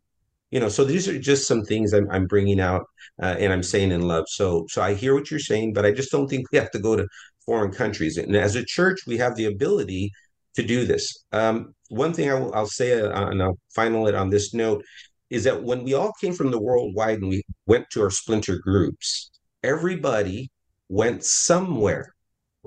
You 0.56 0.62
know 0.62 0.70
so 0.70 0.86
these 0.86 1.10
are 1.10 1.20
just 1.20 1.48
some 1.50 1.64
things 1.64 1.94
i'm, 1.94 2.10
I'm 2.10 2.28
bringing 2.28 2.62
out 2.62 2.86
uh, 3.22 3.36
and 3.38 3.52
i'm 3.52 3.62
saying 3.62 3.92
in 3.92 4.04
love. 4.08 4.24
So 4.30 4.66
so 4.70 4.82
i 4.82 4.94
hear 4.94 5.14
what 5.14 5.30
you're 5.30 5.50
saying 5.52 5.74
but 5.74 5.86
i 5.86 5.92
just 5.92 6.12
don't 6.14 6.30
think 6.30 6.50
we 6.50 6.58
have 6.58 6.72
to 6.72 6.80
go 6.80 6.96
to 6.96 7.06
foreign 7.46 7.72
countries. 7.72 8.18
And 8.18 8.36
as 8.36 8.56
a 8.56 8.66
church 8.66 9.00
we 9.06 9.18
have 9.18 9.36
the 9.36 9.46
ability 9.46 10.12
to 10.56 10.64
do 10.64 10.86
this. 10.86 11.26
Um, 11.32 11.76
one 11.90 12.14
thing 12.14 12.32
I 12.32 12.36
will, 12.36 12.54
i'll 12.56 12.76
say 12.82 12.90
uh, 13.02 13.30
and 13.32 13.44
i'll 13.44 13.60
final 13.76 14.08
it 14.08 14.16
on 14.16 14.30
this 14.30 14.54
note 14.54 14.82
is 15.30 15.44
that 15.44 15.62
when 15.62 15.84
we 15.84 15.94
all 15.94 16.14
came 16.22 16.34
from 16.34 16.52
the 16.52 16.62
worldwide 16.68 17.20
and 17.20 17.30
we 17.30 17.44
went 17.68 17.86
to 17.92 18.02
our 18.04 18.10
splinter 18.10 18.58
groups 18.58 19.32
everybody 19.62 20.50
went 20.88 21.26
somewhere 21.26 22.06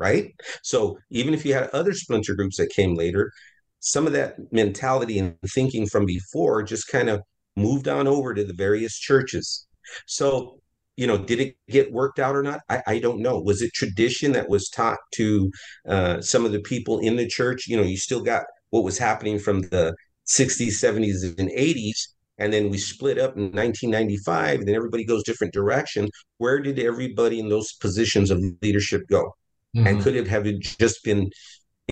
right? 0.00 0.32
So 0.62 0.96
even 1.10 1.34
if 1.34 1.44
you 1.44 1.54
had 1.54 1.70
other 1.70 1.92
splinter 1.92 2.34
groups 2.36 2.58
that 2.58 2.70
came 2.70 2.94
later 2.94 3.32
some 3.80 4.06
of 4.06 4.12
that 4.12 4.36
mentality 4.52 5.18
and 5.18 5.36
thinking 5.54 5.86
from 5.86 6.04
before 6.04 6.62
just 6.62 6.88
kind 6.88 7.08
of 7.08 7.20
moved 7.58 7.88
on 7.88 8.06
over 8.06 8.34
to 8.34 8.44
the 8.44 8.54
various 8.54 8.98
churches. 8.98 9.66
So 10.06 10.60
you 10.98 11.06
know, 11.06 11.16
did 11.16 11.38
it 11.38 11.56
get 11.70 11.92
worked 11.92 12.18
out 12.18 12.34
or 12.34 12.42
not? 12.42 12.60
I, 12.68 12.82
I 12.88 12.98
don't 12.98 13.20
know. 13.20 13.38
Was 13.38 13.62
it 13.62 13.72
tradition 13.72 14.32
that 14.32 14.48
was 14.48 14.68
taught 14.68 14.98
to 15.14 15.48
uh, 15.88 16.20
some 16.20 16.44
of 16.44 16.50
the 16.50 16.58
people 16.58 16.98
in 16.98 17.14
the 17.14 17.28
church? 17.28 17.68
You 17.68 17.76
know, 17.76 17.84
you 17.84 17.96
still 17.96 18.20
got 18.20 18.42
what 18.70 18.82
was 18.82 18.98
happening 18.98 19.38
from 19.38 19.60
the 19.60 19.94
60s, 20.28 20.72
70s, 20.72 21.38
and 21.38 21.50
80s. 21.50 22.08
And 22.38 22.52
then 22.52 22.68
we 22.68 22.78
split 22.78 23.16
up 23.16 23.36
in 23.36 23.52
1995, 23.52 24.58
and 24.58 24.68
then 24.68 24.74
everybody 24.74 25.04
goes 25.04 25.22
different 25.22 25.52
direction. 25.52 26.08
Where 26.38 26.58
did 26.58 26.80
everybody 26.80 27.38
in 27.38 27.48
those 27.48 27.74
positions 27.74 28.32
of 28.32 28.42
leadership 28.60 29.02
go? 29.08 29.36
Mm-hmm. 29.76 29.86
And 29.86 30.02
could 30.02 30.16
it 30.16 30.26
have 30.26 30.46
just 30.58 31.04
been 31.04 31.30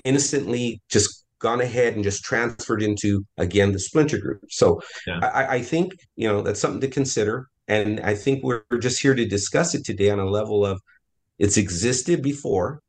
innocently 0.03 0.81
just 0.89 1.23
gone 1.39 1.61
ahead 1.61 1.93
and 1.93 2.03
just 2.03 2.23
transferred 2.23 2.81
into 2.81 3.25
again 3.37 3.71
the 3.71 3.79
splinter 3.79 4.17
group. 4.17 4.41
So 4.49 4.81
yeah. 5.05 5.19
I, 5.19 5.55
I, 5.55 5.61
think 5.61 5.93
you 6.15 6.27
know 6.27 6.41
that's 6.41 6.59
something 6.59 6.81
to 6.81 6.87
consider, 6.87 7.47
and 7.67 7.99
I 8.01 8.15
think 8.15 8.43
we're 8.43 8.63
just 8.79 9.01
here 9.01 9.15
to 9.15 9.25
discuss 9.25 9.75
it 9.75 9.85
today 9.85 10.09
on 10.09 10.19
a 10.19 10.25
level 10.25 10.65
of 10.65 10.81
it's 11.39 11.57
existed 11.57 12.21
before, 12.21 12.81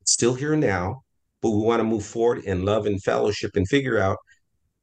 it's 0.00 0.12
still 0.12 0.34
here 0.34 0.56
now, 0.56 1.02
but 1.40 1.50
we 1.50 1.62
want 1.62 1.80
to 1.80 1.84
move 1.84 2.04
forward 2.04 2.44
in 2.44 2.64
love 2.64 2.86
and 2.86 3.02
fellowship 3.02 3.52
and 3.56 3.66
figure 3.68 3.98
out 3.98 4.18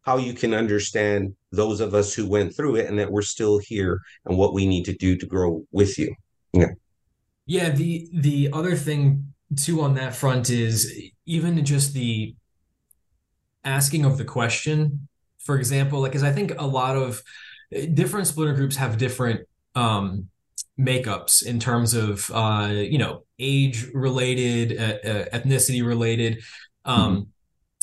how 0.03 0.17
you 0.17 0.33
can 0.33 0.53
understand 0.53 1.35
those 1.51 1.79
of 1.79 1.93
us 1.93 2.13
who 2.13 2.27
went 2.27 2.55
through 2.55 2.75
it 2.77 2.87
and 2.87 2.97
that 2.97 3.11
we're 3.11 3.21
still 3.21 3.59
here 3.59 3.99
and 4.25 4.37
what 4.37 4.53
we 4.53 4.65
need 4.65 4.83
to 4.85 4.95
do 4.95 5.15
to 5.15 5.25
grow 5.27 5.63
with 5.71 5.99
you. 5.99 6.13
Yeah. 6.53 6.71
Yeah. 7.45 7.69
The 7.69 8.09
the 8.13 8.49
other 8.51 8.75
thing 8.75 9.33
too 9.55 9.81
on 9.81 9.93
that 9.95 10.15
front 10.15 10.49
is 10.49 10.91
even 11.25 11.63
just 11.63 11.93
the 11.93 12.35
asking 13.63 14.05
of 14.05 14.17
the 14.17 14.25
question 14.25 15.07
for 15.39 15.57
example 15.57 15.99
like 16.01 16.11
because 16.11 16.23
i 16.23 16.31
think 16.31 16.53
a 16.59 16.65
lot 16.65 16.95
of 16.95 17.21
different 17.93 18.27
splinter 18.27 18.53
groups 18.53 18.75
have 18.75 18.97
different 18.97 19.47
um 19.75 20.27
makeups 20.79 21.45
in 21.45 21.59
terms 21.59 21.93
of 21.93 22.29
uh 22.33 22.69
you 22.71 22.97
know 22.97 23.23
age 23.39 23.87
related 23.93 24.77
uh, 24.79 25.09
uh, 25.09 25.25
ethnicity 25.37 25.85
related 25.85 26.41
um 26.85 27.27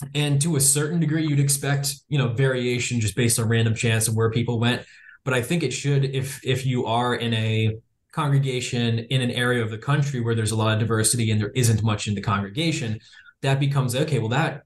mm-hmm. 0.02 0.08
and 0.14 0.40
to 0.42 0.56
a 0.56 0.60
certain 0.60 0.98
degree 0.98 1.26
you'd 1.26 1.40
expect 1.40 1.94
you 2.08 2.18
know 2.18 2.28
variation 2.28 3.00
just 3.00 3.14
based 3.14 3.38
on 3.38 3.48
random 3.48 3.74
chance 3.74 4.08
of 4.08 4.16
where 4.16 4.30
people 4.30 4.58
went 4.58 4.82
but 5.24 5.32
i 5.32 5.40
think 5.40 5.62
it 5.62 5.72
should 5.72 6.04
if 6.04 6.44
if 6.44 6.66
you 6.66 6.86
are 6.86 7.14
in 7.14 7.32
a 7.34 7.76
congregation 8.12 8.98
in 8.98 9.20
an 9.20 9.30
area 9.30 9.62
of 9.62 9.70
the 9.70 9.78
country 9.78 10.20
where 10.20 10.34
there's 10.34 10.50
a 10.50 10.56
lot 10.56 10.72
of 10.72 10.80
diversity 10.80 11.30
and 11.30 11.40
there 11.40 11.50
isn't 11.50 11.82
much 11.82 12.08
in 12.08 12.14
the 12.14 12.20
congregation 12.20 12.98
that 13.42 13.60
becomes 13.60 13.94
okay 13.94 14.18
well 14.18 14.28
that 14.28 14.64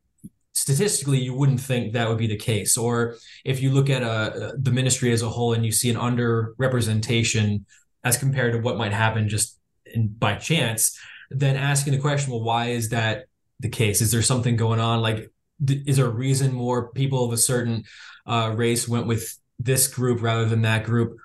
statistically 0.52 1.18
you 1.18 1.34
wouldn't 1.34 1.60
think 1.60 1.92
that 1.92 2.08
would 2.08 2.18
be 2.18 2.26
the 2.26 2.36
case. 2.36 2.76
Or 2.76 3.16
if 3.44 3.60
you 3.60 3.70
look 3.70 3.90
at 3.90 4.02
uh, 4.02 4.52
the 4.56 4.70
ministry 4.70 5.12
as 5.12 5.22
a 5.22 5.28
whole 5.28 5.54
and 5.54 5.64
you 5.64 5.72
see 5.72 5.90
an 5.90 5.96
underrepresentation 5.96 7.64
as 8.04 8.16
compared 8.16 8.52
to 8.52 8.60
what 8.60 8.76
might 8.76 8.92
happen 8.92 9.28
just 9.28 9.58
in, 9.86 10.08
by 10.08 10.34
chance 10.36 10.98
then 11.34 11.56
asking 11.56 11.92
the 11.92 11.98
question 11.98 12.30
well 12.30 12.42
why 12.42 12.68
is 12.68 12.90
that 12.90 13.24
the 13.60 13.68
case? 13.68 14.00
Is 14.00 14.10
there 14.10 14.22
something 14.22 14.56
going 14.56 14.80
on? 14.80 15.00
Like 15.00 15.30
th- 15.64 15.82
is 15.86 15.96
there 15.96 16.06
a 16.06 16.10
reason 16.10 16.52
more 16.52 16.90
people 16.92 17.24
of 17.24 17.32
a 17.32 17.36
certain 17.36 17.84
uh, 18.26 18.52
race 18.54 18.88
went 18.88 19.06
with 19.06 19.38
this 19.58 19.86
group 19.86 20.20
rather 20.20 20.44
than 20.44 20.62
that 20.62 20.84
group? 20.84 21.16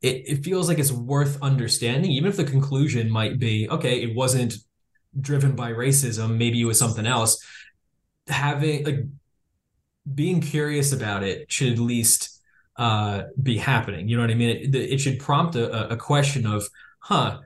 It, 0.00 0.24
it 0.26 0.44
feels 0.44 0.68
like 0.68 0.78
it's 0.78 0.90
worth 0.90 1.40
understanding 1.42 2.10
even 2.10 2.28
if 2.28 2.36
the 2.36 2.44
conclusion 2.44 3.08
might 3.08 3.38
be 3.38 3.68
okay 3.70 4.02
it 4.02 4.16
wasn't 4.16 4.54
driven 5.20 5.54
by 5.54 5.70
racism 5.70 6.36
maybe 6.36 6.60
it 6.60 6.64
was 6.64 6.76
something 6.76 7.06
else 7.06 7.40
having 8.28 8.84
like 8.84 9.04
being 10.14 10.40
curious 10.40 10.92
about 10.92 11.22
it 11.22 11.50
should 11.50 11.72
at 11.72 11.78
least 11.78 12.40
uh, 12.76 13.22
be 13.40 13.58
happening. 13.58 14.08
You 14.08 14.16
know 14.16 14.22
what 14.22 14.30
I 14.30 14.34
mean? 14.34 14.56
It, 14.56 14.74
it 14.74 14.98
should 14.98 15.18
prompt 15.18 15.54
a, 15.56 15.92
a 15.92 15.96
question 15.96 16.46
of, 16.46 16.66
huh, 17.00 17.40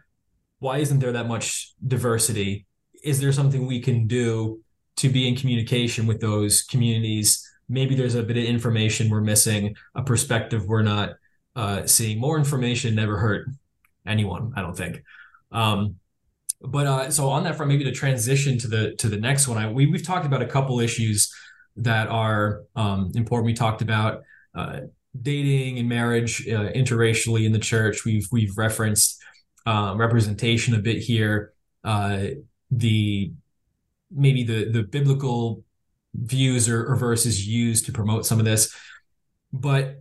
why 0.59 0.79
isn't 0.79 1.01
there 1.01 1.13
that 1.13 1.29
much 1.29 1.75
diversity? 1.87 2.67
Is 3.05 3.21
there 3.21 3.33
something 3.33 3.67
we 3.67 3.81
can 3.81 4.07
do 4.07 4.63
to 4.97 5.09
be 5.09 5.29
in 5.29 5.37
communication 5.37 6.07
with 6.07 6.21
those 6.21 6.63
communities? 6.63 7.47
Maybe 7.69 7.95
there's 7.95 8.15
a 8.15 8.23
bit 8.23 8.37
of 8.37 8.45
information 8.45 9.11
we're 9.11 9.21
missing, 9.21 9.77
a 9.95 10.03
perspective 10.03 10.67
we're 10.67 10.83
not 10.83 11.11
uh, 11.55 11.87
seeing. 11.87 12.21
More 12.21 12.39
information 12.39 12.95
never 12.95 13.19
hurt 13.19 13.49
anyone, 14.07 14.53
I 14.57 14.63
don't 14.63 14.77
think. 14.77 15.03
Um, 15.53 15.97
but 16.61 16.87
uh, 16.87 17.11
so 17.11 17.29
on 17.29 17.45
that 17.45 17.57
front, 17.57 17.71
maybe 17.71 17.85
to 17.85 17.93
transition 17.93 18.59
to 18.59 18.69
the 18.69 18.95
to 18.97 19.09
the 19.09 19.17
next 19.17 19.49
one, 19.49 19.59
I, 19.59 19.71
we 19.71 19.87
we've 19.87 20.03
talked 20.05 20.27
about 20.27 20.43
a 20.43 20.47
couple 20.47 20.81
issues 20.81 21.33
that 21.77 22.09
are 22.09 22.63
um, 22.75 23.13
important. 23.15 23.47
We 23.47 23.55
talked 23.55 23.83
about 23.83 24.23
uh, 24.55 24.81
dating 25.21 25.79
and 25.79 25.89
marriage 25.89 26.47
uh, 26.49 26.73
interracially 26.73 27.45
in 27.45 27.53
the 27.53 27.59
church. 27.59 28.05
We've 28.05 28.27
we've 28.33 28.57
referenced 28.57 29.23
um, 29.67 29.99
representation 29.99 30.75
a 30.75 30.79
bit 30.79 30.99
here. 30.99 31.53
Uh, 31.85 32.29
the 32.71 33.33
maybe 34.11 34.43
the 34.43 34.71
the 34.71 34.83
biblical 34.83 35.63
views 36.15 36.69
or, 36.69 36.87
or 36.87 36.97
verses 36.97 37.47
used 37.47 37.85
to 37.87 37.93
promote 37.93 38.25
some 38.25 38.39
of 38.39 38.47
this, 38.47 38.75
but 39.53 40.01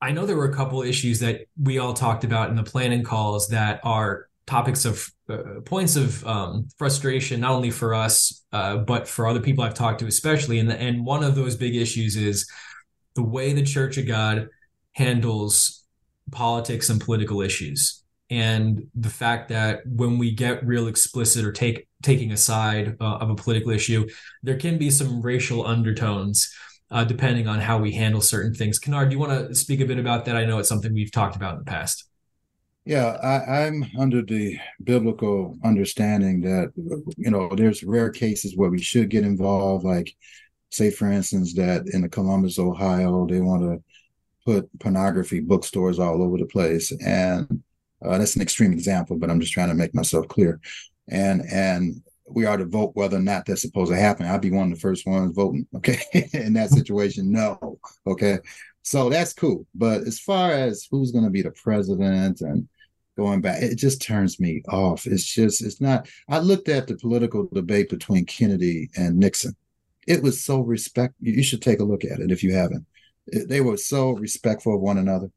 I 0.00 0.12
know 0.12 0.26
there 0.26 0.36
were 0.36 0.50
a 0.50 0.54
couple 0.54 0.82
issues 0.82 1.20
that 1.20 1.46
we 1.60 1.78
all 1.78 1.94
talked 1.94 2.24
about 2.24 2.50
in 2.50 2.56
the 2.56 2.62
planning 2.62 3.02
calls 3.02 3.48
that 3.48 3.80
are 3.84 4.28
topics 4.46 4.84
of 4.84 5.08
uh, 5.32 5.60
points 5.62 5.96
of 5.96 6.26
um, 6.26 6.68
frustration, 6.76 7.40
not 7.40 7.52
only 7.52 7.70
for 7.70 7.94
us, 7.94 8.44
uh, 8.52 8.76
but 8.78 9.08
for 9.08 9.26
other 9.26 9.40
people 9.40 9.64
I've 9.64 9.74
talked 9.74 10.00
to, 10.00 10.06
especially. 10.06 10.58
And, 10.58 10.70
and 10.70 11.04
one 11.04 11.24
of 11.24 11.34
those 11.34 11.56
big 11.56 11.76
issues 11.76 12.16
is 12.16 12.48
the 13.14 13.22
way 13.22 13.52
the 13.52 13.62
Church 13.62 13.98
of 13.98 14.06
God 14.06 14.48
handles 14.92 15.84
politics 16.30 16.88
and 16.90 17.00
political 17.00 17.40
issues. 17.40 18.02
And 18.30 18.86
the 18.94 19.10
fact 19.10 19.50
that 19.50 19.80
when 19.86 20.18
we 20.18 20.30
get 20.30 20.66
real 20.66 20.86
explicit 20.86 21.44
or 21.44 21.52
take 21.52 21.86
taking 22.02 22.32
a 22.32 22.36
side 22.36 22.96
uh, 23.00 23.16
of 23.16 23.30
a 23.30 23.34
political 23.34 23.70
issue, 23.70 24.08
there 24.42 24.56
can 24.56 24.78
be 24.78 24.90
some 24.90 25.20
racial 25.20 25.66
undertones 25.66 26.52
uh, 26.90 27.04
depending 27.04 27.48
on 27.48 27.60
how 27.60 27.78
we 27.78 27.92
handle 27.92 28.20
certain 28.20 28.54
things. 28.54 28.78
Kennard, 28.78 29.10
do 29.10 29.14
you 29.14 29.20
want 29.20 29.48
to 29.48 29.54
speak 29.54 29.80
a 29.80 29.84
bit 29.84 29.98
about 29.98 30.24
that? 30.26 30.36
I 30.36 30.44
know 30.44 30.58
it's 30.58 30.68
something 30.68 30.92
we've 30.92 31.12
talked 31.12 31.36
about 31.36 31.54
in 31.54 31.58
the 31.60 31.64
past. 31.64 32.04
Yeah, 32.84 33.12
I, 33.22 33.66
I'm 33.66 33.84
under 33.96 34.22
the 34.22 34.58
biblical 34.82 35.56
understanding 35.64 36.40
that 36.40 36.72
you 37.16 37.30
know 37.30 37.48
there's 37.54 37.84
rare 37.84 38.10
cases 38.10 38.56
where 38.56 38.70
we 38.70 38.82
should 38.82 39.08
get 39.08 39.24
involved, 39.24 39.84
like 39.84 40.14
say 40.70 40.90
for 40.90 41.10
instance 41.10 41.54
that 41.54 41.84
in 41.92 42.02
the 42.02 42.08
Columbus, 42.08 42.58
Ohio, 42.58 43.26
they 43.26 43.40
want 43.40 43.62
to 43.62 43.82
put 44.44 44.68
pornography 44.80 45.40
bookstores 45.40 46.00
all 46.00 46.22
over 46.22 46.38
the 46.38 46.46
place, 46.46 46.92
and 47.04 47.62
uh, 48.04 48.18
that's 48.18 48.34
an 48.36 48.42
extreme 48.42 48.72
example, 48.72 49.16
but 49.16 49.30
I'm 49.30 49.40
just 49.40 49.52
trying 49.52 49.68
to 49.68 49.74
make 49.74 49.94
myself 49.94 50.26
clear. 50.26 50.60
And 51.08 51.42
and 51.52 52.02
we 52.28 52.46
are 52.46 52.56
to 52.56 52.64
vote 52.64 52.92
whether 52.94 53.16
or 53.16 53.20
not 53.20 53.46
that's 53.46 53.62
supposed 53.62 53.92
to 53.92 53.96
happen. 53.98 54.26
I'd 54.26 54.40
be 54.40 54.50
one 54.50 54.72
of 54.72 54.74
the 54.74 54.80
first 54.80 55.06
ones 55.06 55.36
voting. 55.36 55.66
Okay, 55.76 56.00
in 56.32 56.54
that 56.54 56.70
situation, 56.70 57.30
no. 57.30 57.78
Okay, 58.08 58.38
so 58.82 59.08
that's 59.08 59.32
cool. 59.32 59.66
But 59.74 60.02
as 60.02 60.18
far 60.18 60.50
as 60.50 60.86
who's 60.90 61.12
going 61.12 61.24
to 61.24 61.30
be 61.30 61.42
the 61.42 61.52
president 61.52 62.40
and 62.40 62.68
going 63.16 63.40
back, 63.40 63.62
it 63.62 63.76
just 63.76 64.02
turns 64.02 64.40
me 64.40 64.62
off. 64.68 65.06
It's 65.06 65.24
just, 65.24 65.62
it's 65.62 65.80
not. 65.80 66.08
I 66.28 66.38
looked 66.38 66.68
at 66.68 66.86
the 66.86 66.96
political 66.96 67.48
debate 67.52 67.88
between 67.88 68.26
Kennedy 68.26 68.90
and 68.96 69.18
Nixon. 69.18 69.54
It 70.06 70.22
was 70.22 70.44
so 70.44 70.60
respect. 70.60 71.14
You 71.20 71.42
should 71.42 71.62
take 71.62 71.80
a 71.80 71.84
look 71.84 72.04
at 72.04 72.18
it 72.18 72.32
if 72.32 72.42
you 72.42 72.54
haven't. 72.54 72.86
They 73.32 73.60
were 73.60 73.76
so 73.76 74.10
respectful 74.10 74.74
of 74.74 74.80
one 74.80 74.98
another. 74.98 75.30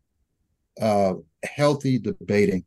Uh, 0.82 1.14
healthy 1.43 2.00
debating. 2.00 2.66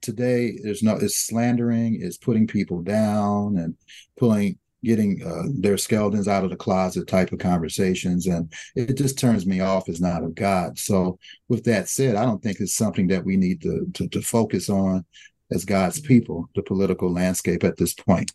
Today, 0.00 0.58
there's 0.62 0.82
no, 0.82 0.96
it's 0.96 1.16
slandering, 1.16 1.98
it's 2.00 2.18
putting 2.18 2.46
people 2.46 2.82
down 2.82 3.56
and 3.56 3.74
pulling 4.18 4.58
getting 4.84 5.22
uh, 5.26 5.44
their 5.58 5.76
skeletons 5.76 6.28
out 6.28 6.44
of 6.44 6.50
the 6.50 6.56
closet 6.56 7.06
type 7.06 7.32
of 7.32 7.38
conversations 7.38 8.26
and 8.26 8.52
it 8.76 8.96
just 8.96 9.18
turns 9.18 9.46
me 9.46 9.60
off 9.60 9.88
as 9.88 10.00
not 10.00 10.22
of 10.22 10.34
god 10.34 10.78
so 10.78 11.18
with 11.48 11.64
that 11.64 11.88
said 11.88 12.14
i 12.14 12.24
don't 12.24 12.42
think 12.42 12.60
it's 12.60 12.74
something 12.74 13.08
that 13.08 13.24
we 13.24 13.36
need 13.36 13.60
to, 13.60 13.86
to, 13.94 14.08
to 14.08 14.20
focus 14.20 14.68
on 14.68 15.04
as 15.50 15.64
god's 15.64 16.00
people 16.00 16.48
the 16.54 16.62
political 16.62 17.12
landscape 17.12 17.64
at 17.64 17.76
this 17.76 17.94
point 17.94 18.30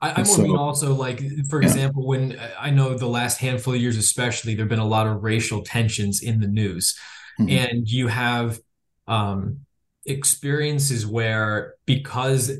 I, 0.00 0.20
am 0.20 0.26
so, 0.26 0.58
also 0.58 0.92
like, 0.92 1.22
for 1.48 1.62
yeah. 1.62 1.68
example, 1.68 2.06
when 2.06 2.38
I 2.58 2.68
know 2.68 2.92
the 2.92 3.06
last 3.06 3.38
handful 3.38 3.72
of 3.72 3.80
years, 3.80 3.96
especially, 3.96 4.54
there 4.54 4.64
have 4.64 4.68
been 4.68 4.78
a 4.78 4.86
lot 4.86 5.06
of 5.06 5.22
racial 5.22 5.62
tensions 5.62 6.22
in 6.22 6.40
the 6.40 6.46
news, 6.46 6.98
mm-hmm. 7.40 7.48
and 7.48 7.88
you 7.88 8.08
have 8.08 8.58
um, 9.06 9.60
experiences 10.04 11.06
where 11.06 11.74
because 11.86 12.50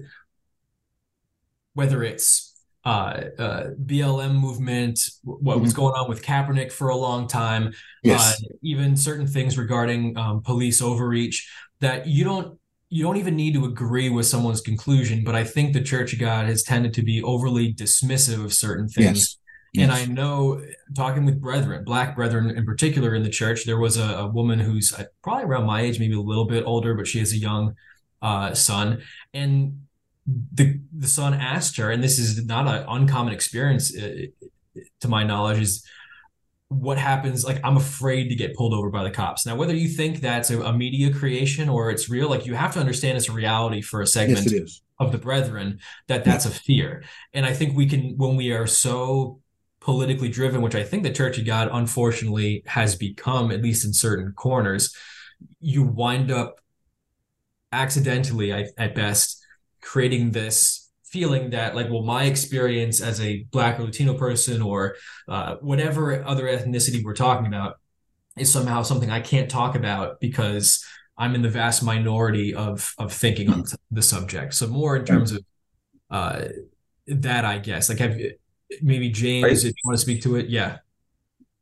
whether 1.75 2.03
it's 2.03 2.54
uh, 2.85 3.21
uh, 3.39 3.71
BLM 3.85 4.35
movement, 4.35 5.01
what 5.23 5.55
mm-hmm. 5.55 5.63
was 5.63 5.73
going 5.73 5.95
on 5.95 6.09
with 6.09 6.23
Kaepernick 6.23 6.71
for 6.71 6.89
a 6.89 6.97
long 6.97 7.27
time, 7.27 7.73
yes. 8.03 8.43
uh, 8.43 8.49
even 8.63 8.97
certain 8.97 9.27
things 9.27 9.57
regarding 9.57 10.17
um, 10.19 10.43
police 10.43 10.83
overreach 10.83 11.51
that 11.81 12.07
you 12.07 12.25
don't 12.25 12.59
you 12.91 13.03
don't 13.03 13.17
even 13.17 13.35
need 13.35 13.55
to 13.55 13.65
agree 13.65 14.09
with 14.09 14.27
someone's 14.27 14.61
conclusion. 14.61 15.25
But 15.25 15.35
I 15.35 15.43
think 15.43 15.73
the 15.73 15.83
Church 15.83 16.13
of 16.13 16.21
God 16.21 16.47
has 16.47 16.63
tended 16.63 16.95
to 16.95 17.03
be 17.03 17.23
overly 17.23 17.75
dismissive 17.75 18.45
of 18.45 18.53
certain 18.53 18.89
things. 18.89 19.19
Yes. 19.19 19.39
Yes. 19.75 19.83
And 19.83 19.93
I 19.93 20.05
know, 20.05 20.63
talking 20.95 21.25
with 21.25 21.41
brethren, 21.41 21.83
black 21.83 22.15
brethren 22.15 22.49
in 22.51 22.65
particular 22.65 23.17
in 23.17 23.25
the 23.25 23.29
church, 23.29 23.65
there 23.65 23.79
was 23.79 23.97
a, 23.97 24.19
a 24.19 24.27
woman 24.29 24.61
who's 24.61 24.93
uh, 24.93 25.07
probably 25.21 25.45
around 25.47 25.67
my 25.67 25.81
age, 25.81 25.99
maybe 25.99 26.15
a 26.15 26.21
little 26.21 26.45
bit 26.45 26.63
older, 26.65 26.95
but 26.95 27.09
she 27.09 27.19
has 27.19 27.33
a 27.33 27.39
young 27.39 27.75
uh, 28.23 28.55
son, 28.55 29.03
and 29.33 29.85
the 30.27 30.81
the 30.97 31.09
son 31.09 31.35
asked 31.35 31.77
her, 31.77 31.91
and 31.91 32.03
this 32.03 32.19
is 32.19 32.45
not 32.45 32.67
an 32.67 32.85
uncommon 32.89 33.33
experience 33.33 33.97
uh, 33.97 34.27
to 35.01 35.09
my 35.09 35.25
knowledge, 35.25 35.61
is 35.61 35.85
what 36.69 36.99
happens 36.99 37.45
like 37.45 37.61
i'm 37.63 37.77
afraid 37.77 38.29
to 38.29 38.35
get 38.35 38.55
pulled 38.55 38.73
over 38.73 38.91
by 38.91 39.05
the 39.05 39.11
cops. 39.11 39.47
Now 39.47 39.55
whether 39.55 39.75
you 39.75 39.89
think 39.89 40.21
that's 40.21 40.51
a, 40.51 40.61
a 40.63 40.73
media 40.73 41.13
creation 41.13 41.69
or 41.69 41.91
it's 41.91 42.09
real 42.09 42.29
like 42.29 42.47
you 42.47 42.55
have 42.55 42.73
to 42.75 42.81
understand 42.81 43.17
it's 43.17 43.29
a 43.29 43.33
reality 43.33 43.81
for 43.83 44.01
a 44.01 44.07
segment 44.07 44.51
yes, 44.51 44.81
of 44.99 45.13
the 45.13 45.19
brethren 45.19 45.79
that 46.09 46.25
that's 46.25 46.47
a 46.47 46.51
fear. 46.51 47.05
And 47.33 47.45
i 47.47 47.53
think 47.53 47.77
we 47.77 47.87
can 47.87 48.17
when 48.17 48.37
we 48.37 48.53
are 48.53 48.67
so 48.67 49.41
politically 49.81 50.31
driven 50.31 50.63
which 50.63 50.75
i 50.75 50.83
think 50.83 51.03
the 51.03 51.13
church 51.13 51.39
of 51.39 51.45
god 51.45 51.69
unfortunately 51.71 52.63
has 52.67 52.97
become 52.97 53.51
at 53.51 53.63
least 53.63 53.85
in 53.85 53.93
certain 53.93 54.33
corners 54.33 54.97
you 55.61 55.83
wind 55.83 56.31
up 56.31 56.57
accidentally 57.71 58.51
at 58.53 58.95
best 58.95 59.44
creating 59.85 60.33
this 60.33 60.91
feeling 61.05 61.51
that 61.51 61.77
like 61.77 61.89
well 61.89 62.03
my 62.03 62.25
experience 62.25 63.01
as 63.01 63.21
a 63.21 63.45
black 63.53 63.79
or 63.79 63.85
latino 63.85 64.15
person 64.15 64.61
or 64.61 64.97
uh, 65.29 65.55
whatever 65.61 66.25
other 66.25 66.47
ethnicity 66.47 67.05
we're 67.05 67.15
talking 67.15 67.47
about 67.47 67.77
is 68.37 68.53
somehow 68.53 68.83
something 68.83 69.11
i 69.11 69.21
can't 69.21 69.49
talk 69.49 69.77
about 69.77 70.19
because 70.21 70.85
i'm 71.17 71.35
in 71.37 71.43
the 71.43 71.49
vast 71.49 71.85
minority 71.85 72.55
of 72.55 72.95
of 72.99 73.13
thinking 73.13 73.49
on 73.51 73.65
the 73.91 74.03
subject. 74.03 74.55
So 74.55 74.67
more 74.67 74.97
in 74.97 75.05
terms 75.05 75.33
of 75.33 75.45
uh, 76.11 76.47
that 77.07 77.45
i 77.45 77.59
guess. 77.59 77.89
Like 77.89 77.99
have 77.99 78.19
maybe 78.83 79.11
james 79.11 79.65
I, 79.65 79.69
if 79.69 79.75
you 79.75 79.83
want 79.85 79.97
to 79.97 80.03
speak 80.03 80.23
to 80.23 80.37
it. 80.37 80.49
Yeah. 80.49 80.79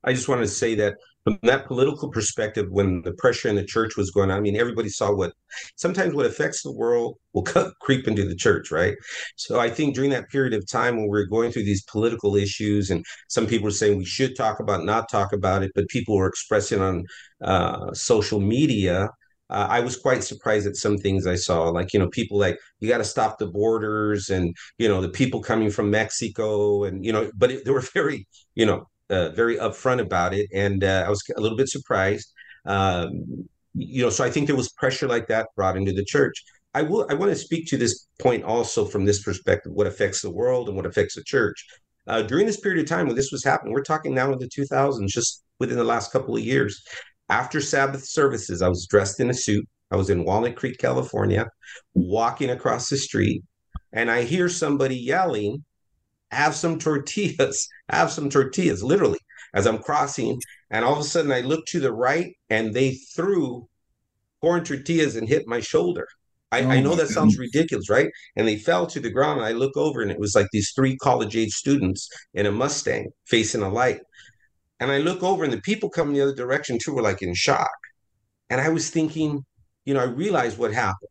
I 0.05 0.13
just 0.13 0.29
wanted 0.29 0.43
to 0.43 0.49
say 0.49 0.75
that 0.77 0.97
from 1.25 1.39
that 1.43 1.67
political 1.67 2.11
perspective, 2.11 2.67
when 2.71 3.03
the 3.03 3.13
pressure 3.13 3.49
in 3.49 3.57
the 3.57 3.65
church 3.65 3.97
was 3.97 4.11
going 4.11 4.31
on, 4.31 4.37
I 4.37 4.41
mean, 4.41 4.57
everybody 4.57 4.89
saw 4.89 5.15
what 5.15 5.33
sometimes 5.77 6.15
what 6.15 6.27
affects 6.27 6.63
the 6.63 6.73
world 6.73 7.17
will 7.33 7.43
creep 7.81 8.09
into 8.09 8.27
the 8.27 8.35
church, 8.35 8.71
right? 8.71 8.95
So 9.37 9.61
I 9.61 9.71
think 9.71 9.95
during 9.95 10.11
that 10.11 10.29
period 10.31 10.55
of 10.55 10.69
time 10.69 10.97
when 10.97 11.09
we 11.09 11.19
are 11.21 11.27
going 11.27 11.53
through 11.53 11.65
these 11.65 11.85
political 11.85 12.35
issues, 12.37 12.91
and 12.91 13.05
some 13.29 13.47
people 13.47 13.65
were 13.65 13.71
saying 13.71 13.99
we 13.99 14.05
should 14.05 14.37
talk 14.37 14.59
about, 14.61 14.85
not 14.85 15.09
talk 15.11 15.33
about 15.33 15.63
it, 15.63 15.71
but 15.75 15.89
people 15.89 16.17
were 16.17 16.29
expressing 16.29 16.81
on 16.81 17.05
uh, 17.43 17.93
social 17.93 18.41
media. 18.41 19.09
Uh, 19.49 19.67
I 19.69 19.81
was 19.81 19.97
quite 19.97 20.25
surprised 20.25 20.67
at 20.67 20.77
some 20.77 20.97
things 20.97 21.27
I 21.27 21.35
saw, 21.37 21.69
like 21.69 21.93
you 21.93 22.01
know, 22.01 22.09
people 22.09 22.39
like 22.39 22.57
you 22.81 22.89
got 22.89 22.99
to 22.99 23.05
stop 23.05 23.39
the 23.39 23.47
borders, 23.47 24.31
and 24.31 24.55
you 24.79 24.89
know, 24.89 25.01
the 25.01 25.11
people 25.11 25.43
coming 25.43 25.71
from 25.71 25.91
Mexico, 25.91 26.85
and 26.85 27.05
you 27.05 27.13
know, 27.13 27.31
but 27.37 27.51
it, 27.51 27.65
they 27.65 27.71
were 27.71 27.81
very, 27.95 28.27
you 28.55 28.67
know, 28.67 28.89
uh, 29.13 29.31
very 29.31 29.57
upfront 29.57 30.01
about 30.01 30.35
it, 30.35 30.49
and 30.53 30.83
uh, 30.83 31.05
I 31.07 31.11
was 31.11 31.23
a 31.37 31.41
little 31.41 31.57
bit 31.57 31.69
surprised. 31.69 32.33
Um, 32.65 33.47
you 33.75 34.03
know, 34.03 34.11
so 34.11 34.25
I 34.25 34.31
think 34.31 34.47
there 34.47 34.57
was 34.57 34.71
pressure 34.73 35.07
like 35.07 35.29
that 35.29 35.49
brought 35.57 35.77
into 35.77 35.93
the 35.93 36.05
church. 36.05 36.43
I 36.75 36.83
will. 36.83 37.07
I 37.11 37.15
want 37.15 37.31
to 37.31 37.37
speak 37.37 37.67
to 37.69 37.77
this 37.77 38.07
point 38.19 38.45
also 38.45 38.85
from 38.85 39.05
this 39.05 39.23
perspective: 39.23 39.73
what 39.73 39.87
affects 39.87 40.23
the 40.23 40.31
world 40.31 40.69
and 40.69 40.77
what 40.77 40.87
affects 40.87 41.15
the 41.15 41.25
church. 41.25 41.65
Uh, 42.07 42.23
during 42.23 42.47
this 42.47 42.59
period 42.61 42.81
of 42.83 42.89
time 42.89 43.07
when 43.07 43.15
this 43.15 43.31
was 43.31 43.45
happening, 43.45 43.73
we're 43.73 43.83
talking 43.83 44.13
now 44.13 44.33
in 44.33 44.39
the 44.39 44.49
2000s, 44.49 45.07
just 45.07 45.45
within 45.61 45.79
the 45.79 45.85
last 45.85 46.11
couple 46.11 46.37
of 46.37 46.43
years. 46.43 46.83
After 47.29 47.61
Sabbath 47.61 48.05
services, 48.05 48.61
I 48.61 48.69
was 48.69 48.87
dressed 48.87 49.21
in 49.21 49.31
a 49.31 49.35
suit. 49.35 49.67
I 49.93 49.97
was 49.97 50.11
in 50.11 50.25
Walnut 50.25 50.57
Creek, 50.57 50.79
California, 50.79 51.47
walking 51.95 52.51
across 52.51 52.89
the 52.89 52.97
street, 52.97 53.45
and 53.93 54.11
I 54.11 54.23
hear 54.23 54.49
somebody 54.49 54.97
yelling 54.97 55.65
have 56.33 56.55
some 56.55 56.79
tortillas, 56.79 57.69
have 57.91 58.11
some 58.11 58.31
tortillas, 58.31 58.83
literally, 58.83 59.19
as 59.55 59.67
I'm 59.67 59.79
crossing. 59.79 60.41
And 60.71 60.85
all 60.85 60.95
of 60.95 61.01
a 61.01 61.05
sudden 61.05 61.31
I 61.31 61.41
look 61.41 61.65
to 61.67 61.81
the 61.81 61.93
right 61.93 62.35
and 62.51 62.75
they 62.75 62.95
threw 63.15 63.69
corn 64.41 64.65
tortillas 64.65 65.17
and 65.17 65.29
hit 65.29 65.47
my 65.47 65.61
shoulder. 65.61 66.09
I, 66.51 66.63
oh 66.63 66.69
I 66.69 66.81
know 66.81 66.91
that 66.91 66.97
goodness. 66.97 67.15
sounds 67.15 67.39
ridiculous, 67.39 67.89
right? 67.89 68.11
And 68.37 68.47
they 68.47 68.57
fell 68.57 68.87
to 68.89 69.01
the 69.01 69.11
ground. 69.11 69.41
And 69.41 69.47
I 69.47 69.53
look 69.53 69.77
over 69.77 70.03
and 70.03 70.11
it 70.11 70.19
was 70.19 70.35
like 70.35 70.49
these 70.53 70.73
three 70.75 70.97
college 70.97 71.37
age 71.37 71.53
students 71.53 72.09
in 72.35 72.47
a 72.47 72.53
Mustang 72.53 73.11
facing 73.27 73.63
a 73.63 73.69
light. 73.69 74.01
And 74.81 74.91
I 74.91 74.99
look 74.99 75.23
over 75.23 75.45
and 75.45 75.53
the 75.53 75.61
people 75.61 75.89
coming 75.89 76.15
the 76.15 76.23
other 76.23 76.35
direction 76.35 76.79
too 76.83 76.95
were 76.95 77.03
like 77.03 77.23
in 77.23 77.35
shock. 77.35 77.71
And 78.51 78.61
I 78.61 78.69
was 78.69 78.91
thinking, 78.91 79.45
you 79.85 79.95
know, 79.95 80.01
I 80.01 80.05
realized 80.05 80.59
what 80.59 80.75
happened. 80.75 81.09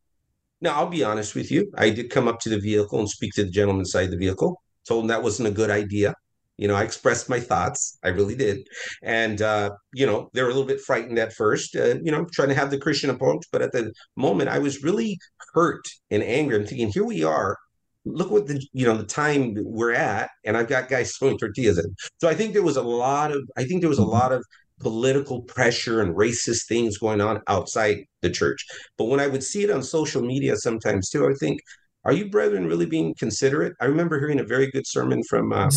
Now, 0.63 0.75
I'll 0.75 0.89
be 0.89 1.03
honest 1.03 1.33
with 1.33 1.49
you. 1.49 1.71
I 1.75 1.89
did 1.89 2.11
come 2.11 2.27
up 2.27 2.39
to 2.41 2.49
the 2.49 2.59
vehicle 2.59 2.99
and 2.99 3.09
speak 3.09 3.33
to 3.33 3.43
the 3.43 3.49
gentleman 3.49 3.81
inside 3.81 4.11
the 4.11 4.17
vehicle 4.17 4.61
told 4.87 5.03
him 5.03 5.07
that 5.07 5.23
wasn't 5.23 5.47
a 5.47 5.51
good 5.51 5.69
idea. 5.69 6.13
You 6.57 6.67
know, 6.67 6.75
I 6.75 6.83
expressed 6.83 7.27
my 7.27 7.39
thoughts. 7.39 7.97
I 8.03 8.09
really 8.09 8.35
did. 8.35 8.67
And, 9.01 9.41
uh, 9.41 9.71
you 9.93 10.05
know, 10.05 10.29
they 10.33 10.43
were 10.43 10.49
a 10.49 10.53
little 10.53 10.67
bit 10.67 10.81
frightened 10.81 11.17
at 11.17 11.33
first, 11.33 11.75
uh, 11.75 11.95
you 12.03 12.11
know, 12.11 12.25
trying 12.31 12.49
to 12.49 12.55
have 12.55 12.69
the 12.69 12.77
Christian 12.77 13.09
approach. 13.09 13.45
But 13.51 13.63
at 13.63 13.71
the 13.71 13.91
moment, 14.15 14.49
I 14.49 14.59
was 14.59 14.83
really 14.83 15.17
hurt 15.53 15.83
and 16.11 16.21
angry. 16.21 16.57
I'm 16.57 16.67
thinking, 16.67 16.89
here 16.89 17.05
we 17.05 17.23
are. 17.23 17.57
Look 18.05 18.29
what 18.29 18.45
the, 18.47 18.63
you 18.73 18.85
know, 18.85 18.95
the 18.95 19.05
time 19.05 19.55
we're 19.57 19.93
at. 19.93 20.29
And 20.45 20.55
I've 20.55 20.67
got 20.67 20.89
guys 20.89 21.15
throwing 21.15 21.39
tortillas 21.39 21.79
in. 21.79 21.95
So 22.19 22.27
I 22.27 22.35
think 22.35 22.53
there 22.53 22.63
was 22.63 22.77
a 22.77 22.83
lot 22.83 23.31
of, 23.31 23.41
I 23.57 23.63
think 23.63 23.81
there 23.81 23.89
was 23.89 23.97
a 23.97 24.03
lot 24.03 24.31
of 24.31 24.45
political 24.81 25.41
pressure 25.43 26.01
and 26.01 26.15
racist 26.15 26.67
things 26.67 26.97
going 26.97 27.21
on 27.21 27.41
outside 27.47 28.03
the 28.21 28.29
church. 28.29 28.65
But 28.97 29.05
when 29.05 29.19
I 29.19 29.27
would 29.27 29.43
see 29.43 29.63
it 29.63 29.71
on 29.71 29.81
social 29.81 30.21
media 30.21 30.55
sometimes 30.57 31.09
too, 31.09 31.27
I 31.27 31.33
think, 31.39 31.59
are 32.03 32.13
you 32.13 32.29
brethren 32.29 32.67
really 32.67 32.85
being 32.85 33.13
considerate? 33.15 33.73
I 33.79 33.85
remember 33.85 34.19
hearing 34.19 34.39
a 34.39 34.43
very 34.43 34.69
good 34.71 34.87
sermon 34.87 35.21
from 35.29 35.53
uh, 35.53 35.69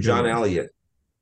John 0.00 0.26
Elliott, 0.26 0.70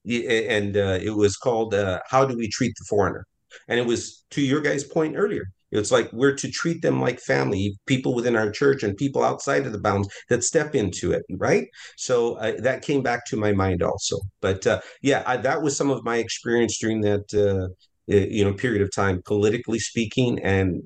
and 0.06 0.76
uh, 0.76 0.98
it 1.02 1.14
was 1.14 1.36
called 1.36 1.74
uh, 1.74 2.00
"How 2.08 2.24
Do 2.24 2.36
We 2.36 2.48
Treat 2.48 2.72
the 2.78 2.84
Foreigner?" 2.88 3.26
And 3.68 3.78
it 3.80 3.86
was 3.86 4.24
to 4.30 4.42
your 4.42 4.60
guys' 4.60 4.84
point 4.84 5.16
earlier. 5.16 5.44
It's 5.74 5.90
like 5.90 6.12
we're 6.12 6.36
to 6.36 6.50
treat 6.50 6.82
them 6.82 7.00
like 7.00 7.18
family, 7.20 7.76
people 7.86 8.14
within 8.14 8.36
our 8.36 8.50
church 8.50 8.84
and 8.84 8.96
people 8.96 9.24
outside 9.24 9.66
of 9.66 9.72
the 9.72 9.80
bounds 9.80 10.08
that 10.28 10.44
step 10.44 10.74
into 10.74 11.10
it, 11.10 11.24
right? 11.30 11.66
So 11.96 12.34
uh, 12.34 12.52
that 12.60 12.82
came 12.82 13.02
back 13.02 13.26
to 13.26 13.36
my 13.36 13.52
mind 13.52 13.82
also. 13.82 14.18
But 14.40 14.66
uh, 14.66 14.80
yeah, 15.02 15.24
I, 15.26 15.36
that 15.38 15.62
was 15.62 15.76
some 15.76 15.90
of 15.90 16.04
my 16.04 16.18
experience 16.18 16.78
during 16.78 17.00
that 17.00 17.34
uh, 17.34 17.74
you 18.06 18.44
know 18.44 18.52
period 18.52 18.82
of 18.82 18.94
time, 18.94 19.20
politically 19.24 19.80
speaking, 19.80 20.38
and 20.42 20.82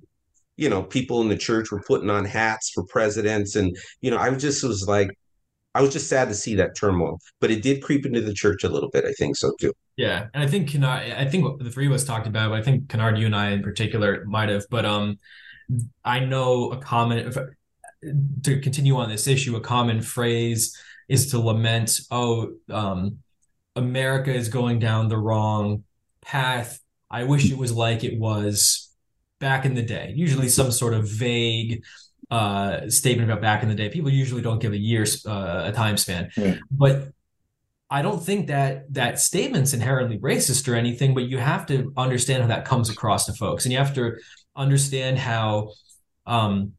you 0.59 0.69
know, 0.69 0.83
people 0.83 1.23
in 1.23 1.29
the 1.29 1.37
church 1.37 1.71
were 1.71 1.81
putting 1.81 2.11
on 2.11 2.25
hats 2.25 2.71
for 2.75 2.85
presidents. 2.85 3.55
And, 3.55 3.75
you 4.01 4.11
know, 4.11 4.19
I 4.19 4.29
just 4.35 4.63
was 4.65 4.87
like, 4.87 5.09
I 5.75 5.81
was 5.81 5.93
just 5.93 6.09
sad 6.09 6.29
to 6.29 6.35
see 6.35 6.57
that 6.57 6.77
turmoil, 6.77 7.21
but 7.41 7.53
it 7.53 7.63
did 7.63 7.83
creep 7.83 8.05
into 8.05 8.21
the 8.21 8.35
church 8.35 8.65
a 8.65 8.69
little 8.69 8.91
bit. 8.91 9.05
I 9.05 9.13
think 9.13 9.37
so 9.37 9.53
too. 9.61 9.73
Yeah, 9.97 10.27
and 10.35 10.43
I 10.43 10.49
think 10.49 10.69
Kennard, 10.69 11.13
I 11.13 11.25
think 11.27 11.63
the 11.63 11.71
three 11.71 11.87
of 11.87 11.93
us 11.93 12.05
talked 12.05 12.27
about. 12.27 12.51
But 12.51 12.59
I 12.59 12.63
think 12.63 12.89
Kennard, 12.89 13.19
you 13.19 13.27
and 13.27 13.37
I 13.37 13.51
in 13.51 13.63
particular, 13.63 14.25
might 14.25 14.49
have. 14.49 14.65
But 14.71 14.85
um, 14.85 15.19
I 16.05 16.21
know 16.21 16.73
a 16.73 16.79
common 16.79 17.33
to 18.43 18.61
continue 18.61 18.97
on 18.97 19.09
this 19.09 19.29
issue. 19.29 19.55
A 19.57 19.61
common 19.61 20.03
phrase 20.03 20.77
is 21.09 21.31
to 21.31 21.39
lament, 21.39 22.01
"Oh, 22.11 22.55
um, 22.71 23.19
America 23.77 24.35
is 24.35 24.49
going 24.49 24.81
down 24.81 25.09
the 25.09 25.19
wrong 25.19 25.85
path. 26.23 26.81
I 27.11 27.25
wish 27.25 27.51
it 27.51 27.59
was 27.59 27.73
like 27.73 28.03
it 28.03 28.19
was 28.19 28.88
back 29.39 29.65
in 29.65 29.75
the 29.75 29.83
day, 29.83 30.13
usually 30.15 30.49
some 30.49 30.71
sort 30.71 30.95
of 30.95 31.09
vague 31.09 31.85
uh, 32.31 32.89
statement 32.91 33.31
about 33.31 33.41
back 33.41 33.63
in 33.63 33.69
the 33.69 33.75
day. 33.75 33.89
People 33.89 34.11
usually 34.11 34.43
don't 34.43 34.61
give 34.61 34.73
a 34.73 34.79
year 34.79 35.07
uh, 35.27 35.63
a 35.67 35.73
time 35.73 35.97
span, 35.97 36.31
yeah. 36.37 36.57
but 36.71 37.09
I 37.91 38.03
don't 38.03 38.23
think 38.23 38.49
that 38.49 38.93
that 38.93 39.19
statement's 39.19 39.73
inherently 39.73 40.19
racist 40.19 40.69
or 40.69 40.75
anything. 40.75 41.15
But 41.15 41.25
you 41.25 41.39
have 41.39 41.67
to 41.67 41.93
understand 41.97 42.43
how 42.43 42.49
that 42.49 42.65
comes 42.65 42.91
across 42.91 43.27
to 43.27 43.33
folks, 43.33 43.65
and 43.65 43.73
you 43.73 43.79
have 43.79 43.95
to 43.95 44.17
understand 44.57 45.19
how 45.19 45.71
um, 46.27 46.73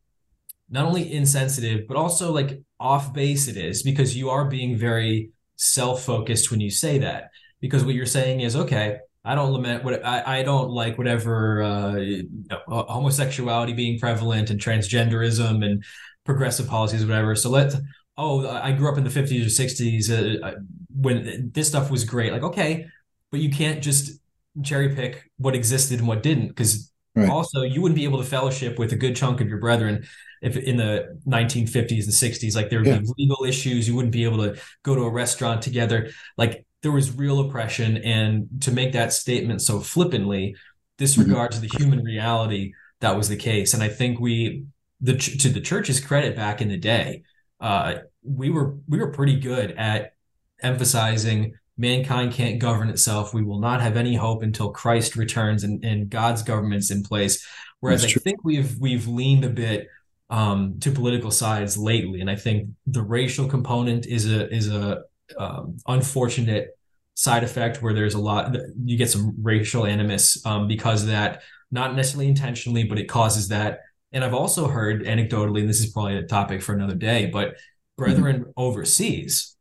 not 0.70 0.86
only 0.86 1.12
insensitive 1.12 1.88
but 1.88 1.98
also 1.98 2.32
like 2.32 2.62
off 2.80 3.14
base 3.14 3.48
it 3.48 3.58
is 3.58 3.82
because 3.84 4.16
you 4.16 4.30
are 4.30 4.46
being 4.46 4.78
very 4.78 5.32
self 5.56 6.04
focused 6.04 6.52
when 6.52 6.60
you 6.60 6.70
say 6.70 7.00
that. 7.00 7.32
Because 7.60 7.84
what 7.84 7.96
you're 7.96 8.06
saying 8.06 8.40
is 8.42 8.56
okay 8.56 9.00
I 9.26 9.36
don't 9.36 9.52
lament 9.52 9.84
what 9.84 10.06
I, 10.06 10.40
I 10.40 10.44
don't 10.44 10.70
like 10.70 10.98
whatever 10.98 11.62
uh, 11.62 11.96
you 11.98 12.30
know, 12.50 12.62
homosexuality 12.68 13.74
being 13.74 14.00
prevalent 14.00 14.50
and 14.50 14.60
transgenderism 14.60 15.66
and 15.66 15.84
progressive 16.26 16.68
policies, 16.68 17.06
whatever. 17.06 17.36
So 17.36 17.50
let's. 17.50 17.76
oh, 18.18 18.48
I 18.48 18.72
grew 18.74 18.90
up 18.92 18.98
in 18.98 19.04
the 19.04 19.10
50s 19.10 19.46
or 19.46 19.50
60s 19.50 20.44
uh, 20.44 20.60
when 20.94 21.52
this 21.54 21.68
stuff 21.68 21.90
was 21.90 22.04
great. 22.04 22.34
Like, 22.34 22.44
okay, 22.44 22.88
but 23.32 23.40
you 23.40 23.50
can't 23.50 23.82
just 23.82 24.20
cherry 24.64 24.96
pick 24.96 25.30
what 25.38 25.56
existed 25.56 26.00
and 26.00 26.08
what 26.08 26.24
didn't, 26.24 26.50
because 26.50 26.92
right. 27.16 27.30
also 27.30 27.62
you 27.62 27.82
wouldn't 27.82 27.98
be 27.98 28.04
able 28.04 28.18
to 28.18 28.26
fellowship 28.26 28.78
with 28.78 28.92
a 28.94 28.96
good 28.96 29.16
chunk 29.16 29.42
of 29.42 29.48
your 29.48 29.60
brethren 29.60 30.06
if 30.42 30.56
in 30.56 30.78
the 30.78 31.18
1950s 31.28 32.04
and 32.04 32.14
60s. 32.14 32.56
Like 32.56 32.70
there 32.70 32.80
would 32.80 32.88
yeah. 32.88 33.00
be 33.00 33.10
legal 33.18 33.46
issues, 33.46 33.88
you 33.88 33.96
wouldn't 33.96 34.14
be 34.14 34.24
able 34.24 34.38
to 34.38 34.60
go 34.84 34.96
to 34.96 35.02
a 35.02 35.10
restaurant 35.10 35.62
together. 35.62 36.10
Like 36.38 36.66
there 36.82 36.92
was 36.92 37.16
real 37.16 37.40
oppression. 37.42 37.98
And 37.98 38.48
to 38.62 38.72
make 38.72 38.94
that 38.94 39.14
statement 39.14 39.62
so 39.62 39.80
flippantly 39.80 40.56
disregard 40.98 41.52
mm-hmm. 41.52 41.62
the 41.62 41.78
human 41.78 42.04
reality 42.04 42.74
that 43.02 43.16
was 43.16 43.30
the 43.30 43.38
case. 43.38 43.74
And 43.74 43.82
i 43.82 43.88
think 43.88 44.20
we 44.20 44.66
the 45.02 45.18
to 45.18 45.50
the 45.50 45.62
church's 45.62 46.00
credit 46.00 46.36
back 46.36 46.62
in 46.62 46.68
the 46.68 46.78
day 46.78 47.24
uh, 47.62 47.96
we 48.24 48.50
were 48.50 48.78
we 48.88 49.00
were 49.00 49.12
pretty 49.12 49.40
good 49.40 49.72
at 49.72 50.14
emphasizing 50.62 51.54
mankind 51.78 52.34
can't 52.34 52.60
govern 52.60 52.90
itself. 52.90 53.34
We 53.34 53.44
will 53.44 53.60
not 53.60 53.80
have 53.82 53.96
any 53.96 54.16
hope 54.16 54.44
until 54.44 54.72
christ 54.72 55.16
returns 55.16 55.64
and, 55.64 55.84
and 55.84 56.10
god's 56.10 56.44
government's 56.44 56.92
in 56.92 57.04
place. 57.04 57.46
Whereas 57.80 58.04
i 58.04 58.10
think 58.10 58.44
we've 58.44 58.78
we've 58.80 59.08
leaned 59.08 59.46
a 59.46 59.50
bit 59.50 59.88
um, 60.30 60.80
to 60.82 60.92
political 60.92 61.32
sides 61.32 61.78
lately, 61.78 62.22
and 62.22 62.30
I 62.30 62.36
think 62.36 62.70
the 62.86 63.02
racial 63.02 63.48
component 63.48 64.06
is 64.06 64.32
a 64.32 64.54
is 64.54 64.70
a 64.70 65.04
um, 65.38 65.78
unfortunate 65.88 66.70
side 67.14 67.44
effect 67.44 67.82
where 67.82 67.94
there's 67.94 68.14
a 68.14 68.20
lot 68.20 68.56
you 68.86 68.98
get 68.98 69.10
some 69.10 69.36
racial 69.42 69.86
animus 69.86 70.44
um, 70.46 70.68
because 70.68 71.04
of 71.04 71.10
that, 71.10 71.42
not 71.72 71.96
necessarily 71.96 72.28
intentionally, 72.28 72.84
but 72.84 72.98
it 72.98 73.06
causes 73.06 73.50
that. 73.50 73.80
And 74.12 74.24
I've 74.24 74.34
also 74.34 74.68
heard 74.68 75.04
anecdotally, 75.04 75.60
and 75.60 75.70
this 75.70 75.82
is 75.82 75.92
probably 75.92 76.18
a 76.18 76.24
topic 76.24 76.62
for 76.62 76.74
another 76.74 76.96
day, 76.96 77.28
but 77.28 77.56
brethren 77.98 78.42
mm-hmm. 78.42 78.52
overseas, 78.56 79.56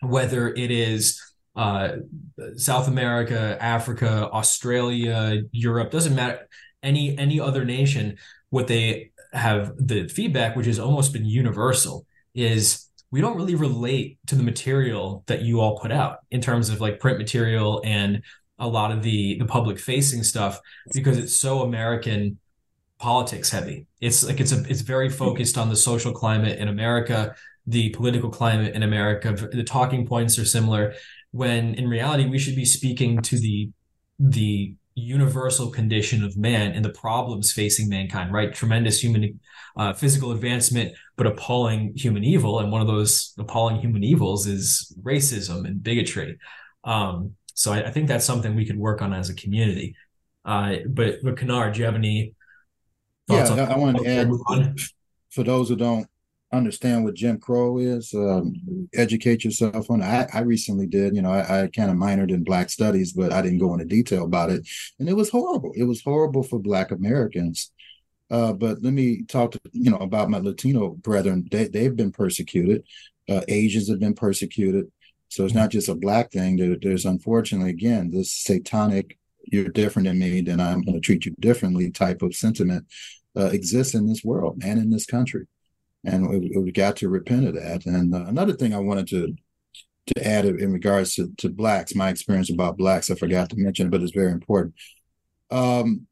whether 0.00 0.48
it 0.48 0.70
is 0.70 1.20
uh, 1.54 1.96
South 2.56 2.88
America, 2.88 3.56
Africa, 3.60 4.28
Australia, 4.32 5.42
Europe, 5.52 5.90
doesn't 5.90 6.14
matter 6.14 6.48
any 6.82 7.16
any 7.18 7.40
other 7.40 7.64
nation, 7.64 8.16
what 8.50 8.66
they 8.66 9.10
have 9.32 9.72
the 9.76 10.08
feedback, 10.08 10.56
which 10.56 10.66
has 10.66 10.78
almost 10.78 11.12
been 11.12 11.24
universal, 11.24 12.06
is 12.34 12.88
we 13.14 13.20
don't 13.20 13.36
really 13.36 13.54
relate 13.54 14.18
to 14.26 14.34
the 14.34 14.42
material 14.42 15.22
that 15.28 15.42
you 15.42 15.60
all 15.60 15.78
put 15.78 15.92
out 15.92 16.18
in 16.32 16.40
terms 16.40 16.68
of 16.68 16.80
like 16.80 16.98
print 16.98 17.16
material 17.16 17.80
and 17.84 18.20
a 18.58 18.66
lot 18.66 18.90
of 18.90 19.04
the 19.04 19.38
the 19.38 19.44
public 19.44 19.78
facing 19.78 20.24
stuff 20.24 20.60
because 20.92 21.16
it's 21.16 21.32
so 21.32 21.62
American 21.62 22.40
politics 22.98 23.50
heavy. 23.50 23.86
It's 24.00 24.24
like 24.24 24.40
it's 24.40 24.50
a 24.50 24.64
it's 24.68 24.80
very 24.80 25.08
focused 25.08 25.56
on 25.56 25.68
the 25.68 25.76
social 25.76 26.10
climate 26.12 26.58
in 26.58 26.66
America, 26.66 27.36
the 27.68 27.90
political 27.90 28.30
climate 28.30 28.74
in 28.74 28.82
America. 28.82 29.30
The 29.32 29.62
talking 29.62 30.08
points 30.08 30.36
are 30.40 30.44
similar 30.44 30.94
when 31.30 31.74
in 31.74 31.86
reality 31.86 32.26
we 32.26 32.40
should 32.40 32.56
be 32.56 32.64
speaking 32.64 33.22
to 33.22 33.38
the 33.38 33.70
the 34.18 34.74
universal 34.94 35.70
condition 35.70 36.22
of 36.22 36.36
man 36.36 36.72
and 36.72 36.84
the 36.84 36.90
problems 36.90 37.52
facing 37.52 37.88
mankind, 37.88 38.32
right? 38.32 38.54
Tremendous 38.54 39.02
human 39.02 39.40
uh, 39.76 39.92
physical 39.92 40.32
advancement, 40.32 40.94
but 41.16 41.26
appalling 41.26 41.92
human 41.96 42.22
evil. 42.22 42.60
And 42.60 42.70
one 42.70 42.80
of 42.80 42.86
those 42.86 43.34
appalling 43.38 43.80
human 43.80 44.04
evils 44.04 44.46
is 44.46 44.96
racism 45.02 45.66
and 45.66 45.82
bigotry. 45.82 46.38
Um, 46.84 47.34
so 47.54 47.72
I, 47.72 47.86
I, 47.86 47.90
think 47.90 48.08
that's 48.08 48.24
something 48.24 48.54
we 48.54 48.66
could 48.66 48.78
work 48.78 49.02
on 49.02 49.12
as 49.12 49.30
a 49.30 49.34
community. 49.34 49.96
Uh, 50.44 50.76
but, 50.86 51.16
but 51.22 51.38
Kennard, 51.38 51.74
do 51.74 51.80
you 51.80 51.86
have 51.86 51.94
any? 51.94 52.34
yeah, 53.28 53.66
I 53.70 53.78
want 53.78 53.96
to 53.98 54.06
add 54.06 54.28
for 55.30 55.42
those 55.42 55.70
who 55.70 55.76
don't 55.76 56.06
understand 56.54 57.04
what 57.04 57.14
Jim 57.14 57.38
Crow 57.38 57.78
is, 57.78 58.12
um, 58.14 58.54
educate 58.94 59.44
yourself 59.44 59.90
on. 59.90 60.02
I, 60.02 60.26
I 60.32 60.40
recently 60.40 60.86
did. 60.86 61.14
You 61.14 61.22
know, 61.22 61.32
I, 61.32 61.62
I 61.62 61.66
kind 61.68 61.90
of 61.90 61.96
minored 61.96 62.30
in 62.30 62.44
Black 62.44 62.70
Studies, 62.70 63.12
but 63.12 63.32
I 63.32 63.42
didn't 63.42 63.58
go 63.58 63.72
into 63.72 63.84
detail 63.84 64.24
about 64.24 64.50
it, 64.50 64.66
and 64.98 65.08
it 65.08 65.14
was 65.14 65.30
horrible. 65.30 65.72
It 65.76 65.84
was 65.84 66.02
horrible 66.02 66.42
for 66.42 66.58
Black 66.58 66.90
Americans. 66.90 67.72
Uh, 68.30 68.52
but 68.52 68.82
let 68.82 68.92
me 68.92 69.22
talk 69.24 69.52
to 69.52 69.60
you 69.72 69.90
know 69.90 69.98
about 69.98 70.30
my 70.30 70.38
Latino 70.38 70.90
brethren. 70.90 71.46
They 71.50 71.68
they've 71.68 71.94
been 71.94 72.12
persecuted. 72.12 72.84
Uh, 73.28 73.42
Asians 73.48 73.88
have 73.88 74.00
been 74.00 74.14
persecuted. 74.14 74.86
So 75.28 75.44
it's 75.44 75.54
not 75.54 75.70
just 75.70 75.88
a 75.88 75.94
black 75.94 76.30
thing. 76.30 76.56
There, 76.56 76.76
there's 76.80 77.04
unfortunately 77.04 77.70
again 77.70 78.10
this 78.10 78.32
satanic 78.32 79.18
"you're 79.44 79.68
different 79.68 80.08
than 80.08 80.18
me, 80.18 80.40
then 80.40 80.60
I'm 80.60 80.82
going 80.82 80.94
to 80.94 81.00
treat 81.00 81.26
you 81.26 81.34
differently" 81.40 81.90
type 81.90 82.22
of 82.22 82.34
sentiment 82.34 82.86
uh, 83.36 83.46
exists 83.46 83.94
in 83.94 84.06
this 84.06 84.24
world 84.24 84.62
and 84.64 84.78
in 84.78 84.90
this 84.90 85.06
country 85.06 85.46
and 86.04 86.28
we, 86.28 86.52
we 86.56 86.72
got 86.72 86.96
to 86.96 87.08
repent 87.08 87.46
of 87.46 87.54
that. 87.54 87.86
And 87.86 88.14
uh, 88.14 88.24
another 88.26 88.52
thing 88.52 88.74
I 88.74 88.78
wanted 88.78 89.08
to 89.08 89.34
to 90.06 90.26
add 90.26 90.44
in 90.44 90.72
regards 90.72 91.14
to, 91.14 91.32
to 91.38 91.48
blacks, 91.48 91.94
my 91.94 92.10
experience 92.10 92.50
about 92.50 92.76
blacks, 92.76 93.10
I 93.10 93.14
forgot 93.14 93.48
to 93.50 93.56
mention, 93.56 93.88
but 93.88 94.02
it's 94.02 94.12
very 94.12 94.32
important. 94.32 94.74
Um, 95.50 96.06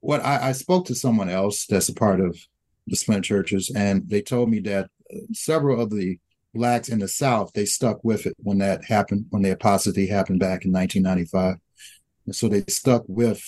what 0.00 0.22
I, 0.24 0.48
I 0.48 0.52
spoke 0.52 0.86
to 0.86 0.94
someone 0.94 1.30
else 1.30 1.64
that's 1.66 1.88
a 1.88 1.94
part 1.94 2.20
of 2.20 2.38
the 2.86 2.96
Splint 2.96 3.24
churches, 3.24 3.72
and 3.74 4.08
they 4.08 4.20
told 4.20 4.50
me 4.50 4.58
that 4.60 4.90
uh, 5.14 5.18
several 5.32 5.80
of 5.80 5.90
the 5.90 6.18
blacks 6.54 6.90
in 6.90 6.98
the 6.98 7.08
South 7.08 7.50
they 7.54 7.64
stuck 7.64 8.04
with 8.04 8.26
it 8.26 8.36
when 8.38 8.58
that 8.58 8.84
happened, 8.84 9.26
when 9.30 9.42
the 9.42 9.52
apostasy 9.52 10.06
happened 10.06 10.40
back 10.40 10.64
in 10.64 10.72
1995, 10.72 11.56
and 12.26 12.34
so 12.34 12.48
they 12.48 12.64
stuck 12.68 13.04
with 13.06 13.42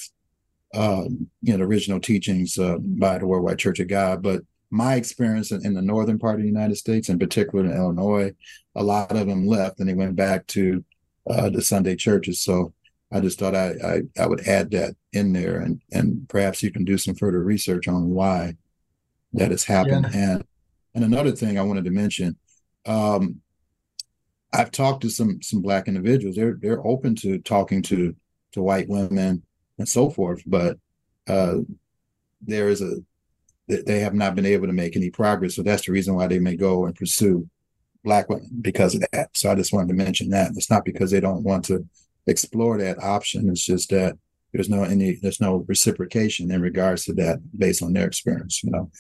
um, 0.75 1.29
you 1.43 1.53
know 1.53 1.59
the 1.59 1.65
original 1.65 2.01
teachings 2.01 2.59
uh, 2.59 2.77
by 2.79 3.19
the 3.19 3.27
Worldwide 3.27 3.59
Church 3.59 3.81
of 3.81 3.89
God, 3.89 4.23
but 4.23 4.43
my 4.75 4.97
experience 4.97 5.53
in, 5.53 5.65
in, 5.65 5.73
the 5.73 5.83
northern 5.83 6.19
part 6.19 6.35
of 6.35 6.41
the 6.41 6.49
United 6.49 6.75
States, 6.75 7.09
in 7.09 7.19
particular 7.19 7.65
in 7.65 7.71
Illinois, 7.71 8.33
a 8.75 8.83
lot 8.83 9.13
of 9.13 9.29
them 9.29 9.47
left 9.47 9.79
and 9.79 9.89
they 9.89 9.95
went 9.95 10.17
back 10.17 10.47
to 10.49 10.85
uh, 11.31 11.49
the 11.49 11.63
Sunday 11.63 11.95
churches. 11.95 12.41
So 12.41 12.75
I 13.13 13.21
just 13.21 13.39
thought 13.39 13.55
I, 13.55 13.75
I, 13.85 14.23
I 14.23 14.27
would 14.27 14.49
add 14.49 14.73
that 14.73 14.97
in 15.13 15.33
there, 15.33 15.61
and 15.61 15.81
and 15.93 16.29
perhaps 16.29 16.63
you 16.63 16.73
can 16.73 16.85
do 16.85 16.99
some 16.99 17.15
further 17.15 17.43
research 17.43 17.87
on 17.87 18.11
why 18.11 18.57
that 19.35 19.53
has 19.53 19.63
happened. 19.63 20.09
Yeah. 20.13 20.33
And 20.33 20.45
and 20.95 21.05
another 21.05 21.31
thing 21.31 21.57
I 21.57 21.63
wanted 21.63 21.85
to 21.85 21.93
mention, 21.93 22.37
um, 22.87 23.41
I've 24.53 24.73
talked 24.73 25.03
to 25.03 25.11
some 25.11 25.41
some 25.43 25.63
black 25.63 25.87
individuals. 25.87 26.35
They're 26.35 26.59
they're 26.61 26.85
open 26.85 27.15
to 27.17 27.39
talking 27.39 27.83
to 27.83 28.17
to 28.53 28.63
white 28.63 28.89
women 28.89 29.45
and 29.79 29.89
so 29.89 30.11
forth, 30.11 30.43
but 30.45 30.79
uh, 31.29 31.59
there 32.43 32.69
is 32.69 32.83
a 32.83 32.97
they 33.69 34.01
have 34.01 34.15
not 34.15 34.35
been 34.35 34.47
able 34.47 34.67
to 34.67 34.73
make 34.73 34.97
any 34.97 35.11
progress. 35.11 35.57
So 35.57 35.63
that's 35.63 35.87
the 35.87 35.93
reason 35.93 36.15
why 36.15 36.27
they 36.27 36.39
may 36.39 36.57
go 36.57 36.85
and 36.87 36.95
pursue 36.95 37.49
black 38.03 38.29
women 38.29 38.51
because 38.61 38.95
of 38.95 39.05
that. 39.13 39.31
So 39.35 39.51
I 39.51 39.55
just 39.55 39.73
wanted 39.73 39.89
to 39.89 39.95
mention 39.95 40.29
that. 40.31 40.53
It's 40.55 40.71
not 40.71 40.85
because 40.85 41.11
they 41.11 41.21
don't 41.21 41.43
want 41.43 41.65
to 41.67 41.87
explore 42.27 42.79
that 42.79 43.03
option. 43.03 43.49
It's 43.49 43.65
just 43.65 43.91
that 43.91 44.19
there's 44.53 44.69
no 44.69 44.85
any 44.85 45.19
there's 45.21 45.41
no 45.41 45.65
reciprocation 45.67 46.51
in 46.51 46.61
regards 46.61 47.05
to 47.07 47.15
that 47.15 47.41
based 47.59 47.83
on 47.83 47.93
their 47.93 48.07
experience. 48.07 48.63
You 48.63 48.71
know, 48.71 48.91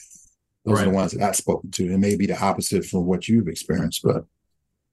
those 0.64 0.78
right. 0.78 0.86
are 0.86 0.90
the 0.90 0.96
ones 0.96 1.12
that 1.12 1.22
I've 1.22 1.36
spoken 1.36 1.70
to. 1.72 1.92
It 1.92 1.98
may 1.98 2.16
be 2.16 2.26
the 2.26 2.42
opposite 2.42 2.84
from 2.84 3.06
what 3.06 3.28
you've 3.28 3.48
experienced, 3.48 4.02
but 4.02 4.24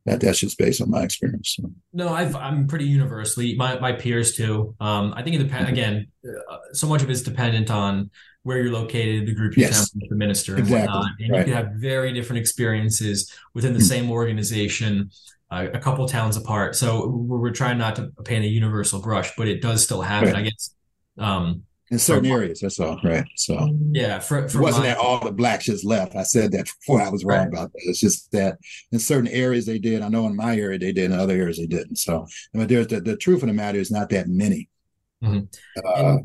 that 0.05 0.19
that's 0.19 0.39
just 0.39 0.57
based 0.57 0.81
on 0.81 0.89
my 0.89 1.03
experience. 1.03 1.55
So. 1.57 1.71
No, 1.93 2.09
I've 2.09 2.35
I'm 2.35 2.67
pretty 2.67 2.85
universally 2.85 3.55
my 3.55 3.79
my 3.79 3.91
peers 3.91 4.33
too. 4.33 4.75
Um, 4.79 5.13
I 5.15 5.21
think 5.21 5.35
it 5.35 5.39
depends 5.39 5.69
again. 5.69 6.07
Uh, 6.25 6.57
so 6.73 6.87
much 6.87 7.03
of 7.03 7.09
it's 7.09 7.21
dependent 7.21 7.69
on 7.69 8.09
where 8.43 8.57
you're 8.57 8.73
located, 8.73 9.27
the 9.27 9.35
group 9.35 9.55
you're 9.55 9.67
yes. 9.67 9.91
the 9.91 10.15
minister, 10.15 10.55
and 10.55 10.63
exactly. 10.63 10.87
whatnot. 10.87 11.11
And 11.19 11.31
right. 11.31 11.39
you 11.39 11.53
can 11.53 11.53
have 11.53 11.73
very 11.75 12.11
different 12.13 12.39
experiences 12.39 13.31
within 13.53 13.73
the 13.73 13.79
mm-hmm. 13.79 13.87
same 13.87 14.11
organization, 14.11 15.11
uh, 15.51 15.67
a 15.71 15.79
couple 15.79 16.07
towns 16.07 16.37
apart. 16.37 16.75
So 16.75 17.07
we're, 17.07 17.37
we're, 17.37 17.51
trying 17.51 17.77
not 17.77 17.95
to 17.97 18.11
paint 18.25 18.43
a 18.43 18.47
universal 18.47 18.99
brush, 19.01 19.31
but 19.37 19.47
it 19.47 19.61
does 19.61 19.83
still 19.83 20.01
happen. 20.01 20.29
Right. 20.29 20.37
I 20.37 20.41
guess. 20.43 20.73
Um, 21.17 21.63
in 21.91 21.99
certain 21.99 22.31
areas, 22.31 22.61
that's 22.61 22.79
all 22.79 22.99
right. 23.03 23.25
So 23.35 23.77
yeah, 23.91 24.19
for, 24.19 24.47
for 24.47 24.59
it 24.59 24.63
wasn't 24.63 24.85
my, 24.85 24.89
that 24.91 24.97
all 24.97 25.19
the 25.19 25.31
blacks 25.31 25.65
just 25.65 25.83
left. 25.83 26.15
I 26.15 26.23
said 26.23 26.53
that 26.53 26.65
before. 26.79 27.01
I 27.01 27.09
was 27.09 27.25
wrong 27.25 27.39
right. 27.39 27.47
about 27.49 27.73
that. 27.73 27.81
It's 27.83 27.99
just 27.99 28.31
that 28.31 28.57
in 28.93 28.99
certain 28.99 29.27
areas 29.27 29.65
they 29.65 29.77
did. 29.77 30.01
I 30.01 30.07
know 30.07 30.25
in 30.25 30.35
my 30.35 30.55
area 30.57 30.79
they 30.79 30.93
did. 30.93 31.11
In 31.11 31.19
other 31.19 31.35
areas 31.35 31.57
they 31.57 31.67
didn't. 31.67 31.97
So, 31.97 32.25
but 32.53 32.69
there's 32.69 32.87
the, 32.87 33.01
the 33.01 33.17
truth 33.17 33.43
of 33.43 33.49
the 33.49 33.53
matter 33.53 33.77
is 33.77 33.91
not 33.91 34.09
that 34.09 34.29
many. 34.29 34.69
Mm-hmm. 35.21 35.45
Uh, 35.85 36.17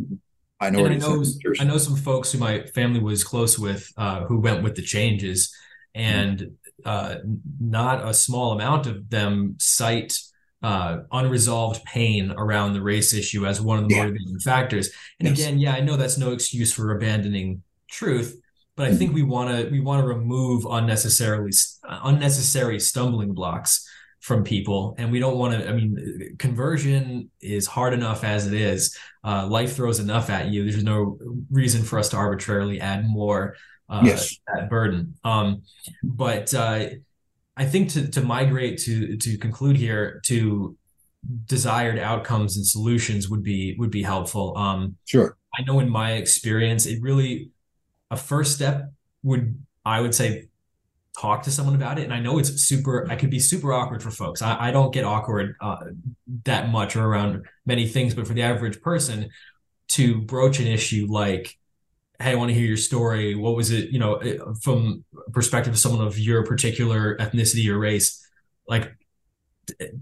minorities. 0.60 1.04
I 1.04 1.08
know, 1.08 1.54
I 1.60 1.64
know 1.64 1.78
some 1.78 1.96
folks 1.96 2.30
who 2.30 2.38
my 2.38 2.62
family 2.66 3.00
was 3.00 3.24
close 3.24 3.58
with 3.58 3.92
uh, 3.96 4.24
who 4.24 4.38
went 4.38 4.62
with 4.62 4.76
the 4.76 4.82
changes, 4.82 5.52
and 5.96 6.38
mm-hmm. 6.38 6.88
uh, 6.88 7.16
not 7.60 8.08
a 8.08 8.14
small 8.14 8.52
amount 8.52 8.86
of 8.86 9.10
them 9.10 9.56
cite 9.58 10.16
uh, 10.62 10.98
unresolved 11.12 11.84
pain 11.84 12.32
around 12.36 12.72
the 12.72 12.82
race 12.82 13.12
issue 13.12 13.46
as 13.46 13.60
one 13.60 13.78
of 13.78 13.88
the 13.88 13.94
yeah. 13.94 14.02
motivating 14.02 14.38
factors. 14.40 14.90
And 15.20 15.28
yes. 15.28 15.38
again, 15.38 15.58
yeah, 15.58 15.74
I 15.74 15.80
know 15.80 15.96
that's 15.96 16.18
no 16.18 16.32
excuse 16.32 16.72
for 16.72 16.92
abandoning 16.92 17.62
truth, 17.88 18.40
but 18.74 18.86
I 18.86 18.88
mm-hmm. 18.90 18.98
think 18.98 19.14
we 19.14 19.22
want 19.22 19.50
to 19.50 19.70
we 19.70 19.80
want 19.80 20.02
to 20.02 20.08
remove 20.08 20.66
unnecessarily 20.68 21.52
unnecessary 21.84 22.80
stumbling 22.80 23.32
blocks 23.32 23.86
from 24.20 24.42
people 24.42 24.96
and 24.98 25.12
we 25.12 25.20
don't 25.20 25.36
want 25.36 25.52
to 25.52 25.68
i 25.68 25.72
mean 25.72 26.34
conversion 26.36 27.30
is 27.40 27.64
hard 27.64 27.94
enough 27.94 28.24
as 28.24 28.48
it 28.48 28.54
is 28.54 28.98
uh, 29.22 29.46
life 29.46 29.76
throws 29.76 30.00
enough 30.00 30.30
at 30.30 30.48
you 30.48 30.68
there's 30.68 30.82
no 30.82 31.16
reason 31.48 31.82
for 31.84 31.96
us 31.96 32.08
to 32.08 32.16
arbitrarily 32.16 32.80
add 32.80 33.06
more 33.06 33.54
uh, 33.88 34.02
yes. 34.04 34.36
that 34.52 34.68
burden 34.68 35.14
um, 35.22 35.62
but 36.02 36.52
uh, 36.54 36.86
i 37.56 37.64
think 37.64 37.88
to, 37.90 38.08
to 38.08 38.20
migrate 38.20 38.78
to 38.78 39.16
to 39.16 39.38
conclude 39.38 39.76
here 39.76 40.20
to 40.24 40.76
desired 41.46 41.98
outcomes 41.98 42.56
and 42.56 42.66
solutions 42.66 43.28
would 43.28 43.42
be 43.42 43.74
would 43.78 43.90
be 43.90 44.02
helpful 44.02 44.56
um, 44.56 44.96
sure 45.04 45.36
i 45.58 45.62
know 45.62 45.80
in 45.80 45.88
my 45.88 46.12
experience 46.12 46.86
it 46.86 47.00
really 47.02 47.50
a 48.10 48.16
first 48.16 48.54
step 48.54 48.92
would 49.22 49.58
i 49.84 50.00
would 50.00 50.14
say 50.14 50.48
talk 51.16 51.42
to 51.42 51.50
someone 51.50 51.74
about 51.74 51.98
it. 51.98 52.04
And 52.04 52.12
I 52.12 52.20
know 52.20 52.38
it's 52.38 52.62
super, 52.62 53.06
I 53.10 53.16
could 53.16 53.30
be 53.30 53.40
super 53.40 53.72
awkward 53.72 54.02
for 54.02 54.10
folks. 54.10 54.42
I, 54.42 54.68
I 54.68 54.70
don't 54.70 54.92
get 54.92 55.04
awkward 55.04 55.56
uh, 55.60 55.76
that 56.44 56.68
much 56.68 56.96
or 56.96 57.04
around 57.04 57.46
many 57.64 57.88
things, 57.88 58.14
but 58.14 58.26
for 58.26 58.34
the 58.34 58.42
average 58.42 58.80
person 58.82 59.30
to 59.88 60.20
broach 60.22 60.60
an 60.60 60.66
issue 60.66 61.06
like, 61.08 61.56
Hey, 62.20 62.32
I 62.32 62.34
want 62.34 62.48
to 62.50 62.54
hear 62.54 62.66
your 62.66 62.76
story. 62.76 63.34
What 63.34 63.56
was 63.56 63.70
it, 63.70 63.90
you 63.90 63.98
know, 63.98 64.14
eh, 64.16 64.38
from 64.62 65.04
perspective 65.32 65.74
of 65.74 65.78
someone 65.78 66.06
of 66.06 66.18
your 66.18 66.44
particular 66.44 67.16
ethnicity 67.18 67.68
or 67.68 67.78
race, 67.78 68.26
like 68.68 68.96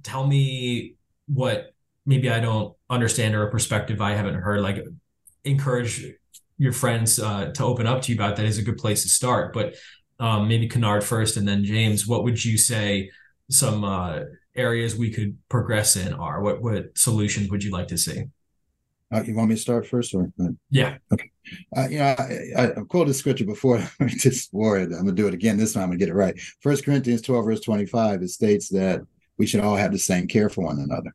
tell 0.03 0.27
me 0.27 0.95
what 1.27 1.75
maybe 2.07 2.31
I 2.31 2.41
don't 2.41 2.75
understand 2.91 3.35
or 3.35 3.47
a 3.47 3.51
perspective 3.51 4.01
I 4.01 4.13
haven't 4.13 4.35
heard, 4.35 4.61
like 4.61 4.85
encourage 5.45 6.05
your 6.59 6.73
friends 6.73 7.19
uh, 7.19 7.51
to 7.53 7.65
open 7.65 7.87
up 7.87 8.03
to 8.03 8.13
you 8.13 8.19
about 8.19 8.37
that 8.37 8.47
is 8.47 8.59
a 8.59 8.63
good 8.63 8.79
place 8.79 9.03
to 9.03 9.09
start. 9.09 9.53
But 9.53 9.75
um, 10.21 10.49
maybe 10.49 10.69
Kennard 10.69 11.03
first, 11.03 11.37
and 11.37 11.47
then 11.47 11.65
James. 11.65 12.07
What 12.07 12.23
would 12.25 12.45
you 12.45 12.57
say 12.57 13.11
some 13.51 13.85
uh, 13.85 14.21
areas 14.55 14.97
we 14.97 15.11
could 15.11 15.37
progress 15.49 15.97
in 15.97 16.13
are? 16.15 16.41
What 16.41 16.63
what 16.63 16.97
solutions 16.97 17.51
would 17.51 17.65
you 17.65 17.73
like 17.73 17.89
to 17.89 17.99
see? 17.99 18.25
Uh, 19.15 19.23
you 19.23 19.35
want 19.35 19.49
me 19.49 19.55
to 19.55 19.61
start 19.61 19.87
first, 19.87 20.13
or 20.13 20.29
yeah? 20.71 20.97
Okay. 21.13 21.31
Uh, 21.77 21.87
you 21.89 21.99
know, 21.99 22.17
I, 22.19 22.41
I, 22.57 22.71
I 22.73 22.81
quoted 22.89 23.15
scripture 23.15 23.45
before. 23.45 23.79
I'm 24.01 24.09
just 24.09 24.53
worried. 24.53 24.91
I'm 24.91 25.05
gonna 25.05 25.13
do 25.13 25.29
it 25.29 25.35
again. 25.35 25.57
This 25.57 25.75
time 25.75 25.85
I'm 25.85 25.89
gonna 25.91 25.99
get 25.99 26.09
it 26.09 26.15
right. 26.15 26.39
First 26.61 26.85
Corinthians 26.85 27.23
12, 27.23 27.45
verse 27.45 27.61
25. 27.61 28.23
It 28.23 28.31
states 28.31 28.69
that 28.71 29.03
we 29.39 29.47
should 29.47 29.61
all 29.61 29.77
have 29.77 29.93
the 29.93 29.99
same 29.99 30.27
care 30.27 30.49
for 30.49 30.65
one 30.65 30.81
another. 30.81 31.15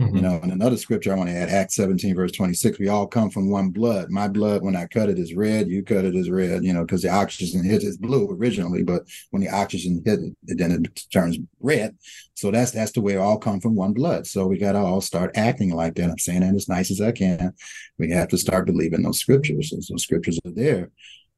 Mm-hmm. 0.00 0.16
You 0.16 0.22
know, 0.22 0.40
in 0.42 0.50
another 0.50 0.78
scripture 0.78 1.12
I 1.12 1.16
want 1.16 1.28
to 1.28 1.36
add, 1.36 1.50
Acts 1.50 1.74
17, 1.74 2.14
verse 2.14 2.32
26, 2.32 2.78
we 2.78 2.88
all 2.88 3.06
come 3.06 3.28
from 3.28 3.50
one 3.50 3.68
blood. 3.68 4.10
My 4.10 4.28
blood, 4.28 4.62
when 4.62 4.74
I 4.74 4.86
cut 4.86 5.10
it, 5.10 5.18
is 5.18 5.34
red. 5.34 5.68
You 5.68 5.82
cut 5.82 6.06
it 6.06 6.14
is 6.14 6.30
red, 6.30 6.64
you 6.64 6.72
know, 6.72 6.86
because 6.86 7.02
the 7.02 7.10
oxygen 7.10 7.62
hits 7.62 7.84
it's 7.84 7.98
blue 7.98 8.30
originally, 8.30 8.82
but 8.82 9.02
when 9.30 9.42
the 9.42 9.50
oxygen 9.50 10.02
hit 10.06 10.20
it, 10.20 10.58
then 10.58 10.72
it 10.72 11.02
turns 11.12 11.38
red. 11.60 11.98
So 12.32 12.50
that's 12.50 12.70
that's 12.70 12.92
the 12.92 13.02
way 13.02 13.16
we 13.16 13.20
all 13.20 13.36
come 13.36 13.60
from 13.60 13.74
one 13.74 13.92
blood. 13.92 14.26
So 14.26 14.46
we 14.46 14.56
got 14.56 14.72
to 14.72 14.78
all 14.78 15.02
start 15.02 15.36
acting 15.36 15.74
like 15.74 15.96
that. 15.96 16.08
I'm 16.08 16.18
saying 16.18 16.40
that 16.40 16.54
as 16.54 16.68
nice 16.68 16.90
as 16.90 17.02
I 17.02 17.12
can. 17.12 17.52
We 17.98 18.10
have 18.12 18.28
to 18.28 18.38
start 18.38 18.66
believing 18.66 19.02
those 19.02 19.20
scriptures. 19.20 19.70
Those 19.70 20.02
scriptures 20.02 20.38
are 20.46 20.52
there. 20.52 20.90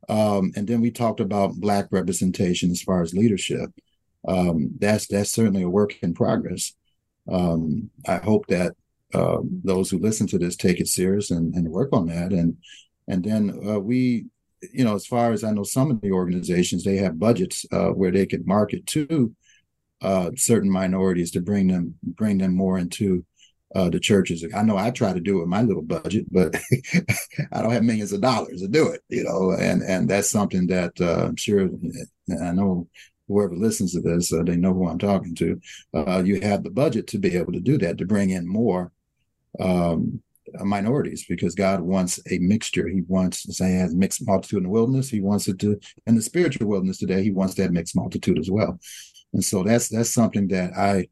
Um, 0.08 0.52
and 0.54 0.68
then 0.68 0.80
we 0.80 0.92
talked 0.92 1.18
about 1.18 1.56
black 1.56 1.86
representation 1.90 2.70
as 2.70 2.82
far 2.82 3.02
as 3.02 3.12
leadership. 3.12 3.70
Um, 4.28 4.70
that's 4.78 5.08
that's 5.08 5.32
certainly 5.32 5.62
a 5.62 5.68
work 5.68 6.00
in 6.00 6.14
progress 6.14 6.74
um, 7.30 7.90
I 8.06 8.16
hope 8.16 8.46
that 8.48 8.72
uh, 9.14 9.38
those 9.42 9.90
who 9.90 9.98
listen 9.98 10.26
to 10.28 10.38
this 10.38 10.56
take 10.56 10.80
it 10.80 10.88
serious 10.88 11.30
and, 11.30 11.54
and 11.54 11.68
work 11.68 11.90
on 11.92 12.06
that. 12.06 12.32
And 12.32 12.56
and 13.08 13.24
then 13.24 13.58
uh, 13.66 13.78
we, 13.78 14.26
you 14.72 14.84
know, 14.84 14.94
as 14.94 15.06
far 15.06 15.32
as 15.32 15.44
I 15.44 15.50
know, 15.50 15.64
some 15.64 15.90
of 15.90 16.00
the 16.00 16.12
organizations 16.12 16.84
they 16.84 16.96
have 16.96 17.18
budgets 17.18 17.66
uh, 17.72 17.88
where 17.88 18.10
they 18.10 18.26
could 18.26 18.46
market 18.46 18.86
to 18.88 19.34
uh, 20.00 20.30
certain 20.36 20.70
minorities 20.70 21.30
to 21.32 21.40
bring 21.40 21.68
them 21.68 21.94
bring 22.02 22.38
them 22.38 22.56
more 22.56 22.78
into 22.78 23.24
uh, 23.74 23.88
the 23.88 24.00
churches. 24.00 24.44
I 24.54 24.62
know 24.62 24.76
I 24.76 24.90
try 24.90 25.12
to 25.12 25.20
do 25.20 25.38
it 25.38 25.40
with 25.40 25.48
my 25.48 25.62
little 25.62 25.82
budget, 25.82 26.26
but 26.30 26.54
I 27.52 27.62
don't 27.62 27.72
have 27.72 27.84
millions 27.84 28.12
of 28.12 28.20
dollars 28.20 28.60
to 28.60 28.68
do 28.68 28.88
it, 28.88 29.02
you 29.08 29.24
know. 29.24 29.52
And 29.52 29.82
and 29.82 30.08
that's 30.08 30.30
something 30.30 30.66
that 30.68 30.92
uh, 31.00 31.26
I'm 31.26 31.36
sure 31.36 31.68
I 32.42 32.52
know 32.52 32.88
whoever 33.32 33.56
listens 33.56 33.92
to 33.92 34.00
this, 34.00 34.32
uh, 34.32 34.42
they 34.44 34.56
know 34.56 34.74
who 34.74 34.88
I'm 34.88 34.98
talking 34.98 35.34
to. 35.36 35.60
Uh, 35.94 36.22
you 36.24 36.40
have 36.40 36.62
the 36.62 36.70
budget 36.70 37.06
to 37.08 37.18
be 37.18 37.36
able 37.36 37.52
to 37.52 37.60
do 37.60 37.78
that, 37.78 37.98
to 37.98 38.06
bring 38.06 38.30
in 38.30 38.46
more 38.46 38.92
um, 39.60 40.22
minorities, 40.60 41.24
because 41.28 41.54
God 41.54 41.80
wants 41.80 42.20
a 42.30 42.38
mixture. 42.38 42.88
He 42.88 43.02
wants, 43.08 43.42
to 43.44 43.52
say, 43.52 43.72
has 43.72 43.94
mixed 43.94 44.26
multitude 44.26 44.58
in 44.58 44.64
the 44.64 44.68
wilderness. 44.68 45.08
He 45.08 45.20
wants 45.20 45.48
it 45.48 45.58
to, 45.60 45.78
in 46.06 46.14
the 46.14 46.22
spiritual 46.22 46.68
wilderness 46.68 46.98
today, 46.98 47.22
he 47.22 47.30
wants 47.30 47.54
that 47.54 47.72
mixed 47.72 47.96
multitude 47.96 48.38
as 48.38 48.50
well. 48.50 48.78
And 49.32 49.44
so 49.44 49.62
that's 49.62 49.88
that's 49.88 50.10
something 50.10 50.48
that 50.48 50.72
I 50.76 51.08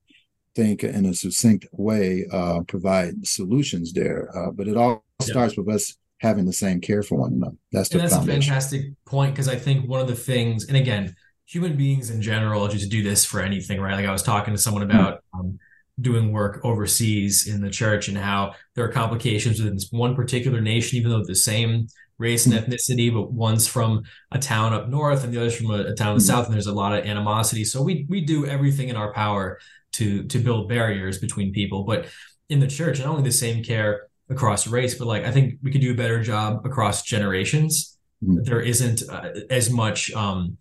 think, 0.54 0.84
in 0.84 1.06
a 1.06 1.14
succinct 1.14 1.66
way, 1.72 2.26
uh, 2.32 2.60
provide 2.66 3.26
solutions 3.26 3.92
there. 3.92 4.28
Uh, 4.36 4.50
but 4.50 4.68
it 4.68 4.76
all 4.76 5.04
yeah. 5.20 5.26
starts 5.26 5.56
with 5.56 5.68
us 5.68 5.96
having 6.18 6.44
the 6.44 6.52
same 6.52 6.80
care 6.80 7.02
for 7.02 7.16
one 7.16 7.32
another. 7.32 7.56
That's 7.72 7.88
the 7.88 7.94
and 7.94 8.02
that's 8.02 8.14
foundation. 8.14 8.40
a 8.40 8.44
fantastic 8.44 8.82
point 9.06 9.34
because 9.34 9.48
I 9.48 9.56
think 9.56 9.88
one 9.88 10.00
of 10.00 10.08
the 10.08 10.14
things, 10.14 10.66
and 10.66 10.76
again 10.76 11.14
human 11.50 11.76
beings 11.76 12.10
in 12.10 12.22
general 12.22 12.68
just 12.68 12.90
do 12.90 13.02
this 13.02 13.24
for 13.24 13.40
anything, 13.40 13.80
right? 13.80 13.96
Like 13.96 14.06
I 14.06 14.12
was 14.12 14.22
talking 14.22 14.54
to 14.54 14.60
someone 14.60 14.84
about 14.84 15.24
um, 15.34 15.58
doing 16.00 16.30
work 16.30 16.60
overseas 16.62 17.48
in 17.48 17.60
the 17.60 17.70
church 17.70 18.06
and 18.06 18.16
how 18.16 18.54
there 18.74 18.84
are 18.84 18.92
complications 18.92 19.58
within 19.58 19.74
this 19.74 19.88
one 19.90 20.14
particular 20.14 20.60
nation, 20.60 20.96
even 20.96 21.10
though 21.10 21.24
the 21.24 21.34
same 21.34 21.88
race 22.18 22.46
and 22.46 22.54
ethnicity, 22.54 23.12
but 23.12 23.32
one's 23.32 23.66
from 23.66 24.04
a 24.30 24.38
town 24.38 24.72
up 24.72 24.88
north 24.88 25.24
and 25.24 25.34
the 25.34 25.38
other's 25.38 25.56
from 25.56 25.72
a, 25.72 25.86
a 25.86 25.94
town 25.94 26.12
in 26.12 26.18
the 26.18 26.24
south, 26.24 26.46
and 26.46 26.54
there's 26.54 26.68
a 26.68 26.72
lot 26.72 26.96
of 26.96 27.04
animosity. 27.04 27.64
So 27.64 27.82
we 27.82 28.06
we 28.08 28.20
do 28.20 28.46
everything 28.46 28.88
in 28.88 28.96
our 28.96 29.12
power 29.12 29.58
to 29.94 30.22
to 30.24 30.38
build 30.38 30.68
barriers 30.68 31.18
between 31.18 31.52
people. 31.52 31.82
But 31.82 32.06
in 32.48 32.60
the 32.60 32.68
church, 32.68 33.00
not 33.00 33.08
only 33.08 33.24
the 33.24 33.32
same 33.32 33.64
care 33.64 34.06
across 34.28 34.68
race, 34.68 34.94
but 34.94 35.08
like 35.08 35.24
I 35.24 35.32
think 35.32 35.58
we 35.62 35.72
could 35.72 35.80
do 35.80 35.92
a 35.92 35.96
better 35.96 36.22
job 36.22 36.64
across 36.64 37.02
generations. 37.02 37.98
Mm-hmm. 38.22 38.44
There 38.44 38.60
isn't 38.60 39.02
uh, 39.10 39.30
as 39.50 39.70
much 39.70 40.12
um, 40.12 40.58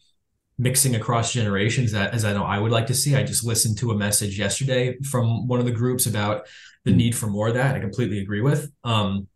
mixing 0.60 0.94
across 0.94 1.32
generations 1.32 1.94
that 1.94 2.14
as 2.14 2.26
I 2.26 2.34
know 2.34 2.44
I 2.44 2.60
would 2.60 2.72
like 2.72 2.88
to 2.88 2.94
see. 2.94 3.16
I 3.16 3.24
just 3.24 3.46
listened 3.46 3.78
to 3.80 3.92
a 3.92 3.96
message 3.96 4.38
yesterday 4.38 5.00
from 5.00 5.48
one 5.48 5.60
of 5.60 5.66
the 5.66 5.72
groups 5.72 6.06
about 6.06 6.48
the 6.84 6.92
need 6.92 7.16
for 7.16 7.28
more 7.28 7.48
of 7.48 7.54
that. 7.54 7.76
I 7.76 7.80
completely 7.80 8.20
agree 8.20 8.42
with. 8.42 8.70
Um, 8.84 9.28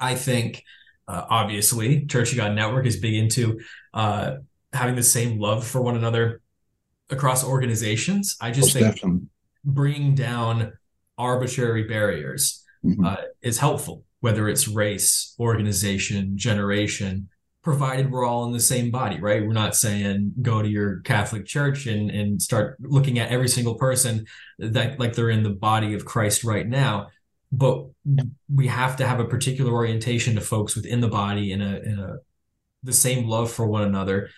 I 0.00 0.16
think 0.16 0.64
uh, 1.06 1.24
obviously 1.30 2.04
Church 2.06 2.32
of 2.32 2.38
God 2.38 2.54
Network 2.54 2.84
is 2.84 2.96
big 2.96 3.14
into 3.14 3.60
uh, 3.94 4.38
having 4.72 4.96
the 4.96 5.04
same 5.04 5.38
love 5.38 5.64
for 5.64 5.80
one 5.80 5.96
another 5.96 6.42
across 7.10 7.44
organizations. 7.44 8.36
I 8.40 8.50
just 8.50 8.74
Most 8.74 9.00
think 9.00 9.22
bringing 9.64 10.16
down 10.16 10.72
arbitrary 11.16 11.84
barriers 11.84 12.64
mm-hmm. 12.84 13.04
uh, 13.04 13.16
is 13.40 13.58
helpful, 13.58 14.04
whether 14.18 14.48
it's 14.48 14.66
race, 14.66 15.34
organization, 15.38 16.36
generation 16.36 17.28
provided 17.66 18.12
we're 18.12 18.24
all 18.24 18.44
in 18.44 18.52
the 18.52 18.60
same 18.60 18.92
body, 18.92 19.18
right? 19.18 19.44
We're 19.44 19.52
not 19.52 19.74
saying 19.74 20.34
go 20.40 20.62
to 20.62 20.68
your 20.68 21.00
Catholic 21.00 21.46
church 21.46 21.88
and, 21.88 22.12
and 22.12 22.40
start 22.40 22.76
looking 22.78 23.18
at 23.18 23.30
every 23.30 23.48
single 23.48 23.74
person 23.74 24.26
that 24.60 25.00
like 25.00 25.14
they're 25.14 25.30
in 25.30 25.42
the 25.42 25.50
body 25.50 25.92
of 25.94 26.04
Christ 26.04 26.44
right 26.44 26.64
now. 26.64 27.08
But 27.50 27.86
we 28.48 28.68
have 28.68 28.98
to 28.98 29.06
have 29.06 29.18
a 29.18 29.24
particular 29.24 29.72
orientation 29.72 30.36
to 30.36 30.40
folks 30.40 30.76
within 30.76 31.00
the 31.00 31.08
body 31.08 31.50
in 31.50 31.60
a, 31.60 31.78
a 31.78 32.16
the 32.84 32.92
same 32.92 33.26
love 33.26 33.50
for 33.50 33.66
one 33.66 33.82
another. 33.82 34.30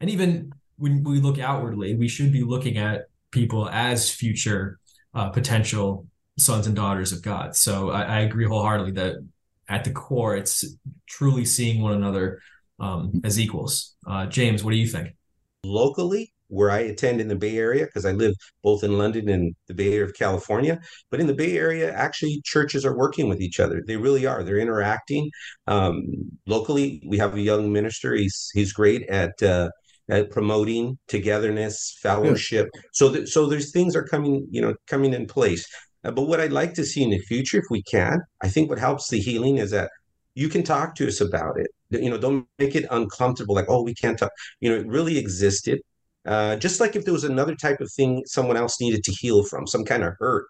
And 0.00 0.08
even 0.08 0.52
when 0.76 1.02
we 1.02 1.18
look 1.20 1.40
outwardly, 1.40 1.96
we 1.96 2.06
should 2.06 2.32
be 2.32 2.44
looking 2.44 2.78
at 2.78 3.06
people 3.32 3.68
as 3.68 4.12
future 4.12 4.78
uh, 5.12 5.30
potential 5.30 6.06
sons 6.38 6.68
and 6.68 6.76
daughters 6.76 7.10
of 7.10 7.20
God. 7.20 7.56
So 7.56 7.90
I, 7.90 8.02
I 8.02 8.20
agree 8.20 8.46
wholeheartedly 8.46 8.92
that 8.92 9.16
at 9.68 9.82
the 9.82 9.90
core, 9.90 10.36
it's 10.36 10.64
truly 11.08 11.44
seeing 11.44 11.82
one 11.82 11.94
another 11.94 12.40
um, 12.78 13.20
as 13.24 13.38
equals. 13.38 13.96
Uh, 14.06 14.26
James, 14.26 14.62
what 14.62 14.70
do 14.70 14.76
you 14.76 14.86
think? 14.86 15.14
Locally, 15.64 16.32
where 16.48 16.70
I 16.70 16.78
attend 16.80 17.20
in 17.20 17.28
the 17.28 17.36
Bay 17.36 17.58
Area, 17.58 17.86
because 17.86 18.06
I 18.06 18.12
live 18.12 18.34
both 18.62 18.84
in 18.84 18.98
London 18.98 19.28
and 19.28 19.54
the 19.66 19.74
Bay 19.74 19.92
Area 19.92 20.04
of 20.04 20.14
California. 20.14 20.78
But 21.10 21.20
in 21.20 21.26
the 21.26 21.34
Bay 21.34 21.56
Area, 21.56 21.92
actually, 21.92 22.40
churches 22.44 22.84
are 22.84 22.96
working 22.96 23.28
with 23.28 23.40
each 23.40 23.58
other. 23.58 23.82
They 23.84 23.96
really 23.96 24.26
are. 24.26 24.42
They're 24.42 24.58
interacting. 24.58 25.30
Um, 25.66 26.04
locally, 26.46 27.02
we 27.06 27.18
have 27.18 27.34
a 27.34 27.40
young 27.40 27.72
minister. 27.72 28.14
He's 28.14 28.50
he's 28.54 28.72
great 28.72 29.02
at 29.08 29.42
uh, 29.42 29.70
at 30.08 30.30
promoting 30.30 30.98
togetherness, 31.08 31.98
fellowship. 32.00 32.68
So 32.92 33.08
that 33.08 33.28
so 33.28 33.46
there's 33.46 33.72
things 33.72 33.96
are 33.96 34.04
coming, 34.04 34.46
you 34.50 34.60
know, 34.60 34.74
coming 34.86 35.14
in 35.14 35.26
place. 35.26 35.66
Uh, 36.04 36.12
but 36.12 36.28
what 36.28 36.40
I'd 36.40 36.52
like 36.52 36.74
to 36.74 36.84
see 36.84 37.02
in 37.02 37.10
the 37.10 37.18
future, 37.18 37.58
if 37.58 37.64
we 37.70 37.82
can, 37.82 38.20
I 38.40 38.48
think 38.48 38.70
what 38.70 38.78
helps 38.78 39.08
the 39.08 39.18
healing 39.18 39.58
is 39.58 39.72
that 39.72 39.90
you 40.36 40.48
can 40.48 40.62
talk 40.62 40.94
to 40.94 41.06
us 41.08 41.20
about 41.20 41.58
it 41.58 41.68
you 41.90 42.10
know 42.10 42.18
don't 42.18 42.46
make 42.58 42.76
it 42.76 42.86
uncomfortable 42.90 43.54
like 43.54 43.68
oh 43.68 43.82
we 43.82 43.94
can't 43.94 44.18
talk 44.18 44.30
you 44.60 44.68
know 44.70 44.76
it 44.76 44.86
really 44.86 45.18
existed 45.18 45.80
uh, 46.26 46.56
just 46.56 46.80
like 46.80 46.96
if 46.96 47.04
there 47.04 47.14
was 47.14 47.24
another 47.24 47.54
type 47.54 47.80
of 47.80 47.90
thing 47.92 48.22
someone 48.26 48.56
else 48.56 48.80
needed 48.80 49.04
to 49.04 49.12
heal 49.12 49.44
from, 49.44 49.66
some 49.66 49.84
kind 49.84 50.02
of 50.02 50.14
hurt, 50.18 50.46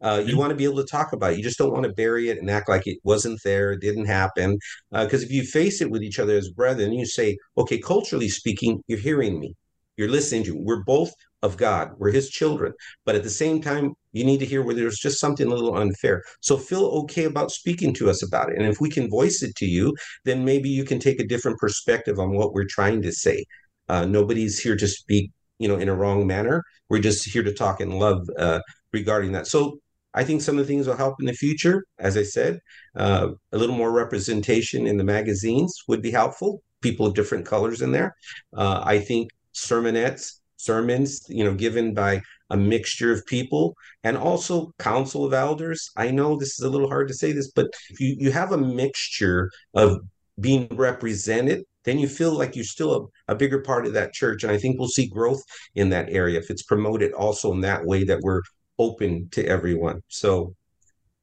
uh, 0.00 0.16
mm-hmm. 0.16 0.28
you 0.28 0.36
want 0.36 0.50
to 0.50 0.56
be 0.56 0.64
able 0.64 0.76
to 0.76 0.84
talk 0.84 1.12
about 1.12 1.32
it. 1.32 1.36
You 1.36 1.44
just 1.44 1.58
don't 1.58 1.72
want 1.72 1.84
to 1.84 1.92
bury 1.92 2.30
it 2.30 2.38
and 2.38 2.50
act 2.50 2.68
like 2.68 2.86
it 2.86 2.98
wasn't 3.04 3.40
there, 3.44 3.72
it 3.72 3.80
didn't 3.80 4.06
happen. 4.06 4.58
Because 4.90 5.22
uh, 5.22 5.26
if 5.26 5.30
you 5.30 5.44
face 5.44 5.80
it 5.80 5.90
with 5.90 6.02
each 6.02 6.18
other 6.18 6.36
as 6.36 6.50
brethren, 6.50 6.92
you 6.92 7.06
say, 7.06 7.36
okay, 7.56 7.78
culturally 7.78 8.28
speaking, 8.28 8.82
you're 8.88 8.98
hearing 8.98 9.38
me, 9.38 9.54
you're 10.00 10.08
listening 10.08 10.44
to. 10.44 10.56
We're 10.56 10.82
both 10.82 11.12
of 11.42 11.58
God. 11.58 11.92
We're 11.98 12.10
His 12.10 12.30
children. 12.30 12.72
But 13.04 13.14
at 13.14 13.22
the 13.22 13.30
same 13.30 13.60
time, 13.60 13.92
you 14.12 14.24
need 14.24 14.38
to 14.38 14.46
hear 14.46 14.62
where 14.62 14.74
there's 14.74 14.98
just 14.98 15.20
something 15.20 15.46
a 15.46 15.54
little 15.54 15.76
unfair. 15.76 16.22
So 16.40 16.56
feel 16.56 16.86
okay 17.02 17.24
about 17.24 17.50
speaking 17.50 17.92
to 17.94 18.08
us 18.08 18.22
about 18.22 18.50
it. 18.50 18.56
And 18.58 18.66
if 18.66 18.80
we 18.80 18.88
can 18.90 19.10
voice 19.10 19.42
it 19.42 19.54
to 19.56 19.66
you, 19.66 19.94
then 20.24 20.44
maybe 20.44 20.70
you 20.70 20.84
can 20.84 20.98
take 20.98 21.20
a 21.20 21.26
different 21.26 21.58
perspective 21.58 22.18
on 22.18 22.32
what 22.32 22.54
we're 22.54 22.64
trying 22.64 23.02
to 23.02 23.12
say. 23.12 23.44
Uh, 23.90 24.06
nobody's 24.06 24.58
here 24.58 24.76
to 24.76 24.88
speak, 24.88 25.32
you 25.58 25.68
know, 25.68 25.76
in 25.76 25.90
a 25.90 25.94
wrong 25.94 26.26
manner. 26.26 26.64
We're 26.88 27.00
just 27.00 27.30
here 27.30 27.42
to 27.42 27.52
talk 27.52 27.80
in 27.80 27.90
love 27.98 28.26
uh, 28.38 28.60
regarding 28.92 29.32
that. 29.32 29.46
So 29.46 29.80
I 30.14 30.24
think 30.24 30.40
some 30.40 30.58
of 30.58 30.66
the 30.66 30.72
things 30.72 30.86
will 30.86 30.96
help 30.96 31.16
in 31.20 31.26
the 31.26 31.34
future. 31.34 31.84
As 31.98 32.16
I 32.16 32.22
said, 32.22 32.58
uh, 32.96 33.28
a 33.52 33.58
little 33.58 33.76
more 33.76 33.92
representation 33.92 34.86
in 34.86 34.96
the 34.96 35.04
magazines 35.04 35.74
would 35.88 36.02
be 36.02 36.10
helpful. 36.10 36.62
People 36.80 37.06
of 37.06 37.14
different 37.14 37.44
colors 37.46 37.82
in 37.82 37.92
there. 37.92 38.16
Uh, 38.56 38.82
I 38.82 38.98
think 38.98 39.28
sermonettes 39.66 40.40
sermons, 40.60 41.24
you 41.28 41.44
know, 41.44 41.54
given 41.54 41.94
by 41.94 42.20
a 42.50 42.56
mixture 42.56 43.12
of 43.12 43.24
people 43.26 43.74
and 44.04 44.16
also 44.16 44.72
council 44.78 45.24
of 45.24 45.32
elders. 45.32 45.90
I 45.96 46.10
know 46.10 46.36
this 46.36 46.58
is 46.58 46.64
a 46.64 46.68
little 46.68 46.88
hard 46.88 47.08
to 47.08 47.14
say 47.14 47.32
this, 47.32 47.50
but 47.50 47.68
if 47.88 48.00
you, 48.00 48.16
you 48.18 48.30
have 48.32 48.52
a 48.52 48.58
mixture 48.58 49.50
of 49.74 50.00
being 50.38 50.68
represented, 50.70 51.64
then 51.84 51.98
you 51.98 52.08
feel 52.08 52.32
like 52.36 52.56
you're 52.56 52.64
still 52.64 53.10
a, 53.28 53.32
a 53.32 53.34
bigger 53.34 53.62
part 53.62 53.86
of 53.86 53.94
that 53.94 54.12
church. 54.12 54.42
And 54.42 54.52
I 54.52 54.58
think 54.58 54.78
we'll 54.78 54.88
see 54.88 55.08
growth 55.08 55.42
in 55.74 55.88
that 55.90 56.10
area 56.10 56.38
if 56.38 56.50
it's 56.50 56.62
promoted 56.62 57.12
also 57.12 57.52
in 57.52 57.60
that 57.62 57.84
way 57.86 58.04
that 58.04 58.20
we're 58.20 58.42
open 58.78 59.28
to 59.30 59.46
everyone. 59.46 60.02
So 60.08 60.54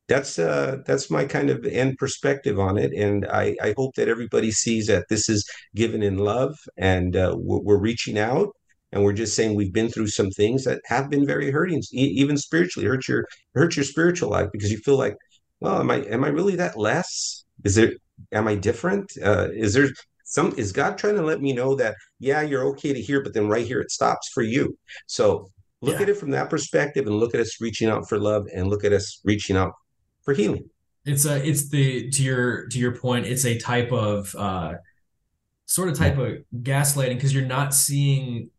that's 0.07 0.39
uh 0.39 0.77
that's 0.85 1.11
my 1.11 1.25
kind 1.25 1.49
of 1.49 1.65
end 1.65 1.97
perspective 1.97 2.59
on 2.59 2.77
it 2.77 2.91
and 2.93 3.25
i 3.27 3.55
i 3.61 3.73
hope 3.77 3.93
that 3.95 4.07
everybody 4.07 4.51
sees 4.51 4.87
that 4.87 5.05
this 5.09 5.29
is 5.29 5.49
given 5.75 6.01
in 6.01 6.17
love 6.17 6.57
and 6.77 7.15
uh, 7.15 7.35
we're, 7.37 7.59
we're, 7.59 7.77
reaching 7.77 8.17
out 8.17 8.49
and 8.91 9.03
we're 9.03 9.13
just 9.13 9.35
saying 9.35 9.53
we've 9.53 9.73
been 9.73 9.89
through 9.89 10.07
some 10.07 10.29
things 10.31 10.63
that 10.63 10.81
have 10.85 11.09
been 11.09 11.25
very 11.25 11.51
hurting 11.51 11.81
even 11.91 12.37
spiritually 12.37 12.87
hurt 12.87 13.07
your 13.07 13.27
hurt 13.53 13.75
your 13.75 13.85
spiritual 13.85 14.29
life 14.29 14.49
because 14.51 14.71
you 14.71 14.77
feel 14.77 14.97
like 14.97 15.15
well 15.59 15.79
am 15.79 15.91
i 15.91 15.97
am 16.05 16.23
i 16.23 16.29
really 16.29 16.55
that 16.55 16.77
less? 16.77 17.43
Is 17.63 17.75
there 17.75 17.91
am 18.31 18.47
i 18.47 18.55
different? 18.55 19.11
Uh 19.23 19.49
is 19.51 19.73
there 19.73 19.89
some 20.23 20.53
is 20.57 20.71
god 20.71 20.97
trying 20.97 21.15
to 21.15 21.21
let 21.21 21.41
me 21.41 21.53
know 21.53 21.75
that 21.75 21.95
yeah 22.19 22.41
you're 22.41 22.65
okay 22.65 22.93
to 22.93 23.01
hear 23.01 23.23
but 23.23 23.33
then 23.33 23.47
right 23.47 23.65
here 23.65 23.81
it 23.81 23.91
stops 23.91 24.29
for 24.29 24.43
you? 24.43 24.77
So 25.07 25.49
look 25.81 25.95
yeah. 25.95 26.03
at 26.03 26.09
it 26.09 26.17
from 26.17 26.31
that 26.31 26.49
perspective 26.49 27.07
and 27.07 27.15
look 27.15 27.35
at 27.35 27.41
us 27.41 27.59
reaching 27.61 27.89
out 27.89 28.07
for 28.09 28.19
love 28.19 28.47
and 28.53 28.67
look 28.67 28.83
at 28.83 28.93
us 28.93 29.21
reaching 29.23 29.57
out 29.57 29.73
for 30.27 30.33
healing. 30.33 30.69
It's 31.05 31.25
a 31.25 31.41
it's 31.47 31.69
the 31.69 32.09
to 32.09 32.21
your 32.21 32.67
to 32.67 32.77
your 32.77 32.91
point, 32.91 33.25
it's 33.25 33.45
a 33.45 33.57
type 33.57 33.93
of 33.93 34.35
uh 34.35 34.73
sort 35.65 35.87
of 35.87 35.97
type 35.97 36.17
of 36.17 36.39
gaslighting 36.53 37.15
because 37.15 37.33
you're 37.33 37.45
not 37.45 37.73
seeing 37.73 38.49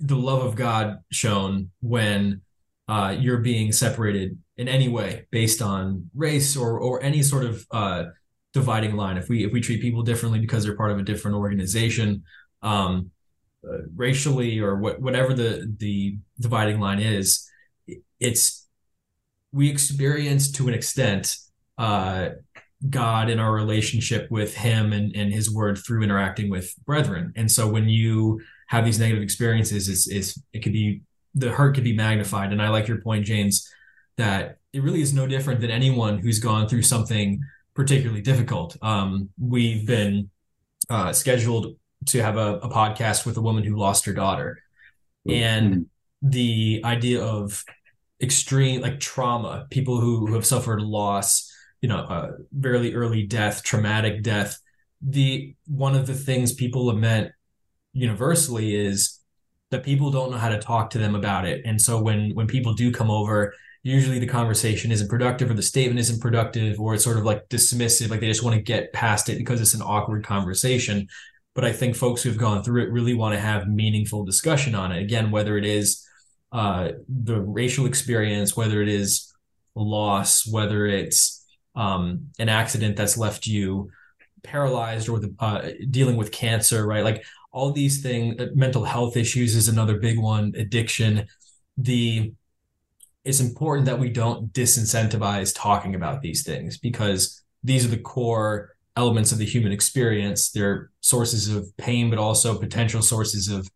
the 0.00 0.16
love 0.16 0.44
of 0.44 0.56
God 0.56 0.98
shown 1.12 1.70
when 1.80 2.40
uh, 2.88 3.14
you're 3.16 3.38
being 3.38 3.70
separated 3.70 4.36
in 4.56 4.66
any 4.66 4.88
way 4.88 5.28
based 5.30 5.62
on 5.62 6.10
race 6.12 6.56
or 6.56 6.80
or 6.80 7.00
any 7.04 7.22
sort 7.22 7.44
of 7.44 7.64
uh, 7.70 8.04
dividing 8.52 8.96
line. 8.96 9.16
If 9.16 9.28
we 9.28 9.44
if 9.44 9.52
we 9.52 9.60
treat 9.60 9.80
people 9.80 10.02
differently 10.02 10.40
because 10.40 10.64
they're 10.64 10.76
part 10.76 10.90
of 10.90 10.98
a 10.98 11.04
different 11.04 11.36
organization, 11.36 12.24
um, 12.62 13.12
uh, 13.64 13.78
racially 13.94 14.58
or 14.58 14.74
what 14.74 15.00
whatever 15.00 15.34
the 15.34 15.72
the 15.78 16.16
dividing 16.40 16.80
line 16.80 16.98
is, 16.98 17.48
it's 18.18 18.61
we 19.52 19.70
experience 19.70 20.50
to 20.52 20.68
an 20.68 20.74
extent 20.74 21.36
uh, 21.78 22.30
God 22.88 23.30
in 23.30 23.38
our 23.38 23.52
relationship 23.52 24.30
with 24.30 24.54
Him 24.54 24.92
and, 24.92 25.14
and 25.14 25.32
His 25.32 25.50
Word 25.50 25.78
through 25.78 26.02
interacting 26.02 26.50
with 26.50 26.74
brethren. 26.84 27.32
And 27.36 27.50
so 27.50 27.68
when 27.68 27.88
you 27.88 28.40
have 28.68 28.84
these 28.84 28.98
negative 28.98 29.22
experiences, 29.22 29.88
it's, 29.88 30.08
it's 30.08 30.42
it 30.52 30.60
could 30.60 30.72
be 30.72 31.02
the 31.34 31.50
hurt 31.50 31.74
could 31.74 31.84
be 31.84 31.94
magnified. 31.94 32.52
And 32.52 32.60
I 32.60 32.68
like 32.68 32.88
your 32.88 33.00
point, 33.00 33.24
James, 33.24 33.68
that 34.16 34.58
it 34.72 34.82
really 34.82 35.02
is 35.02 35.14
no 35.14 35.26
different 35.26 35.60
than 35.60 35.70
anyone 35.70 36.18
who's 36.18 36.38
gone 36.38 36.68
through 36.68 36.82
something 36.82 37.40
particularly 37.74 38.22
difficult. 38.22 38.76
Um, 38.82 39.30
we've 39.38 39.86
been 39.86 40.30
uh, 40.90 41.12
scheduled 41.12 41.76
to 42.06 42.22
have 42.22 42.36
a, 42.36 42.56
a, 42.56 42.68
podcast 42.68 43.24
with 43.24 43.36
a 43.36 43.40
woman 43.40 43.62
who 43.62 43.76
lost 43.76 44.04
her 44.06 44.12
daughter, 44.12 44.58
mm-hmm. 45.26 45.42
and 45.42 45.86
the 46.20 46.82
idea 46.84 47.22
of 47.22 47.64
extreme 48.22 48.80
like 48.80 49.00
trauma, 49.00 49.66
people 49.70 50.00
who, 50.00 50.26
who 50.26 50.34
have 50.34 50.46
suffered 50.46 50.80
loss, 50.80 51.50
you 51.80 51.88
know, 51.88 51.98
uh, 51.98 52.30
very 52.52 52.94
early 52.94 53.24
death, 53.26 53.62
traumatic 53.62 54.22
death. 54.22 54.58
The 55.00 55.54
one 55.66 55.96
of 55.96 56.06
the 56.06 56.14
things 56.14 56.52
people 56.52 56.86
lament 56.86 57.32
universally 57.92 58.74
is 58.74 59.18
that 59.70 59.82
people 59.82 60.10
don't 60.10 60.30
know 60.30 60.38
how 60.38 60.50
to 60.50 60.60
talk 60.60 60.90
to 60.90 60.98
them 60.98 61.14
about 61.14 61.44
it. 61.46 61.62
And 61.64 61.80
so 61.80 62.00
when 62.00 62.30
when 62.34 62.46
people 62.46 62.74
do 62.74 62.92
come 62.92 63.10
over, 63.10 63.52
usually 63.82 64.20
the 64.20 64.26
conversation 64.26 64.92
isn't 64.92 65.08
productive 65.08 65.50
or 65.50 65.54
the 65.54 65.62
statement 65.62 65.98
isn't 65.98 66.20
productive 66.20 66.78
or 66.78 66.94
it's 66.94 67.02
sort 67.02 67.18
of 67.18 67.24
like 67.24 67.48
dismissive, 67.48 68.10
like 68.10 68.20
they 68.20 68.28
just 68.28 68.44
want 68.44 68.54
to 68.54 68.62
get 68.62 68.92
past 68.92 69.28
it 69.28 69.38
because 69.38 69.60
it's 69.60 69.74
an 69.74 69.82
awkward 69.82 70.24
conversation. 70.24 71.08
But 71.54 71.64
I 71.64 71.72
think 71.72 71.96
folks 71.96 72.22
who've 72.22 72.38
gone 72.38 72.62
through 72.62 72.84
it 72.84 72.92
really 72.92 73.14
want 73.14 73.34
to 73.34 73.40
have 73.40 73.68
meaningful 73.68 74.24
discussion 74.24 74.74
on 74.74 74.92
it. 74.92 75.02
Again, 75.02 75.30
whether 75.30 75.58
it 75.58 75.64
is 75.64 76.06
uh, 76.52 76.92
the 77.08 77.40
racial 77.40 77.86
experience, 77.86 78.56
whether 78.56 78.82
it 78.82 78.88
is 78.88 79.32
loss, 79.74 80.46
whether 80.46 80.86
it's 80.86 81.44
um, 81.74 82.28
an 82.38 82.48
accident 82.48 82.96
that's 82.96 83.16
left 83.16 83.46
you 83.46 83.90
paralyzed 84.42 85.08
or 85.08 85.20
uh, 85.38 85.70
dealing 85.90 86.16
with 86.16 86.32
cancer, 86.32 86.86
right? 86.86 87.04
Like 87.04 87.24
all 87.52 87.72
these 87.72 88.02
things, 88.02 88.40
uh, 88.40 88.48
mental 88.54 88.84
health 88.84 89.16
issues 89.16 89.54
is 89.56 89.68
another 89.68 89.98
big 89.98 90.18
one, 90.18 90.52
addiction. 90.56 91.26
The 91.78 92.32
it's 93.24 93.40
important 93.40 93.86
that 93.86 94.00
we 94.00 94.10
don't 94.10 94.52
disincentivize 94.52 95.54
talking 95.56 95.94
about 95.94 96.22
these 96.22 96.42
things 96.42 96.76
because 96.76 97.40
these 97.62 97.84
are 97.84 97.88
the 97.88 97.98
core 97.98 98.74
elements 98.96 99.30
of 99.30 99.38
the 99.38 99.44
human 99.44 99.70
experience. 99.70 100.50
They're 100.50 100.90
sources 101.00 101.48
of 101.48 101.74
pain, 101.76 102.10
but 102.10 102.18
also 102.18 102.58
potential 102.58 103.00
sources 103.00 103.48
of 103.48 103.70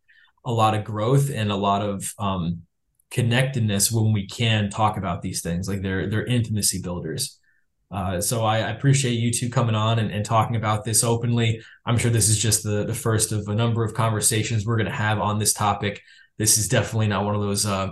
a 0.46 0.52
lot 0.52 0.74
of 0.74 0.84
growth 0.84 1.30
and 1.30 1.50
a 1.50 1.56
lot 1.56 1.82
of 1.82 2.14
um, 2.18 2.62
connectedness 3.10 3.92
when 3.92 4.12
we 4.12 4.26
can 4.26 4.70
talk 4.70 4.96
about 4.96 5.20
these 5.20 5.42
things. 5.42 5.68
Like 5.68 5.82
they're 5.82 6.08
they're 6.08 6.24
intimacy 6.24 6.80
builders. 6.80 7.38
Uh, 7.90 8.20
so 8.20 8.44
I, 8.44 8.58
I, 8.58 8.70
appreciate 8.70 9.12
you 9.12 9.32
two 9.32 9.48
coming 9.48 9.76
on 9.76 10.00
and, 10.00 10.10
and, 10.10 10.24
talking 10.24 10.56
about 10.56 10.84
this 10.84 11.04
openly. 11.04 11.62
I'm 11.84 11.96
sure 11.96 12.10
this 12.10 12.28
is 12.28 12.36
just 12.36 12.64
the 12.64 12.84
the 12.84 12.94
first 12.94 13.30
of 13.30 13.46
a 13.46 13.54
number 13.54 13.84
of 13.84 13.94
conversations 13.94 14.66
we're 14.66 14.76
going 14.76 14.90
to 14.90 14.92
have 14.92 15.20
on 15.20 15.38
this 15.38 15.52
topic. 15.52 16.02
This 16.36 16.58
is 16.58 16.68
definitely 16.68 17.06
not 17.06 17.24
one 17.24 17.36
of 17.36 17.42
those 17.42 17.64
uh, 17.64 17.90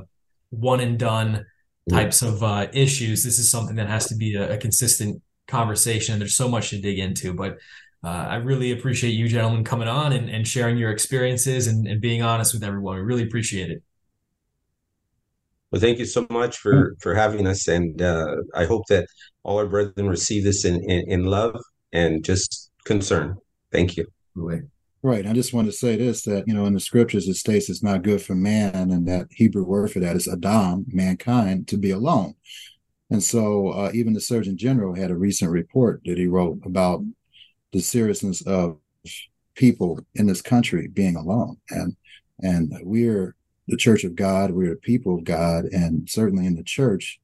one 0.51 0.81
and 0.81 0.99
done 0.99 1.47
types 1.91 2.23
of 2.23 2.43
uh, 2.43 2.67
issues. 2.73 3.23
This 3.23 3.39
is 3.39 3.51
something 3.51 3.77
that 3.77 3.89
has 3.89 4.07
to 4.09 4.17
be 4.17 4.35
a, 4.35 4.55
a 4.55 4.59
consistent 4.59 5.23
conversation. 5.47 6.19
There's 6.19 6.37
so 6.37 6.49
much 6.49 6.71
to 6.71 6.81
dig 6.81 6.99
into, 6.99 7.33
but 7.33 7.59
uh, 8.05 8.27
I 8.29 8.37
really 8.37 8.73
appreciate 8.73 9.13
you 9.13 9.29
gentlemen 9.29 9.65
coming 9.65 9.89
on 9.89 10.13
and, 10.13 10.29
and 10.29 10.47
sharing 10.47 10.77
your 10.77 10.91
experiences 10.91 11.67
and, 11.67 11.87
and 11.87 12.01
being 12.01 12.23
honest 12.23 12.53
with 12.53 12.63
everyone. 12.63 12.97
We 12.97 13.03
really 13.03 13.23
appreciate 13.23 13.71
it. 13.71 13.83
Well, 15.71 15.81
thank 15.81 15.99
you 15.99 16.05
so 16.05 16.27
much 16.31 16.59
for 16.59 16.95
for 17.01 17.15
having 17.15 17.47
us, 17.49 17.67
and 17.67 18.01
uh, 18.01 18.37
I 18.55 18.65
hope 18.65 18.87
that 18.89 19.07
all 19.43 19.59
our 19.59 19.67
brethren 19.67 20.09
receive 20.09 20.45
this 20.45 20.65
in, 20.65 20.77
in, 20.89 21.05
in 21.09 21.25
love 21.25 21.61
and 21.93 22.25
just 22.25 22.71
concern. 22.85 23.37
Thank 23.73 23.97
you. 23.97 24.07
Right. 25.05 25.27
I 25.27 25.35
just 25.35 25.53
want 25.53 25.67
to 25.67 25.73
say 25.73 25.97
this 25.97 26.23
that, 26.23 26.45
you 26.47 26.55
know, 26.55 26.65
in 26.65 26.73
the 26.73 26.81
scriptures, 26.81 27.29
it 27.29 27.35
states 27.35 27.69
it's 27.69 27.83
not 27.83 28.03
good 28.03 28.23
for 28.23 28.35
man, 28.35 28.91
and 28.91 29.07
that 29.07 29.27
Hebrew 29.31 29.65
word 29.65 29.93
for 29.93 30.01
that 30.01 30.17
is 30.17 30.27
Adam, 30.27 30.87
mankind, 30.89 31.69
to 31.69 31.77
be 31.77 31.91
alone. 31.91 32.35
And 33.11 33.23
so, 33.23 33.69
uh, 33.69 33.91
even 33.93 34.15
the 34.15 34.21
Surgeon 34.21 34.57
General 34.57 34.95
had 34.95 35.11
a 35.11 35.17
recent 35.17 35.51
report 35.51 36.01
that 36.07 36.17
he 36.17 36.27
wrote 36.27 36.61
about 36.65 37.03
the 37.75 37.81
seriousness 37.81 38.41
of 38.47 38.79
people 39.55 40.01
in 40.15 40.27
this 40.27 40.41
country 40.41 40.89
being 40.89 41.17
alone. 41.17 41.59
And 41.69 41.97
and 42.41 42.73
we're 42.83 43.37
the 43.69 43.77
church 43.77 44.05
of 44.05 44.15
God, 44.15 44.51
we're 44.51 44.71
the 44.71 44.77
people 44.77 45.17
of 45.17 45.25
God, 45.25 45.67
and 45.67 46.09
certainly 46.09 46.47
in 46.47 46.57
the 46.57 46.63
church, 46.63 47.21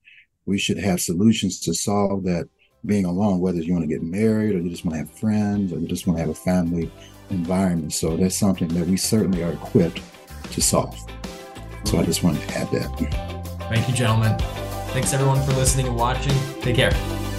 we 0.46 0.58
should 0.58 0.78
have 0.78 1.00
solutions 1.00 1.60
to 1.60 1.74
solve 1.74 2.24
that 2.24 2.48
being 2.86 3.04
alone, 3.04 3.40
whether 3.40 3.58
you 3.58 3.72
want 3.72 3.82
to 3.82 3.94
get 3.94 4.02
married 4.02 4.54
or 4.54 4.58
you 4.58 4.70
just 4.70 4.84
want 4.84 4.94
to 4.94 4.98
have 5.00 5.18
friends 5.18 5.72
or 5.72 5.78
you 5.78 5.86
just 5.86 6.06
want 6.06 6.16
to 6.16 6.20
have 6.20 6.30
a 6.30 6.34
family 6.34 6.90
environment. 7.30 7.92
So 7.92 8.16
that's 8.16 8.36
something 8.36 8.68
that 8.68 8.86
we 8.86 8.96
certainly 8.96 9.42
are 9.42 9.52
equipped 9.52 10.00
to 10.52 10.60
solve. 10.62 10.98
So 11.84 11.98
I 11.98 12.04
just 12.04 12.22
wanted 12.22 12.46
to 12.48 12.58
add 12.58 12.70
that. 12.70 13.68
Thank 13.68 13.88
you, 13.88 13.94
gentlemen. 13.94 14.38
Thanks 14.92 15.12
everyone 15.12 15.42
for 15.42 15.52
listening 15.52 15.88
and 15.88 15.96
watching. 15.96 16.32
Take 16.62 16.76
care. 16.76 17.29